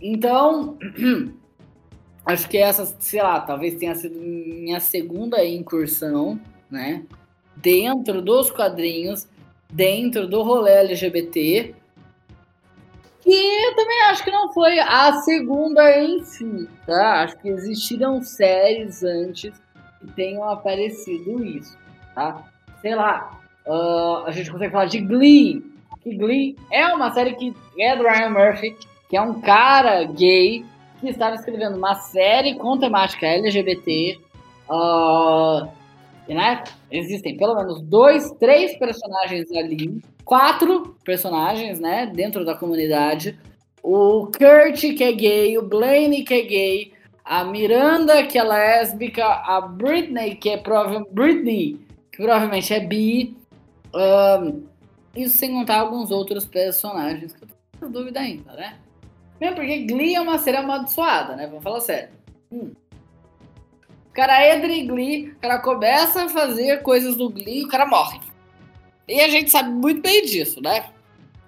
Então, 0.00 0.78
acho 2.24 2.48
que 2.48 2.58
essa, 2.58 2.86
sei 2.98 3.22
lá, 3.22 3.40
talvez 3.40 3.74
tenha 3.74 3.94
sido 3.94 4.18
minha 4.18 4.80
segunda 4.80 5.44
incursão, 5.44 6.40
né? 6.70 7.04
Dentro 7.56 8.22
dos 8.22 8.50
quadrinhos, 8.50 9.28
dentro 9.72 10.26
do 10.26 10.42
rolê 10.42 10.72
LGBT. 10.72 11.74
Que 13.30 13.64
eu 13.64 13.76
também 13.76 14.02
acho 14.02 14.24
que 14.24 14.30
não 14.32 14.52
foi 14.52 14.80
a 14.80 15.12
segunda 15.20 15.88
em 16.00 16.18
si, 16.24 16.68
tá? 16.84 17.22
Acho 17.22 17.38
que 17.38 17.48
existiram 17.48 18.20
séries 18.20 19.04
antes 19.04 19.52
que 20.00 20.12
tenham 20.16 20.42
aparecido 20.42 21.44
isso, 21.44 21.78
tá? 22.12 22.42
Sei 22.80 22.92
lá, 22.92 23.40
uh, 23.64 24.26
a 24.26 24.32
gente 24.32 24.50
consegue 24.50 24.72
falar 24.72 24.86
de 24.86 25.00
Glee, 25.00 25.62
que 26.02 26.16
Glee 26.16 26.56
é 26.72 26.88
uma 26.88 27.12
série 27.12 27.34
que 27.34 27.54
é 27.78 27.94
do 27.94 28.02
Ryan 28.02 28.30
Murphy, 28.30 28.76
que 29.08 29.16
é 29.16 29.22
um 29.22 29.40
cara 29.40 30.02
gay 30.06 30.64
que 30.98 31.08
estava 31.08 31.36
escrevendo 31.36 31.76
uma 31.76 31.94
série 31.94 32.56
com 32.56 32.80
temática 32.80 33.26
LGBT. 33.26 34.18
Uh, 34.68 35.68
e, 36.28 36.34
né, 36.34 36.64
existem 36.90 37.36
pelo 37.36 37.54
menos 37.54 37.80
dois, 37.82 38.28
três 38.40 38.76
personagens 38.76 39.48
ali, 39.52 40.02
quatro 40.30 40.96
personagens, 41.04 41.80
né, 41.80 42.06
dentro 42.06 42.44
da 42.44 42.54
comunidade. 42.54 43.36
O 43.82 44.26
Kurt, 44.26 44.78
que 44.96 45.02
é 45.02 45.10
gay, 45.10 45.58
o 45.58 45.62
Blaine, 45.62 46.22
que 46.22 46.32
é 46.32 46.42
gay, 46.42 46.92
a 47.24 47.42
Miranda, 47.42 48.24
que 48.24 48.38
é 48.38 48.44
lésbica, 48.44 49.26
a 49.26 49.60
Britney, 49.60 50.36
que 50.36 50.50
é 50.50 50.56
provavelmente 50.56 51.12
Britney, 51.12 51.80
que 52.12 52.18
provavelmente 52.18 52.72
é 52.72 52.78
bi. 52.78 53.36
Um, 53.92 54.62
isso 55.16 55.36
sem 55.36 55.50
contar 55.50 55.80
alguns 55.80 56.12
outros 56.12 56.46
personagens 56.46 57.32
que 57.32 57.42
eu 57.42 57.48
com 57.80 57.90
dúvida 57.90 58.20
ainda, 58.20 58.52
né? 58.52 58.76
Mesmo 59.40 59.56
porque 59.56 59.78
Glee 59.78 60.14
é 60.14 60.20
uma 60.20 60.38
série 60.38 60.58
amaldiçoada, 60.58 61.34
né? 61.34 61.48
Vamos 61.48 61.64
falar 61.64 61.80
sério. 61.80 62.10
Hum. 62.52 62.70
O 64.08 64.12
cara 64.12 64.54
entra 64.54 64.70
em 64.70 64.86
Glee, 64.86 65.30
o 65.30 65.40
cara 65.40 65.58
começa 65.58 66.22
a 66.22 66.28
fazer 66.28 66.82
coisas 66.82 67.16
do 67.16 67.28
Glee 67.28 67.62
e 67.62 67.64
o 67.64 67.68
cara 67.68 67.84
morre. 67.84 68.29
E 69.10 69.20
a 69.20 69.28
gente 69.28 69.50
sabe 69.50 69.70
muito 69.70 70.00
bem 70.00 70.24
disso, 70.24 70.60
né? 70.62 70.90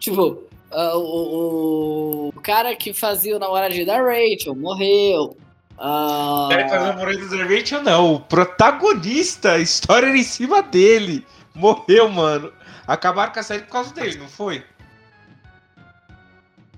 Tipo, 0.00 0.42
uh, 0.72 0.96
o, 0.96 2.28
o, 2.30 2.40
cara 2.40 2.74
que 2.74 2.92
fazia 2.92 3.36
o 3.36 3.38
namoradinho 3.38 3.86
da 3.86 3.98
Rachel 3.98 4.56
morreu. 4.56 5.36
Uh... 5.78 6.46
O 6.46 6.48
cara 6.48 6.64
que 6.64 6.70
fazia 6.70 6.90
o 6.90 6.92
namoradinho 6.92 7.30
da 7.30 7.44
Rachel, 7.44 7.82
não. 7.84 8.14
O 8.14 8.20
protagonista, 8.20 9.52
a 9.52 9.58
história 9.60 10.08
era 10.08 10.18
em 10.18 10.24
cima 10.24 10.60
dele. 10.60 11.24
Morreu, 11.54 12.08
mano. 12.08 12.52
Acabaram 12.84 13.32
com 13.32 13.38
a 13.38 13.42
série 13.44 13.62
por 13.62 13.70
causa 13.70 13.94
dele, 13.94 14.18
não 14.18 14.28
foi? 14.28 14.64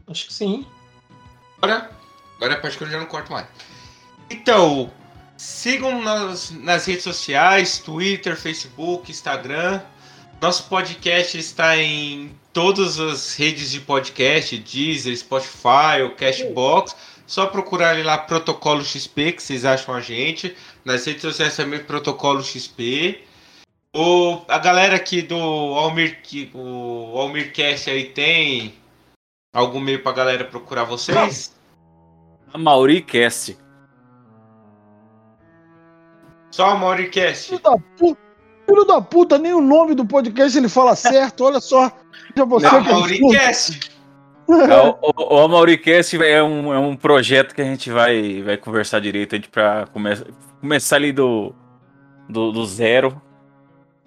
Acho 0.07 0.27
que 0.27 0.35
sim. 0.35 0.67
Agora, 1.63 1.91
agora 2.37 2.61
acho 2.63 2.77
que 2.77 2.85
eu 2.85 2.91
já 2.91 2.99
não 2.99 3.07
corto 3.07 3.33
mais. 3.33 3.47
Então, 4.29 4.93
sigam 5.35 6.03
nas, 6.03 6.51
nas 6.51 6.85
redes 6.85 7.05
sociais, 7.05 7.79
Twitter, 7.79 8.37
Facebook, 8.37 9.11
Instagram. 9.11 9.81
Nosso 10.45 10.69
podcast 10.69 11.39
está 11.39 11.75
em 11.79 12.31
todas 12.53 13.01
as 13.01 13.35
redes 13.35 13.71
de 13.71 13.81
podcast, 13.81 14.59
Deezer, 14.59 15.17
Spotify, 15.17 16.03
o 16.05 16.15
Cashbox. 16.15 16.95
Só 17.27 17.47
procurarem 17.47 18.05
lá 18.05 18.19
Protocolo 18.19 18.85
XP, 18.85 19.33
que 19.33 19.43
vocês 19.43 19.65
acham 19.65 19.95
a 19.95 20.03
gente. 20.03 20.55
Nas 20.85 21.07
redes 21.07 21.23
sociais 21.23 21.57
também 21.57 21.83
Protocolo 21.83 22.43
XP. 22.43 23.25
O, 23.97 24.43
a 24.47 24.59
galera 24.59 24.97
aqui 24.97 25.23
do 25.23 25.35
Almir, 25.35 26.21
o 26.53 27.19
Almircast 27.19 27.89
aí 27.89 28.11
tem 28.11 28.75
algum 29.51 29.81
meio 29.81 30.03
pra 30.03 30.13
galera 30.13 30.45
procurar 30.45 30.85
vocês? 30.85 31.57
A 32.53 32.59
Mauricast. 32.59 33.57
Só 36.51 36.69
a 36.69 36.75
Mauricast. 36.75 37.49
Filho 37.49 37.63
da, 37.63 37.79
pu... 37.97 38.24
Filho 38.67 38.85
da 38.85 39.01
puta, 39.01 39.37
nem 39.39 39.53
o 39.53 39.61
nome 39.61 39.95
do 39.95 40.07
podcast 40.07 40.57
ele 40.57 40.69
fala 40.69 40.97
certo, 40.97 41.45
olha 41.45 41.61
só. 41.61 41.91
Já 42.37 42.45
você 42.45 42.67
Não, 42.67 42.83
que 42.83 42.89
é 42.89 42.93
Mauricast. 42.93 43.91
É, 44.49 44.53
o, 44.81 44.99
o, 45.17 45.45
o 45.45 45.49
Mauricast 45.49 46.17
é 46.23 46.43
um, 46.43 46.73
é 46.73 46.79
um 46.79 46.97
projeto 46.97 47.55
que 47.55 47.61
a 47.63 47.65
gente 47.65 47.91
vai, 47.91 48.43
vai 48.43 48.57
conversar 48.57 49.01
direito 49.01 49.35
a 49.35 49.37
gente 49.37 49.49
pra 49.49 49.87
come, 49.93 50.11
começar 50.61 50.97
ali 50.97 51.13
do, 51.13 51.55
do, 52.29 52.53
do 52.53 52.65
zero 52.67 53.21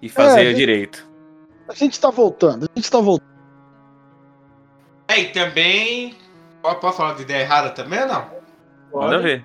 e 0.02 0.08
fazer 0.08 0.40
É, 0.42 0.44
gente- 0.46 0.56
direito. 0.56 1.08
A 1.68 1.74
gente 1.74 2.00
tá 2.00 2.10
voltando, 2.10 2.64
a 2.64 2.78
gente 2.78 2.90
tá 2.90 2.98
voltando. 3.00 3.28
É, 5.08 5.20
e 5.20 5.26
também. 5.32 6.14
Pode, 6.62 6.80
pode 6.80 6.96
falar 6.96 7.14
de 7.14 7.22
ideia 7.22 7.42
errada 7.42 7.70
também 7.70 8.00
ou 8.00 8.08
não? 8.08 8.30
Manda 8.92 9.18
ver. 9.20 9.44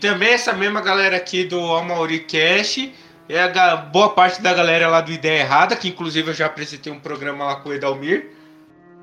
Também 0.00 0.30
essa 0.32 0.52
mesma 0.52 0.80
galera 0.80 1.16
aqui 1.16 1.44
do 1.44 1.58
Amauricast 1.74 2.92
é 3.28 3.40
a 3.42 3.76
boa 3.76 4.10
parte 4.10 4.40
da 4.42 4.52
galera 4.52 4.88
lá 4.88 5.00
do 5.00 5.10
Ideia 5.12 5.40
Errada, 5.40 5.76
que 5.76 5.88
inclusive 5.88 6.30
eu 6.30 6.34
já 6.34 6.46
apresentei 6.46 6.92
um 6.92 7.00
programa 7.00 7.44
lá 7.44 7.56
com 7.56 7.68
o 7.70 7.72
Edalmir. 7.74 8.30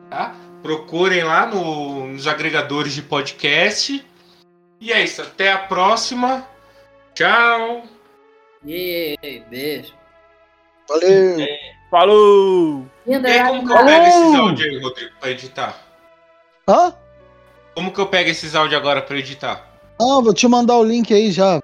Tá? 0.10 0.36
Procurem 0.62 1.24
lá 1.24 1.46
no- 1.46 2.08
nos 2.08 2.28
agregadores 2.28 2.94
de 2.94 3.02
podcast. 3.02 4.06
E 4.80 4.92
é 4.92 5.04
isso, 5.04 5.22
até 5.22 5.52
a 5.52 5.58
próxima. 5.58 6.46
Tchau. 7.14 7.84
Yeah, 8.66 9.46
beijo. 9.50 9.94
Valeu. 10.88 11.38
Falou! 11.90 12.86
E 13.06 13.14
aí, 13.16 13.44
como 13.48 13.68
que 13.68 13.74
eu 13.74 13.86
pego 13.86 14.06
esses 14.06 14.36
áudios 14.36 14.68
aí, 14.74 14.82
Rodrigo, 14.82 15.12
pra 15.20 15.30
editar? 15.32 15.78
Hã? 16.68 16.94
Como 17.76 17.92
que 17.92 18.00
eu 18.00 18.08
pego 18.08 18.30
esses 18.30 18.56
áudios 18.56 18.80
agora 18.80 19.02
pra 19.02 19.18
editar? 19.18 19.68
Ah, 20.00 20.20
vou 20.22 20.34
te 20.34 20.48
mandar 20.48 20.78
o 20.78 20.84
link 20.84 21.14
aí 21.14 21.32
já. 21.32 21.62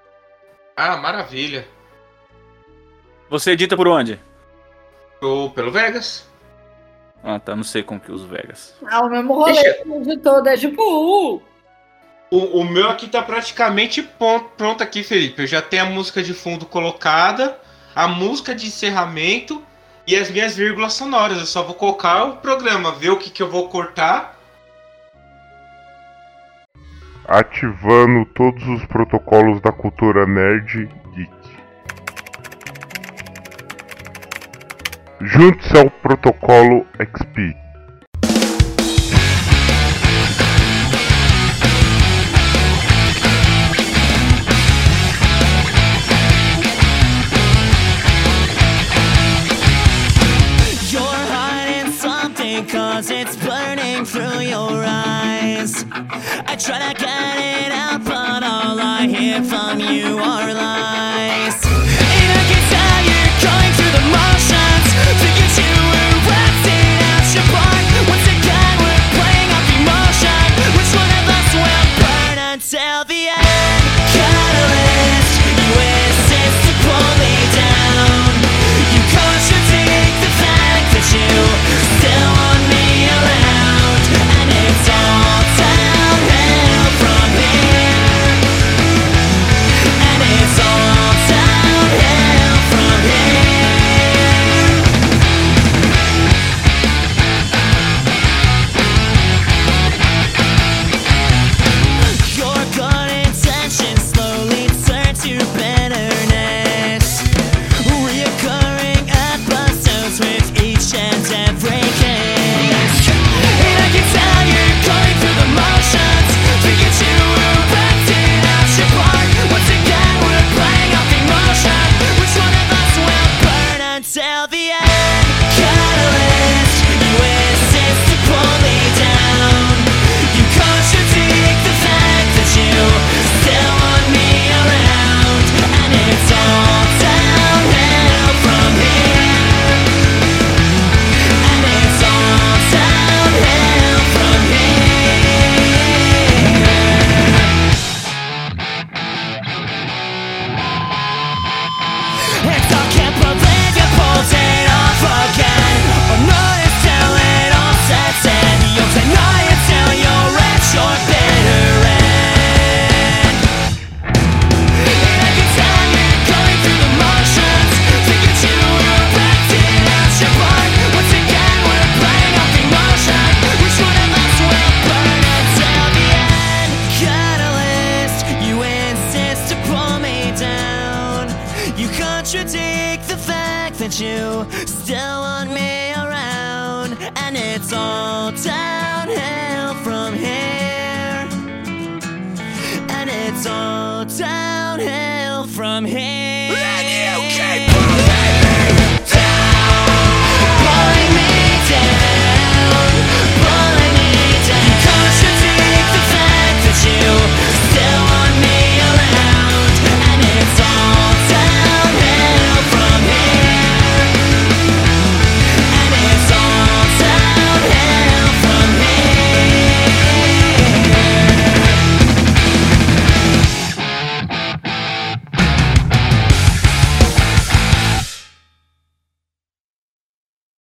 Ah, 0.76 0.96
maravilha. 0.96 1.66
Você 3.30 3.52
edita 3.52 3.76
por 3.76 3.86
onde? 3.88 4.18
Tô 5.20 5.50
pelo 5.50 5.70
Vegas. 5.70 6.28
Ah, 7.22 7.38
tá. 7.38 7.54
Não 7.54 7.64
sei 7.64 7.82
como 7.82 8.00
que 8.00 8.12
usa 8.12 8.24
o 8.24 8.28
Vegas. 8.28 8.74
Ah, 8.86 9.02
o 9.04 9.10
mesmo 9.10 9.34
rolê 9.34 9.52
Deixa- 9.52 9.82
que 10.04 10.16
todo, 10.18 10.46
é 10.48 10.56
tipo, 10.56 10.80
uh, 10.82 11.42
O, 12.30 12.60
o 12.60 12.64
meu 12.64 12.88
aqui 12.90 13.08
tá 13.08 13.22
praticamente 13.22 14.02
pronto 14.56 14.82
aqui, 14.82 15.02
Felipe. 15.02 15.42
Eu 15.42 15.46
já 15.46 15.60
tenho 15.62 15.84
a 15.84 15.90
música 15.90 16.22
de 16.22 16.32
fundo 16.34 16.64
colocada, 16.66 17.58
a 17.94 18.06
música 18.06 18.54
de 18.54 18.66
encerramento 18.66 19.62
e 20.06 20.14
as 20.16 20.30
minhas 20.30 20.56
vírgulas 20.56 20.92
sonoras. 20.94 21.38
Eu 21.38 21.46
só 21.46 21.62
vou 21.62 21.74
colocar 21.74 22.24
o 22.24 22.36
programa, 22.36 22.92
ver 22.92 23.10
o 23.10 23.16
que, 23.18 23.30
que 23.30 23.42
eu 23.42 23.50
vou 23.50 23.68
cortar. 23.68 24.36
Ativando 27.26 28.24
todos 28.34 28.66
os 28.68 28.86
protocolos 28.86 29.60
da 29.60 29.72
cultura 29.72 30.26
nerd 30.26 30.88
geek. 31.14 31.37
Junte-se 35.20 35.76
ao 35.76 35.90
protocolo 35.90 36.86
XP. 36.98 37.56
Cause 52.70 53.10
it's 53.10 53.36
burning 53.36 54.04
through 54.04 54.40
your 54.40 54.84
eyes. 54.84 55.84
I 56.46 56.56
try 56.56 56.92
to 56.92 57.00
get 57.00 57.37